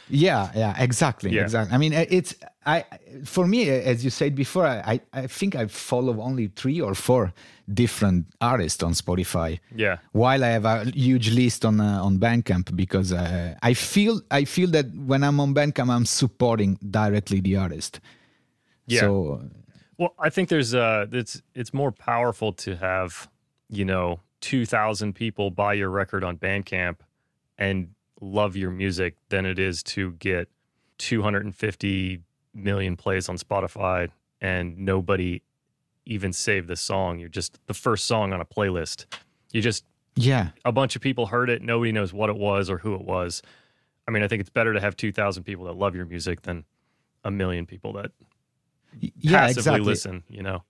Yeah, 0.09 0.51
yeah, 0.55 0.75
exactly, 0.83 1.31
Yeah. 1.31 1.43
exactly. 1.43 1.73
I 1.73 1.77
mean, 1.77 1.93
it's 1.93 2.35
I 2.65 2.85
for 3.25 3.47
me, 3.47 3.69
as 3.69 4.03
you 4.03 4.09
said 4.09 4.35
before, 4.35 4.65
I 4.65 4.99
I 5.11 5.27
think 5.27 5.55
I 5.55 5.67
follow 5.67 6.21
only 6.21 6.47
three 6.47 6.81
or 6.81 6.95
four 6.95 7.33
different 7.71 8.27
artists 8.41 8.83
on 8.83 8.93
Spotify. 8.93 9.59
Yeah. 9.75 9.97
While 10.11 10.43
I 10.43 10.49
have 10.49 10.65
a 10.65 10.85
huge 10.85 11.31
list 11.31 11.65
on 11.65 11.79
uh, 11.79 12.03
on 12.03 12.17
Bandcamp 12.17 12.75
because 12.75 13.13
uh, 13.13 13.55
I 13.61 13.73
feel 13.73 14.21
I 14.31 14.45
feel 14.45 14.69
that 14.71 14.87
when 14.95 15.23
I'm 15.23 15.39
on 15.39 15.53
Bandcamp, 15.53 15.89
I'm 15.89 16.05
supporting 16.05 16.77
directly 16.89 17.41
the 17.41 17.57
artist. 17.57 17.99
Yeah. 18.87 19.01
So 19.01 19.41
Well, 19.97 20.13
I 20.19 20.29
think 20.29 20.49
there's 20.49 20.73
uh 20.73 21.07
it's 21.11 21.41
it's 21.53 21.73
more 21.73 21.91
powerful 21.91 22.53
to 22.53 22.75
have, 22.77 23.29
you 23.69 23.85
know, 23.85 24.19
2000 24.41 25.13
people 25.13 25.51
buy 25.51 25.73
your 25.73 25.89
record 25.89 26.23
on 26.23 26.37
Bandcamp 26.37 26.97
and 27.57 27.89
love 28.19 28.55
your 28.55 28.71
music 28.71 29.15
than 29.29 29.45
it 29.45 29.59
is 29.59 29.83
to 29.83 30.13
get 30.13 30.49
250 30.97 32.21
million 32.53 32.95
plays 32.95 33.29
on 33.29 33.37
Spotify 33.37 34.09
and 34.41 34.77
nobody 34.77 35.41
even 36.05 36.33
saved 36.33 36.67
the 36.67 36.75
song. 36.75 37.19
You're 37.19 37.29
just 37.29 37.59
the 37.67 37.73
first 37.73 38.05
song 38.05 38.33
on 38.33 38.41
a 38.41 38.45
playlist. 38.45 39.05
You 39.51 39.61
just 39.61 39.85
yeah, 40.15 40.49
a 40.63 40.71
bunch 40.71 40.95
of 40.95 41.01
people 41.01 41.27
heard 41.27 41.49
it, 41.49 41.61
nobody 41.61 41.91
knows 41.91 42.13
what 42.13 42.29
it 42.29 42.35
was 42.35 42.69
or 42.69 42.77
who 42.77 42.93
it 42.95 43.01
was. 43.01 43.41
I 44.07 44.11
mean, 44.11 44.21
I 44.21 44.27
think 44.27 44.41
it's 44.41 44.49
better 44.49 44.73
to 44.73 44.79
have 44.79 44.95
2000 44.95 45.43
people 45.43 45.65
that 45.65 45.75
love 45.75 45.95
your 45.95 46.05
music 46.05 46.43
than 46.43 46.65
a 47.23 47.31
million 47.31 47.65
people 47.65 47.93
that 47.93 48.11
yeah, 48.99 49.39
passively 49.39 49.59
exactly. 49.59 49.85
listen, 49.85 50.23
you 50.27 50.43
know. 50.43 50.63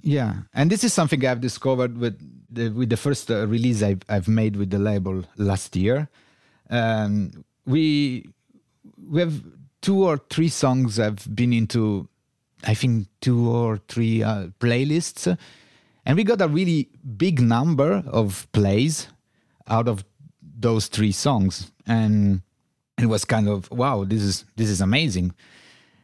Yeah, 0.00 0.34
and 0.54 0.70
this 0.70 0.84
is 0.84 0.92
something 0.92 1.24
I've 1.26 1.40
discovered 1.40 1.98
with 1.98 2.18
the, 2.50 2.68
with 2.70 2.88
the 2.88 2.96
first 2.96 3.30
uh, 3.30 3.46
release 3.46 3.82
I've, 3.82 4.02
I've 4.08 4.28
made 4.28 4.56
with 4.56 4.70
the 4.70 4.78
label 4.78 5.24
last 5.36 5.74
year. 5.76 6.08
Um, 6.70 7.44
we 7.66 8.28
we 9.06 9.20
have 9.20 9.42
two 9.80 10.04
or 10.04 10.18
three 10.30 10.48
songs 10.48 10.96
have 10.96 11.34
been 11.34 11.52
into, 11.52 12.08
I 12.64 12.74
think 12.74 13.08
two 13.20 13.48
or 13.48 13.80
three 13.88 14.22
uh, 14.22 14.48
playlists, 14.60 15.36
and 16.04 16.16
we 16.16 16.24
got 16.24 16.40
a 16.40 16.48
really 16.48 16.88
big 17.16 17.40
number 17.40 18.02
of 18.06 18.50
plays 18.52 19.08
out 19.68 19.88
of 19.88 20.04
those 20.42 20.86
three 20.86 21.12
songs, 21.12 21.70
and 21.86 22.42
it 22.98 23.06
was 23.06 23.24
kind 23.24 23.48
of 23.48 23.70
wow, 23.70 24.04
this 24.04 24.22
is 24.22 24.44
this 24.56 24.68
is 24.68 24.80
amazing. 24.80 25.34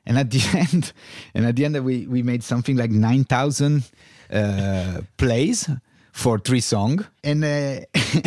And 0.06 0.18
at 0.18 0.30
the 0.34 0.42
end 0.70 0.92
and 1.34 1.46
at 1.46 1.56
the 1.56 1.64
end 1.64 1.82
we 1.84 2.06
we 2.06 2.22
made 2.22 2.44
something 2.44 2.76
like 2.76 2.90
9000 2.90 3.84
uh, 4.30 5.00
plays 5.16 5.68
for 6.14 6.38
three 6.38 6.60
song 6.60 7.04
and 7.24 7.44
uh, 7.44 7.80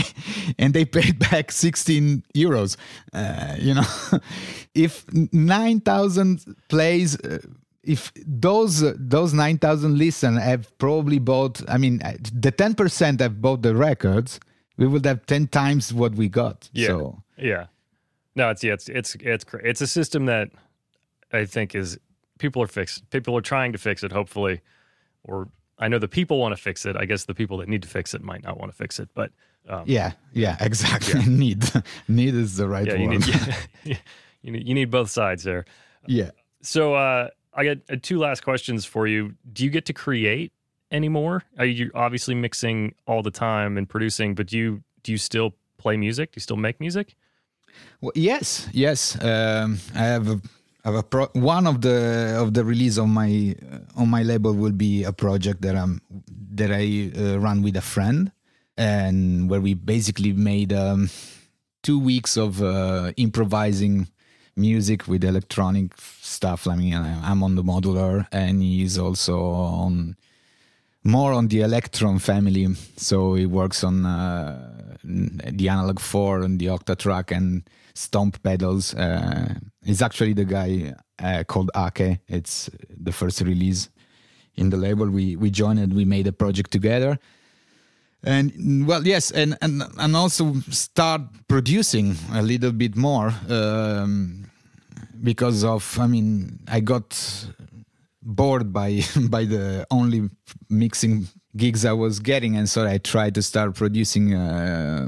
and 0.59 0.73
they 0.73 0.83
paid 0.83 1.17
back 1.31 1.51
16 1.51 2.21
euros 2.35 2.75
uh, 3.13 3.55
you 3.57 3.73
know 3.73 3.85
if 4.75 5.05
9000 5.33 6.55
plays 6.67 7.17
uh, 7.21 7.39
if 7.83 8.11
those 8.27 8.83
uh, 8.83 8.93
those 8.97 9.33
9000 9.33 9.97
listen 9.97 10.35
have 10.35 10.77
probably 10.77 11.17
bought 11.17 11.61
i 11.69 11.77
mean 11.77 12.01
uh, 12.03 12.11
the 12.33 12.51
10% 12.51 13.21
have 13.21 13.41
bought 13.41 13.61
the 13.61 13.73
records 13.73 14.39
we 14.75 14.85
would 14.85 15.05
have 15.05 15.25
10 15.25 15.47
times 15.47 15.93
what 15.93 16.13
we 16.15 16.27
got 16.27 16.69
Yeah. 16.73 16.87
so 16.87 17.23
Yeah. 17.37 17.67
No, 18.35 18.49
it's 18.51 18.63
yeah, 18.63 18.73
it's 18.73 18.89
it's 18.89 19.15
it's 19.15 19.45
it's 19.63 19.81
a 19.81 19.87
system 19.87 20.25
that 20.25 20.49
I 21.33 21.45
think 21.45 21.73
is 21.73 21.97
people 22.37 22.61
are 22.61 22.67
fixed. 22.67 23.09
People 23.09 23.35
are 23.35 23.41
trying 23.41 23.71
to 23.71 23.79
fix 23.79 24.03
it, 24.03 24.11
hopefully, 24.11 24.61
or 25.23 25.47
I 25.79 25.87
know 25.87 25.99
the 25.99 26.07
people 26.07 26.39
want 26.39 26.55
to 26.55 26.61
fix 26.61 26.85
it. 26.85 26.95
I 26.95 27.05
guess 27.05 27.25
the 27.25 27.33
people 27.33 27.57
that 27.57 27.69
need 27.69 27.81
to 27.83 27.87
fix 27.87 28.13
it 28.13 28.23
might 28.23 28.43
not 28.43 28.59
want 28.59 28.71
to 28.71 28.77
fix 28.77 28.99
it, 28.99 29.09
but 29.13 29.31
um, 29.69 29.83
yeah 29.85 30.13
yeah 30.33 30.55
exactly 30.61 31.25
need 31.27 31.63
need 32.07 32.33
is 32.33 32.55
the 32.55 32.67
right 32.67 32.87
yeah, 32.87 32.95
you 32.95 33.09
word 33.09 33.19
need 33.19 33.27
yeah, 33.27 33.55
you 34.41 34.51
need 34.51 34.67
you 34.67 34.73
need 34.73 34.89
both 34.91 35.09
sides 35.09 35.43
there. 35.43 35.65
yeah 36.05 36.31
So 36.61 36.95
uh, 36.95 37.29
I 37.53 37.65
got 37.65 37.77
uh, 37.89 37.97
two 38.01 38.19
last 38.19 38.43
questions 38.43 38.85
for 38.85 39.07
you. 39.07 39.35
Do 39.51 39.63
you 39.63 39.69
get 39.69 39.85
to 39.85 39.93
create 39.93 40.53
anymore? 40.91 41.43
Are 41.57 41.65
you 41.65 41.91
obviously 41.93 42.35
mixing 42.35 42.93
all 43.05 43.21
the 43.21 43.31
time 43.31 43.77
and 43.77 43.87
producing, 43.87 44.35
but 44.35 44.47
do 44.47 44.57
you 44.57 44.83
do 45.03 45.11
you 45.11 45.17
still 45.17 45.55
play 45.77 45.97
music? 45.97 46.31
Do 46.31 46.37
you 46.37 46.41
still 46.41 46.57
make 46.57 46.79
music? 46.79 47.15
Well, 48.01 48.11
yes, 48.15 48.67
yes. 48.71 49.21
Um, 49.23 49.79
I 49.93 49.99
have 49.99 50.27
a 50.27 50.41
pro- 51.09 51.29
one 51.33 51.67
of 51.67 51.81
the 51.81 52.37
of 52.39 52.53
the 52.53 52.63
release 52.63 52.97
on 52.97 53.09
my 53.09 53.55
uh, 53.71 54.01
on 54.01 54.09
my 54.09 54.23
label 54.23 54.53
will 54.53 54.71
be 54.71 55.03
a 55.03 55.11
project 55.11 55.61
that 55.61 55.75
I'm 55.75 56.01
that 56.55 56.71
I 56.71 57.11
uh, 57.17 57.39
run 57.39 57.61
with 57.61 57.75
a 57.75 57.81
friend, 57.81 58.31
and 58.77 59.49
where 59.49 59.61
we 59.61 59.73
basically 59.73 60.33
made 60.33 60.73
um, 60.73 61.09
two 61.83 61.99
weeks 61.99 62.37
of 62.37 62.61
uh, 62.61 63.11
improvising 63.17 64.07
music 64.55 65.07
with 65.07 65.23
electronic 65.23 65.93
stuff. 66.21 66.67
I 66.67 66.75
mean, 66.75 66.93
I'm 66.93 67.43
on 67.43 67.55
the 67.55 67.63
modular, 67.63 68.27
and 68.31 68.61
he's 68.61 68.97
also 68.97 69.39
on 69.39 70.15
more 71.07 71.31
on 71.31 71.47
the 71.47 71.59
Elektron 71.61 72.21
family. 72.21 72.67
So 72.97 73.35
he 73.35 73.45
works 73.45 73.83
on 73.83 74.05
uh, 74.05 74.97
the 75.03 75.69
Analog 75.69 75.99
4 75.99 76.41
and 76.41 76.59
the 76.59 76.67
Octatrack 76.67 77.35
and 77.35 77.67
Stomp 77.95 78.43
pedals. 78.43 78.93
Uh, 78.93 79.55
he's 79.83 80.01
actually 80.01 80.33
the 80.33 80.45
guy 80.45 80.93
uh, 81.23 81.43
called 81.45 81.71
Ake. 81.75 82.19
It's 82.27 82.69
the 82.89 83.11
first 83.11 83.41
release 83.41 83.89
in 84.55 84.69
the 84.69 84.77
label. 84.77 85.09
We 85.09 85.35
we 85.35 85.49
joined 85.49 85.79
and 85.79 85.93
we 85.93 86.05
made 86.05 86.27
a 86.27 86.33
project 86.33 86.71
together. 86.71 87.17
And 88.23 88.85
well, 88.87 89.07
yes, 89.07 89.31
and 89.31 89.57
and 89.61 89.83
and 89.97 90.15
also 90.15 90.55
start 90.69 91.21
producing 91.47 92.15
a 92.33 92.41
little 92.41 92.71
bit 92.71 92.95
more 92.95 93.33
um, 93.49 94.45
because 95.23 95.63
of 95.63 95.97
I 95.99 96.07
mean 96.07 96.59
I 96.67 96.81
got 96.81 97.15
bored 98.27 98.71
by 98.73 99.01
by 99.29 99.45
the 99.45 99.87
only 99.89 100.29
mixing 100.69 101.27
gigs 101.55 101.85
I 101.85 101.93
was 101.93 102.19
getting, 102.19 102.55
and 102.57 102.69
so 102.69 102.85
I 102.85 102.99
tried 102.99 103.33
to 103.35 103.41
start 103.41 103.73
producing 103.75 104.33
uh, 104.35 105.07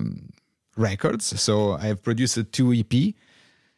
records. 0.78 1.26
So 1.40 1.74
I 1.74 1.86
have 1.88 2.02
produced 2.02 2.38
a 2.38 2.44
two 2.44 2.74
EP 2.74 3.14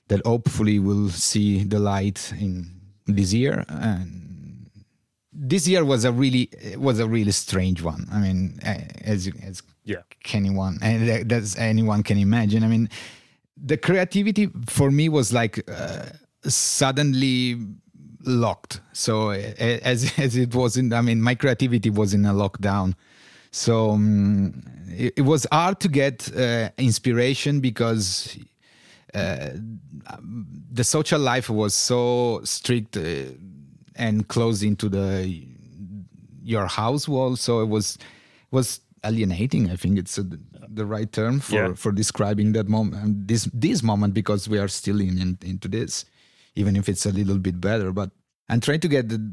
that 0.08 0.26
hopefully 0.26 0.80
will 0.80 1.10
see 1.10 1.64
the 1.64 1.80
light 1.80 2.32
in 2.40 2.70
this 3.08 3.34
year. 3.34 3.66
And 3.68 4.70
this 5.34 5.68
year 5.68 5.84
was 5.84 6.06
a 6.06 6.12
really 6.12 6.50
was 6.78 7.00
a 7.00 7.08
really 7.08 7.32
strange 7.32 7.82
one. 7.82 8.06
I 8.12 8.20
mean, 8.20 8.60
as 9.04 9.30
as 9.44 9.64
Yeah. 9.84 10.04
anyone 10.34 10.78
and 10.82 11.32
as 11.32 11.56
anyone 11.58 12.04
can 12.04 12.18
imagine. 12.18 12.64
I 12.64 12.68
mean, 12.68 12.90
the 13.58 13.78
creativity 13.78 14.50
for 14.68 14.92
me 14.92 15.10
was 15.10 15.32
like 15.34 15.64
uh, 15.70 16.06
suddenly 16.48 17.58
locked. 18.26 18.82
So 18.94 19.32
as 19.32 20.12
as 20.18 20.36
it 20.36 20.54
was 20.56 20.78
in, 20.78 20.94
I 20.94 21.02
mean, 21.02 21.22
my 21.22 21.36
creativity 21.36 21.90
was 21.90 22.14
in 22.14 22.26
a 22.26 22.34
lockdown. 22.34 22.94
So 23.52 23.92
um, 23.92 24.64
it, 24.90 25.14
it 25.18 25.22
was 25.22 25.46
hard 25.52 25.80
to 25.82 25.90
get 25.90 26.32
uh, 26.36 26.70
inspiration 26.78 27.60
because 27.60 28.38
uh, 29.14 29.50
the 30.72 30.84
social 30.84 31.20
life 31.20 31.50
was 31.50 31.74
so 31.74 32.42
strict 32.44 32.96
uh, 32.98 33.02
and 33.96 34.28
closed 34.28 34.64
into 34.64 34.88
the 34.90 35.46
your 36.44 36.66
house 36.68 37.08
wall. 37.08 37.36
So 37.36 37.62
it 37.62 37.68
was 37.68 37.98
was 38.52 38.80
alienating. 39.04 39.70
I 39.70 39.76
think 39.76 39.98
it's 39.98 40.18
uh 40.18 40.24
the 40.74 40.86
right 40.86 41.12
term 41.12 41.40
for 41.42 41.56
Yeah. 41.56 41.74
for 41.76 41.92
describing 41.92 42.54
that 42.54 42.68
moment, 42.70 43.28
this 43.28 43.50
this 43.54 43.84
moment, 43.84 44.14
because 44.14 44.48
we 44.50 44.58
are 44.60 44.70
still 44.70 45.02
in, 45.02 45.20
in 45.20 45.38
into 45.42 45.68
this, 45.68 46.06
even 46.56 46.76
if 46.76 46.90
it's 46.90 47.06
a 47.06 47.12
little 47.12 47.38
bit 47.38 47.60
better. 47.60 47.92
But 47.92 48.12
and 48.50 48.62
trying 48.62 48.82
to 48.82 48.88
get 48.88 49.10
the, 49.10 49.32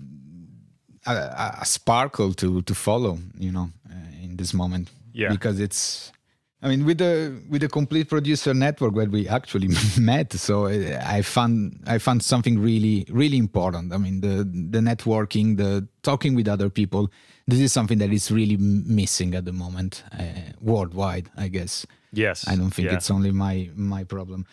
a, 1.06 1.56
a, 1.60 1.64
sparkle 1.64 2.32
to 2.34 2.62
to 2.62 2.74
follow. 2.74 3.18
You 3.38 3.52
know, 3.52 3.70
uh, 3.90 4.24
in 4.24 4.36
this 4.36 4.52
moment. 4.54 4.90
Yeah. 5.12 5.30
Because 5.30 5.58
it's 5.58 6.12
I 6.60 6.68
mean, 6.68 6.84
with 6.84 6.98
the 6.98 7.40
with 7.48 7.60
the 7.60 7.68
complete 7.68 8.08
producer 8.08 8.52
network 8.52 8.94
where 8.94 9.06
we 9.06 9.28
actually 9.28 9.68
met, 9.98 10.32
so 10.32 10.66
I 10.66 11.22
found 11.22 11.80
I 11.86 11.98
found 11.98 12.24
something 12.24 12.58
really 12.58 13.06
really 13.10 13.36
important. 13.36 13.92
I 13.92 13.98
mean, 13.98 14.20
the 14.20 14.44
the 14.44 14.80
networking, 14.80 15.56
the 15.56 15.86
talking 16.02 16.34
with 16.34 16.48
other 16.48 16.68
people. 16.68 17.10
This 17.46 17.60
is 17.60 17.72
something 17.72 17.98
that 17.98 18.12
is 18.12 18.30
really 18.30 18.56
missing 18.58 19.34
at 19.34 19.44
the 19.44 19.52
moment 19.52 20.02
uh, 20.12 20.52
worldwide. 20.60 21.30
I 21.36 21.48
guess. 21.48 21.86
Yes. 22.12 22.46
I 22.48 22.56
don't 22.56 22.70
think 22.70 22.88
yeah. 22.88 22.96
it's 22.96 23.10
only 23.10 23.30
my 23.30 23.70
my 23.76 24.02
problem. 24.02 24.44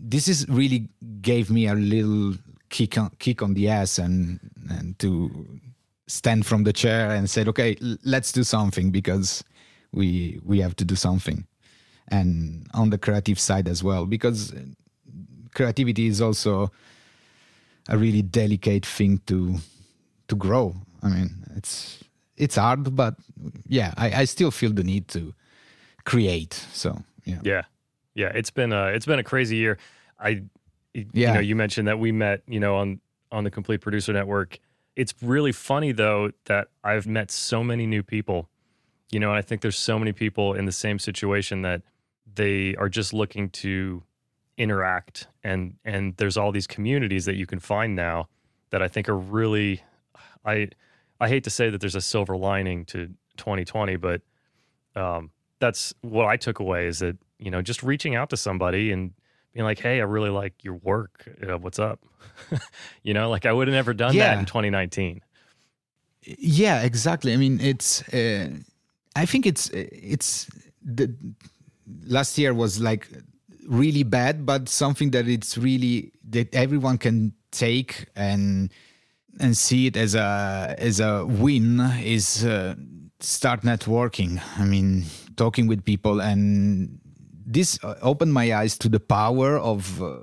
This 0.00 0.28
is 0.28 0.48
really 0.48 0.88
gave 1.20 1.50
me 1.50 1.66
a 1.66 1.74
little 1.74 2.34
kick 2.70 2.98
on, 2.98 3.10
kick 3.18 3.42
on 3.42 3.54
the 3.54 3.68
ass 3.68 3.98
and 3.98 4.40
and 4.70 4.98
to 4.98 5.60
stand 6.06 6.46
from 6.46 6.64
the 6.64 6.72
chair 6.72 7.10
and 7.10 7.28
said, 7.28 7.48
okay, 7.48 7.76
let's 8.04 8.32
do 8.32 8.42
something 8.42 8.90
because 8.90 9.44
we 9.92 10.40
we 10.44 10.60
have 10.60 10.76
to 10.76 10.84
do 10.84 10.94
something. 10.94 11.46
And 12.10 12.66
on 12.72 12.90
the 12.90 12.98
creative 12.98 13.38
side 13.38 13.68
as 13.68 13.84
well 13.84 14.06
because 14.06 14.52
uh, 14.52 14.60
creativity 15.54 16.06
is 16.06 16.22
also 16.22 16.70
a 17.88 17.98
really 17.98 18.22
delicate 18.22 18.86
thing 18.86 19.20
to 19.26 19.56
to 20.28 20.36
grow. 20.36 20.74
I 21.02 21.08
mean 21.08 21.30
it's 21.56 22.02
it's 22.38 22.56
hard 22.56 22.94
but 22.94 23.14
yeah 23.66 23.92
i, 23.96 24.22
I 24.22 24.24
still 24.24 24.50
feel 24.50 24.72
the 24.72 24.84
need 24.84 25.08
to 25.08 25.34
create 26.04 26.54
so 26.72 27.02
yeah. 27.24 27.40
Yeah 27.42 27.62
yeah 28.18 28.30
it's 28.34 28.50
been 28.50 28.72
a 28.72 28.86
it's 28.86 29.06
been 29.06 29.18
a 29.18 29.24
crazy 29.24 29.56
year 29.56 29.78
i 30.18 30.42
yeah. 30.92 31.04
you 31.12 31.34
know 31.34 31.40
you 31.40 31.56
mentioned 31.56 31.88
that 31.88 31.98
we 31.98 32.12
met 32.12 32.42
you 32.46 32.60
know 32.60 32.76
on 32.76 33.00
on 33.32 33.44
the 33.44 33.50
complete 33.50 33.80
producer 33.80 34.12
network 34.12 34.58
it's 34.96 35.14
really 35.22 35.52
funny 35.52 35.92
though 35.92 36.30
that 36.44 36.68
i've 36.84 37.06
met 37.06 37.30
so 37.30 37.64
many 37.64 37.86
new 37.86 38.02
people 38.02 38.48
you 39.10 39.20
know, 39.20 39.32
I 39.32 39.42
think 39.42 39.62
there's 39.62 39.76
so 39.76 39.98
many 39.98 40.12
people 40.12 40.54
in 40.54 40.66
the 40.66 40.72
same 40.72 40.98
situation 40.98 41.62
that 41.62 41.82
they 42.34 42.74
are 42.76 42.88
just 42.88 43.12
looking 43.12 43.48
to 43.48 44.02
interact 44.58 45.28
and 45.44 45.76
and 45.84 46.16
there's 46.16 46.36
all 46.36 46.50
these 46.50 46.66
communities 46.66 47.24
that 47.26 47.36
you 47.36 47.46
can 47.46 47.60
find 47.60 47.94
now 47.94 48.28
that 48.70 48.82
I 48.82 48.88
think 48.88 49.08
are 49.08 49.16
really 49.16 49.82
I 50.44 50.68
I 51.20 51.28
hate 51.28 51.44
to 51.44 51.50
say 51.50 51.70
that 51.70 51.80
there's 51.80 51.94
a 51.94 52.00
silver 52.00 52.36
lining 52.36 52.84
to 52.86 53.06
2020, 53.36 53.96
but 53.96 54.20
um, 54.94 55.30
that's 55.58 55.94
what 56.00 56.26
I 56.26 56.36
took 56.36 56.58
away 56.58 56.86
is 56.86 56.98
that 56.98 57.16
you 57.38 57.50
know 57.50 57.62
just 57.62 57.82
reaching 57.82 58.14
out 58.14 58.30
to 58.30 58.36
somebody 58.36 58.92
and 58.92 59.12
being 59.52 59.64
like, 59.64 59.78
"Hey, 59.78 60.00
I 60.00 60.04
really 60.04 60.30
like 60.30 60.64
your 60.64 60.74
work. 60.74 61.28
Uh, 61.42 61.58
what's 61.58 61.78
up?" 61.78 62.00
you 63.02 63.14
know, 63.14 63.30
like 63.30 63.46
I 63.46 63.52
would 63.52 63.68
have 63.68 63.74
never 63.74 63.94
done 63.94 64.14
yeah. 64.14 64.34
that 64.34 64.38
in 64.38 64.46
2019. 64.46 65.20
Yeah, 66.22 66.82
exactly. 66.82 67.32
I 67.32 67.36
mean, 67.36 67.60
it's 67.60 68.06
uh, 68.12 68.50
I 69.16 69.26
think 69.26 69.46
it's 69.46 69.70
it's 69.70 70.48
the 70.82 71.14
last 72.06 72.36
year 72.38 72.52
was 72.54 72.80
like 72.80 73.08
really 73.66 74.02
bad, 74.02 74.44
but 74.44 74.68
something 74.68 75.10
that 75.10 75.28
it's 75.28 75.56
really 75.56 76.12
that 76.30 76.54
everyone 76.54 76.98
can 76.98 77.32
take 77.50 78.06
and 78.16 78.72
and 79.40 79.56
see 79.56 79.86
it 79.86 79.96
as 79.96 80.14
a 80.14 80.74
as 80.78 81.00
a 81.00 81.24
win 81.24 81.80
is 82.02 82.44
uh, 82.44 82.74
start 83.20 83.62
networking. 83.62 84.40
I 84.58 84.64
mean, 84.64 85.04
talking 85.36 85.66
with 85.66 85.84
people, 85.84 86.20
and 86.20 86.98
this 87.52 87.78
opened 88.02 88.32
my 88.32 88.54
eyes 88.54 88.78
to 88.78 88.88
the 88.88 89.00
power 89.00 89.58
of. 89.58 90.02
Uh, 90.02 90.18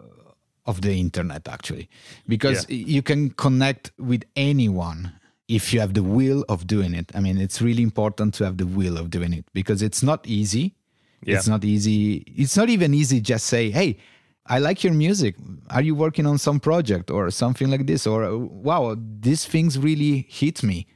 of 0.67 0.81
the 0.81 0.99
internet 0.99 1.47
actually 1.47 1.87
because 2.27 2.65
yeah. 2.67 2.83
you 2.87 3.03
can 3.03 3.29
connect 3.29 3.91
with 3.99 4.23
anyone 4.35 5.13
if 5.47 5.73
you 5.73 5.79
have 5.79 5.93
the 5.93 6.03
will 6.03 6.43
of 6.49 6.65
doing 6.65 6.93
it. 6.93 7.11
I 7.15 7.19
mean, 7.19 7.37
it's 7.37 7.61
really 7.61 7.83
important 7.83 8.33
to 8.35 8.45
have 8.45 8.57
the 8.57 8.65
will 8.65 8.97
of 8.97 9.09
doing 9.09 9.33
it 9.33 9.45
because 9.53 9.81
it's 9.81 10.01
not 10.01 10.25
easy. 10.27 10.75
Yeah. 11.23 11.37
It's 11.37 11.47
not 11.47 11.63
easy. 11.63 12.23
It's 12.35 12.57
not 12.57 12.69
even 12.69 12.93
easy 12.93 13.19
just 13.21 13.45
say, 13.45 13.71
"Hey, 13.71 13.97
I 14.45 14.59
like 14.59 14.83
your 14.83 14.93
music. 14.93 15.35
Are 15.69 15.81
you 15.81 15.95
working 15.95 16.25
on 16.25 16.37
some 16.37 16.59
project 16.59 17.09
or 17.09 17.29
something 17.31 17.69
like 17.69 17.87
this?" 17.87 18.05
Or 18.07 18.37
"Wow, 18.37 18.95
these 19.19 19.45
things 19.45 19.77
really 19.77 20.27
hit 20.29 20.63
me." 20.63 20.87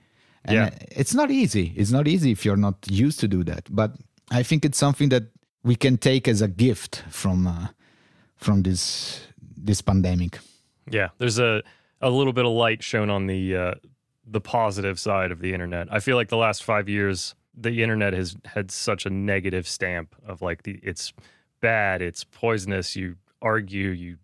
And 0.45 0.55
yeah. 0.55 0.69
it's 0.91 1.13
not 1.13 1.31
easy. 1.31 1.73
It's 1.75 1.91
not 1.91 2.07
easy 2.07 2.31
if 2.31 2.45
you're 2.45 2.57
not 2.57 2.75
used 2.89 3.19
to 3.21 3.27
do 3.27 3.43
that. 3.43 3.67
But 3.69 3.95
I 4.31 4.43
think 4.43 4.65
it's 4.65 4.77
something 4.77 5.09
that 5.09 5.23
we 5.63 5.75
can 5.75 5.97
take 5.97 6.27
as 6.27 6.41
a 6.41 6.47
gift 6.47 7.03
from 7.09 7.47
uh, 7.47 7.67
from 8.35 8.63
this 8.63 9.21
this 9.57 9.81
pandemic. 9.81 10.39
Yeah, 10.89 11.09
there's 11.17 11.39
a 11.39 11.61
a 12.01 12.09
little 12.09 12.33
bit 12.33 12.45
of 12.45 12.51
light 12.51 12.83
shown 12.83 13.09
on 13.09 13.27
the 13.27 13.55
uh, 13.55 13.73
the 14.25 14.41
positive 14.41 14.99
side 14.99 15.31
of 15.31 15.39
the 15.39 15.53
internet. 15.53 15.87
I 15.91 15.99
feel 15.99 16.15
like 16.15 16.29
the 16.29 16.37
last 16.37 16.63
five 16.63 16.87
years, 16.87 17.35
the 17.55 17.83
internet 17.83 18.13
has 18.13 18.35
had 18.45 18.71
such 18.71 19.05
a 19.05 19.09
negative 19.09 19.67
stamp 19.67 20.15
of 20.25 20.41
like 20.41 20.63
the 20.63 20.79
it's 20.83 21.13
bad, 21.61 22.01
it's 22.01 22.23
poisonous. 22.23 22.95
You 22.95 23.15
argue, 23.41 23.89
you 23.89 24.17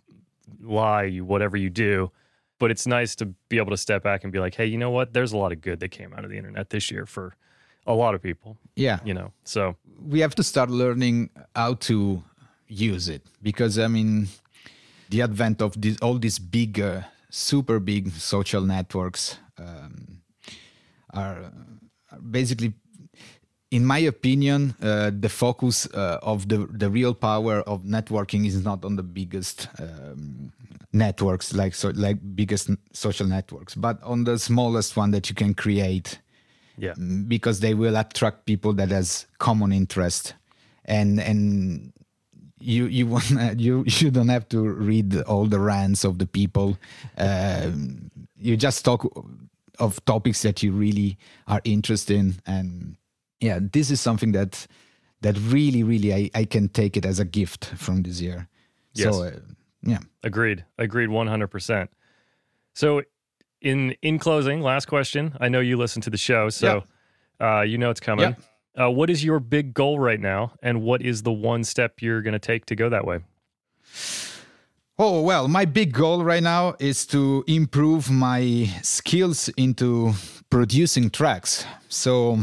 lie, 0.62 1.04
you 1.04 1.26
whatever 1.26 1.58
you 1.58 1.70
do. 1.70 2.12
But 2.58 2.72
it's 2.72 2.88
nice 2.88 3.16
to 3.18 3.26
be 3.50 3.58
able 3.58 3.72
to 3.72 3.78
step 3.78 4.02
back 4.02 4.24
and 4.24 4.32
be 4.32 4.40
like, 4.40 4.56
hey, 4.56 4.66
you 4.66 4.78
know 4.78 4.90
what? 4.90 5.12
There's 5.12 5.34
a 5.34 5.38
lot 5.38 5.52
of 5.52 5.60
good 5.60 5.82
that 5.82 5.90
came 5.90 6.14
out 6.14 6.24
of 6.24 6.30
the 6.30 6.38
internet 6.38 6.70
this 6.70 6.90
year 6.90 7.06
for 7.06 7.36
a 7.86 7.94
lot 7.94 8.16
of 8.16 8.22
people. 8.22 8.58
Yeah, 8.76 9.00
you 9.06 9.14
know, 9.14 9.32
so 9.44 9.76
we 10.02 10.20
have 10.20 10.36
to 10.36 10.44
start 10.44 10.70
learning 10.70 11.30
how 11.56 11.76
to 11.76 12.24
use 12.68 13.10
it 13.10 13.22
because 13.42 13.80
I 13.80 13.88
mean, 13.88 14.28
the 15.10 15.22
advent 15.22 15.62
of 15.62 15.80
this, 15.80 15.98
all 16.02 16.18
these 16.18 16.40
big, 16.40 16.80
uh, 16.80 17.02
super 17.30 17.80
big 17.80 18.12
social 18.12 18.62
networks 18.62 19.38
um, 19.58 20.22
are, 21.14 21.52
are, 22.12 22.20
basically, 22.20 22.74
in 23.72 23.86
my 23.86 24.00
opinion, 24.00 24.76
uh, 24.82 25.12
the 25.18 25.30
focus 25.30 25.88
uh, 25.94 26.20
of 26.22 26.48
the 26.48 26.68
the 26.72 26.90
real 26.90 27.14
power 27.14 27.62
of 27.62 27.84
networking 27.84 28.46
is 28.46 28.64
not 28.64 28.86
on 28.86 28.96
the 28.96 29.04
biggest 29.04 29.68
um, 29.80 30.52
networks, 30.94 31.54
like 31.54 31.76
so, 31.76 31.92
like 31.96 32.18
biggest 32.36 32.70
social 32.94 33.28
networks, 33.28 33.76
but 33.76 34.02
on 34.04 34.24
the 34.24 34.40
smallest 34.40 34.96
one 34.96 35.12
that 35.12 35.30
you 35.30 35.36
can 35.36 35.54
create. 35.54 36.20
Yeah, 36.78 36.94
mm, 36.94 37.28
because 37.28 37.60
they 37.60 37.74
will 37.74 37.96
attract 37.96 38.46
people 38.46 38.74
that 38.74 38.90
has 38.90 39.26
common 39.40 39.72
interest, 39.72 40.34
and 40.86 41.20
and 41.20 41.94
you 42.60 42.86
you 42.86 43.08
want 43.14 43.60
you 43.60 43.84
you 43.88 44.12
don't 44.12 44.30
have 44.30 44.48
to 44.50 44.62
read 44.62 45.22
all 45.22 45.46
the 45.46 45.60
rants 45.60 46.04
of 46.04 46.20
the 46.20 46.28
people. 46.28 46.78
Uh, 47.18 47.72
you 48.38 48.58
just 48.58 48.84
talk 48.84 49.06
of 49.80 50.04
topics 50.06 50.42
that 50.42 50.64
you 50.64 50.72
really 50.72 51.18
are 51.48 51.62
interested 51.64 52.18
in. 52.18 52.36
And 52.46 52.98
yeah 53.40 53.60
this 53.62 53.92
is 53.92 54.02
something 54.02 54.32
that 54.32 54.68
that 55.22 55.38
really 55.38 55.84
really 55.84 56.14
i, 56.14 56.30
I 56.34 56.46
can 56.46 56.70
take 56.70 56.98
it 56.98 57.06
as 57.06 57.20
a 57.20 57.26
gift 57.26 57.66
from 57.78 58.04
this 58.04 58.22
year. 58.22 58.48
Yes. 58.94 59.14
so 59.14 59.24
uh, 59.24 59.32
yeah. 59.84 60.00
Agreed. 60.24 60.66
Agreed 60.78 61.10
100% 61.10 61.88
so 62.74 63.02
in 63.66 63.96
in 64.02 64.20
closing 64.20 64.62
last 64.62 64.86
question 64.86 65.36
i 65.40 65.50
know 65.50 65.60
you 65.60 65.76
listen 65.76 66.02
to 66.02 66.10
the 66.10 66.18
show 66.18 66.50
so 66.50 66.84
yeah. 67.42 67.60
uh, 67.60 67.62
you 67.62 67.78
know 67.78 67.90
it's 67.90 68.00
coming 68.00 68.36
yeah. 68.78 68.86
uh, 68.86 68.90
what 68.90 69.10
is 69.10 69.24
your 69.24 69.40
big 69.40 69.74
goal 69.74 70.00
right 70.00 70.22
now 70.22 70.54
and 70.62 70.82
what 70.82 71.02
is 71.02 71.24
the 71.24 71.32
one 71.32 71.64
step 71.64 72.02
you're 72.02 72.22
going 72.22 72.34
to 72.34 72.40
take 72.40 72.66
to 72.66 72.76
go 72.76 72.90
that 72.90 73.06
way 73.06 73.20
Oh, 74.98 75.22
well, 75.22 75.50
my 75.50 75.66
big 75.66 75.92
goal 75.92 76.24
right 76.24 76.42
now 76.42 76.76
is 76.80 77.06
to 77.08 77.44
improve 77.48 78.10
my 78.10 78.70
skills 78.82 79.50
into 79.58 80.14
producing 80.50 81.10
tracks. 81.10 81.66
So 81.90 82.40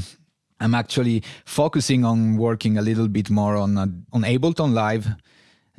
I'm 0.60 0.74
actually 0.74 1.22
focusing 1.46 2.04
on 2.04 2.36
working 2.36 2.76
a 2.76 2.82
little 2.82 3.08
bit 3.08 3.30
more 3.30 3.56
on 3.56 3.78
uh, 3.78 3.86
on 4.12 4.22
Ableton 4.22 4.74
Live. 4.74 5.08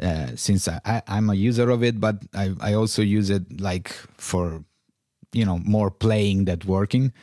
Uh, 0.02 0.36
since 0.36 0.68
I, 0.68 1.04
am 1.08 1.30
a 1.30 1.36
user 1.36 1.70
of 1.70 1.84
it, 1.84 2.00
but 2.00 2.16
I, 2.34 2.56
I 2.60 2.74
also 2.74 3.04
use 3.04 3.30
it 3.30 3.62
like 3.62 3.90
for, 4.18 4.66
you 5.34 5.46
know, 5.46 5.60
more 5.60 5.92
playing 5.92 6.46
than 6.46 6.60
working. 6.66 7.14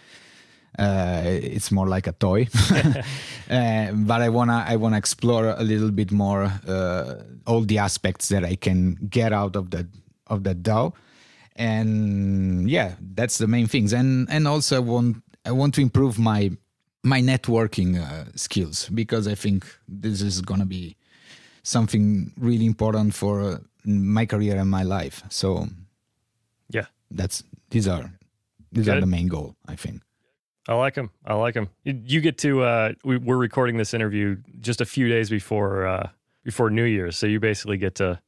Uh, 0.79 1.23
it's 1.25 1.71
more 1.73 1.89
like 1.89 2.07
a 2.07 2.13
toy, 2.13 2.47
uh, 3.51 3.93
but 3.93 4.23
I 4.23 4.29
wanna 4.29 4.65
I 4.67 4.77
wanna 4.77 4.99
explore 4.99 5.49
a 5.49 5.63
little 5.63 5.91
bit 5.91 6.13
more 6.13 6.45
uh, 6.67 7.23
all 7.47 7.63
the 7.63 7.79
aspects 7.79 8.29
that 8.29 8.45
I 8.45 8.55
can 8.55 8.95
get 9.11 9.33
out 9.33 9.57
of 9.57 9.71
that 9.71 9.87
of 10.29 10.45
that 10.45 10.63
DAW, 10.63 10.93
and 11.57 12.71
yeah, 12.71 12.95
that's 13.01 13.39
the 13.39 13.49
main 13.49 13.67
things. 13.67 13.93
And 13.93 14.31
and 14.31 14.47
also 14.47 14.77
I 14.77 14.79
want 14.79 15.23
I 15.45 15.51
want 15.51 15.75
to 15.75 15.81
improve 15.81 16.19
my 16.19 16.53
my 17.03 17.21
networking 17.21 17.99
uh, 17.99 18.27
skills 18.37 18.89
because 18.91 19.27
I 19.27 19.35
think 19.35 19.67
this 19.89 20.23
is 20.23 20.41
gonna 20.41 20.67
be 20.67 20.97
something 21.63 22.33
really 22.39 22.67
important 22.67 23.15
for 23.15 23.61
my 23.85 24.27
career 24.27 24.57
and 24.57 24.71
my 24.71 24.83
life. 24.83 25.25
So 25.29 25.69
yeah, 26.69 26.87
that's 27.11 27.43
these 27.71 27.89
are 27.89 28.13
these 28.73 28.87
Good. 28.87 28.99
are 28.99 29.01
the 29.01 29.07
main 29.07 29.29
goal. 29.29 29.57
I 29.67 29.77
think. 29.77 30.03
I 30.69 30.75
like 30.75 30.95
him. 30.95 31.11
I 31.25 31.35
like 31.35 31.55
him. 31.55 31.69
You 31.85 32.21
get 32.21 32.39
to. 32.39 32.63
Uh, 32.63 32.93
we, 33.05 33.17
are 33.17 33.37
recording 33.37 33.77
this 33.77 33.95
interview 33.95 34.37
just 34.61 34.81
a 34.81 34.85
few 34.85 35.09
days 35.09 35.31
before 35.31 35.87
uh, 35.87 36.11
before 36.45 36.71
New 36.71 36.85
Year's, 36.85 37.17
so 37.17 37.27
you 37.27 37.41
basically 37.41 37.77
get 37.77 37.97
to 37.97 38.21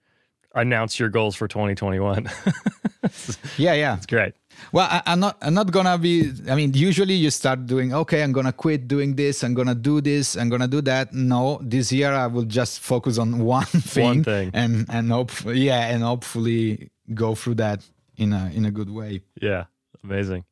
announce 0.54 0.98
your 0.98 1.08
goals 1.08 1.34
for 1.34 1.48
2021. 1.48 2.28
yeah, 3.56 3.74
yeah, 3.74 3.96
it's 3.96 4.06
great. 4.06 4.34
Well, 4.72 4.88
I, 4.90 5.02
am 5.12 5.20
not. 5.20 5.36
I'm 5.40 5.54
not 5.54 5.70
gonna 5.70 5.98
be. 5.98 6.32
I 6.48 6.54
mean, 6.54 6.72
usually 6.74 7.14
you 7.14 7.30
start 7.30 7.66
doing. 7.66 7.94
Okay, 7.94 8.22
I'm 8.22 8.32
gonna 8.32 8.52
quit 8.52 8.88
doing 8.88 9.14
this. 9.14 9.44
I'm 9.44 9.54
gonna 9.54 9.74
do 9.74 10.00
this. 10.00 10.36
I'm 10.36 10.48
gonna 10.48 10.68
do 10.68 10.80
that. 10.82 11.12
No, 11.12 11.60
this 11.62 11.92
year 11.92 12.12
I 12.12 12.26
will 12.26 12.44
just 12.44 12.80
focus 12.80 13.18
on 13.18 13.38
one 13.44 13.64
thing, 13.66 14.04
one 14.04 14.24
thing. 14.24 14.50
and 14.54 14.86
and 14.88 15.10
hope. 15.10 15.32
Yeah, 15.46 15.88
and 15.88 16.02
hopefully 16.02 16.90
go 17.14 17.34
through 17.34 17.56
that 17.56 17.84
in 18.22 18.32
a 18.32 18.50
in 18.54 18.64
a 18.64 18.70
good 18.70 18.90
way. 18.90 19.22
Yeah, 19.40 19.64
amazing. 20.02 20.44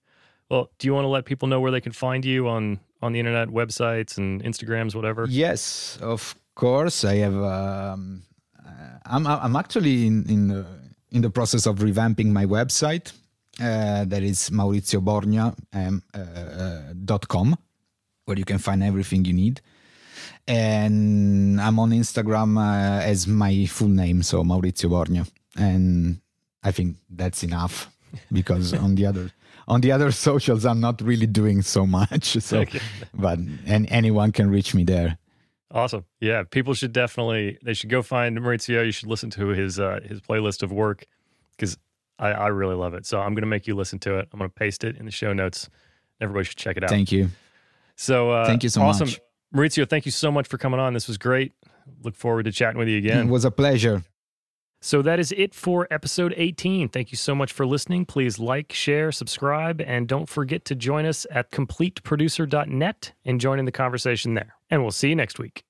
Well, 0.50 0.70
do 0.78 0.86
you 0.86 0.94
want 0.94 1.04
to 1.04 1.08
let 1.08 1.24
people 1.24 1.48
know 1.48 1.60
where 1.60 1.70
they 1.70 1.80
can 1.80 1.92
find 1.92 2.24
you 2.24 2.48
on 2.48 2.80
on 3.02 3.12
the 3.12 3.18
internet, 3.18 3.48
websites 3.48 4.18
and 4.18 4.42
Instagrams, 4.42 4.94
whatever? 4.94 5.26
Yes, 5.28 5.98
of 6.00 6.34
course. 6.54 7.04
I 7.04 7.16
have. 7.16 7.36
Um, 7.36 8.22
uh, 8.58 8.98
I'm 9.06 9.26
I'm 9.26 9.56
actually 9.56 10.06
in 10.06 10.28
in 10.28 10.48
the, 10.48 10.66
in 11.10 11.22
the 11.22 11.30
process 11.30 11.66
of 11.66 11.78
revamping 11.78 12.26
my 12.26 12.46
website. 12.46 13.12
Uh, 13.60 14.04
that 14.06 14.22
is 14.22 14.48
maurizioborgna.com, 14.50 15.56
um, 15.74 16.02
uh, 16.14 17.56
where 18.24 18.38
you 18.38 18.44
can 18.44 18.58
find 18.58 18.82
everything 18.82 19.24
you 19.24 19.34
need. 19.34 19.60
And 20.46 21.60
I'm 21.60 21.78
on 21.78 21.90
Instagram 21.90 22.58
uh, 22.58 23.02
as 23.02 23.26
my 23.26 23.66
full 23.66 23.88
name, 23.88 24.22
so 24.22 24.42
Maurizio 24.42 24.88
Borgna. 24.88 25.30
And 25.56 26.20
I 26.62 26.72
think 26.72 26.96
that's 27.08 27.42
enough 27.42 27.90
because 28.32 28.74
on 28.74 28.94
the 28.94 29.06
other 29.06 29.30
on 29.68 29.80
the 29.80 29.92
other 29.92 30.10
socials 30.10 30.64
I'm 30.66 30.80
not 30.80 31.00
really 31.00 31.26
doing 31.26 31.62
so 31.62 31.86
much. 31.86 32.36
So, 32.40 32.60
okay. 32.60 32.80
but 33.14 33.38
and 33.66 33.86
anyone 33.90 34.32
can 34.32 34.50
reach 34.50 34.74
me 34.74 34.84
there. 34.84 35.18
Awesome. 35.72 36.04
Yeah, 36.20 36.42
people 36.42 36.74
should 36.74 36.92
definitely 36.92 37.58
they 37.62 37.74
should 37.74 37.90
go 37.90 38.02
find 38.02 38.36
Maurizio. 38.38 38.84
You 38.84 38.92
should 38.92 39.08
listen 39.08 39.30
to 39.30 39.48
his 39.48 39.78
uh, 39.78 40.00
his 40.04 40.20
playlist 40.20 40.62
of 40.62 40.72
work 40.72 41.06
because 41.56 41.76
I, 42.18 42.30
I 42.30 42.46
really 42.48 42.74
love 42.74 42.94
it. 42.94 43.06
So 43.06 43.20
I'm 43.20 43.34
going 43.34 43.42
to 43.42 43.48
make 43.48 43.66
you 43.66 43.74
listen 43.76 43.98
to 44.00 44.18
it. 44.18 44.28
I'm 44.32 44.38
going 44.38 44.50
to 44.50 44.54
paste 44.54 44.84
it 44.84 44.96
in 44.96 45.06
the 45.06 45.12
show 45.12 45.32
notes. 45.32 45.70
Everybody 46.20 46.44
should 46.44 46.56
check 46.56 46.76
it 46.76 46.84
out. 46.84 46.90
Thank 46.90 47.12
you. 47.12 47.30
So 47.96 48.30
uh, 48.30 48.46
thank 48.46 48.62
you 48.62 48.68
so 48.68 48.82
awesome. 48.82 49.06
much, 49.06 49.20
Maurizio. 49.54 49.88
Thank 49.88 50.06
you 50.06 50.12
so 50.12 50.32
much 50.32 50.48
for 50.48 50.58
coming 50.58 50.80
on. 50.80 50.92
This 50.92 51.06
was 51.06 51.18
great. 51.18 51.52
Look 52.02 52.16
forward 52.16 52.44
to 52.44 52.52
chatting 52.52 52.78
with 52.78 52.88
you 52.88 52.98
again. 52.98 53.28
It 53.28 53.30
was 53.30 53.44
a 53.44 53.50
pleasure. 53.50 54.02
So 54.82 55.02
that 55.02 55.20
is 55.20 55.32
it 55.36 55.54
for 55.54 55.86
episode 55.90 56.32
18. 56.36 56.88
Thank 56.88 57.12
you 57.12 57.16
so 57.16 57.34
much 57.34 57.52
for 57.52 57.66
listening. 57.66 58.06
Please 58.06 58.38
like, 58.38 58.72
share, 58.72 59.12
subscribe, 59.12 59.82
and 59.82 60.08
don't 60.08 60.28
forget 60.28 60.64
to 60.66 60.74
join 60.74 61.04
us 61.04 61.26
at 61.30 61.50
completeproducer.net 61.50 63.12
and 63.24 63.40
join 63.40 63.58
in 63.58 63.66
the 63.66 63.72
conversation 63.72 64.34
there. 64.34 64.54
And 64.70 64.82
we'll 64.82 64.90
see 64.90 65.10
you 65.10 65.16
next 65.16 65.38
week. 65.38 65.64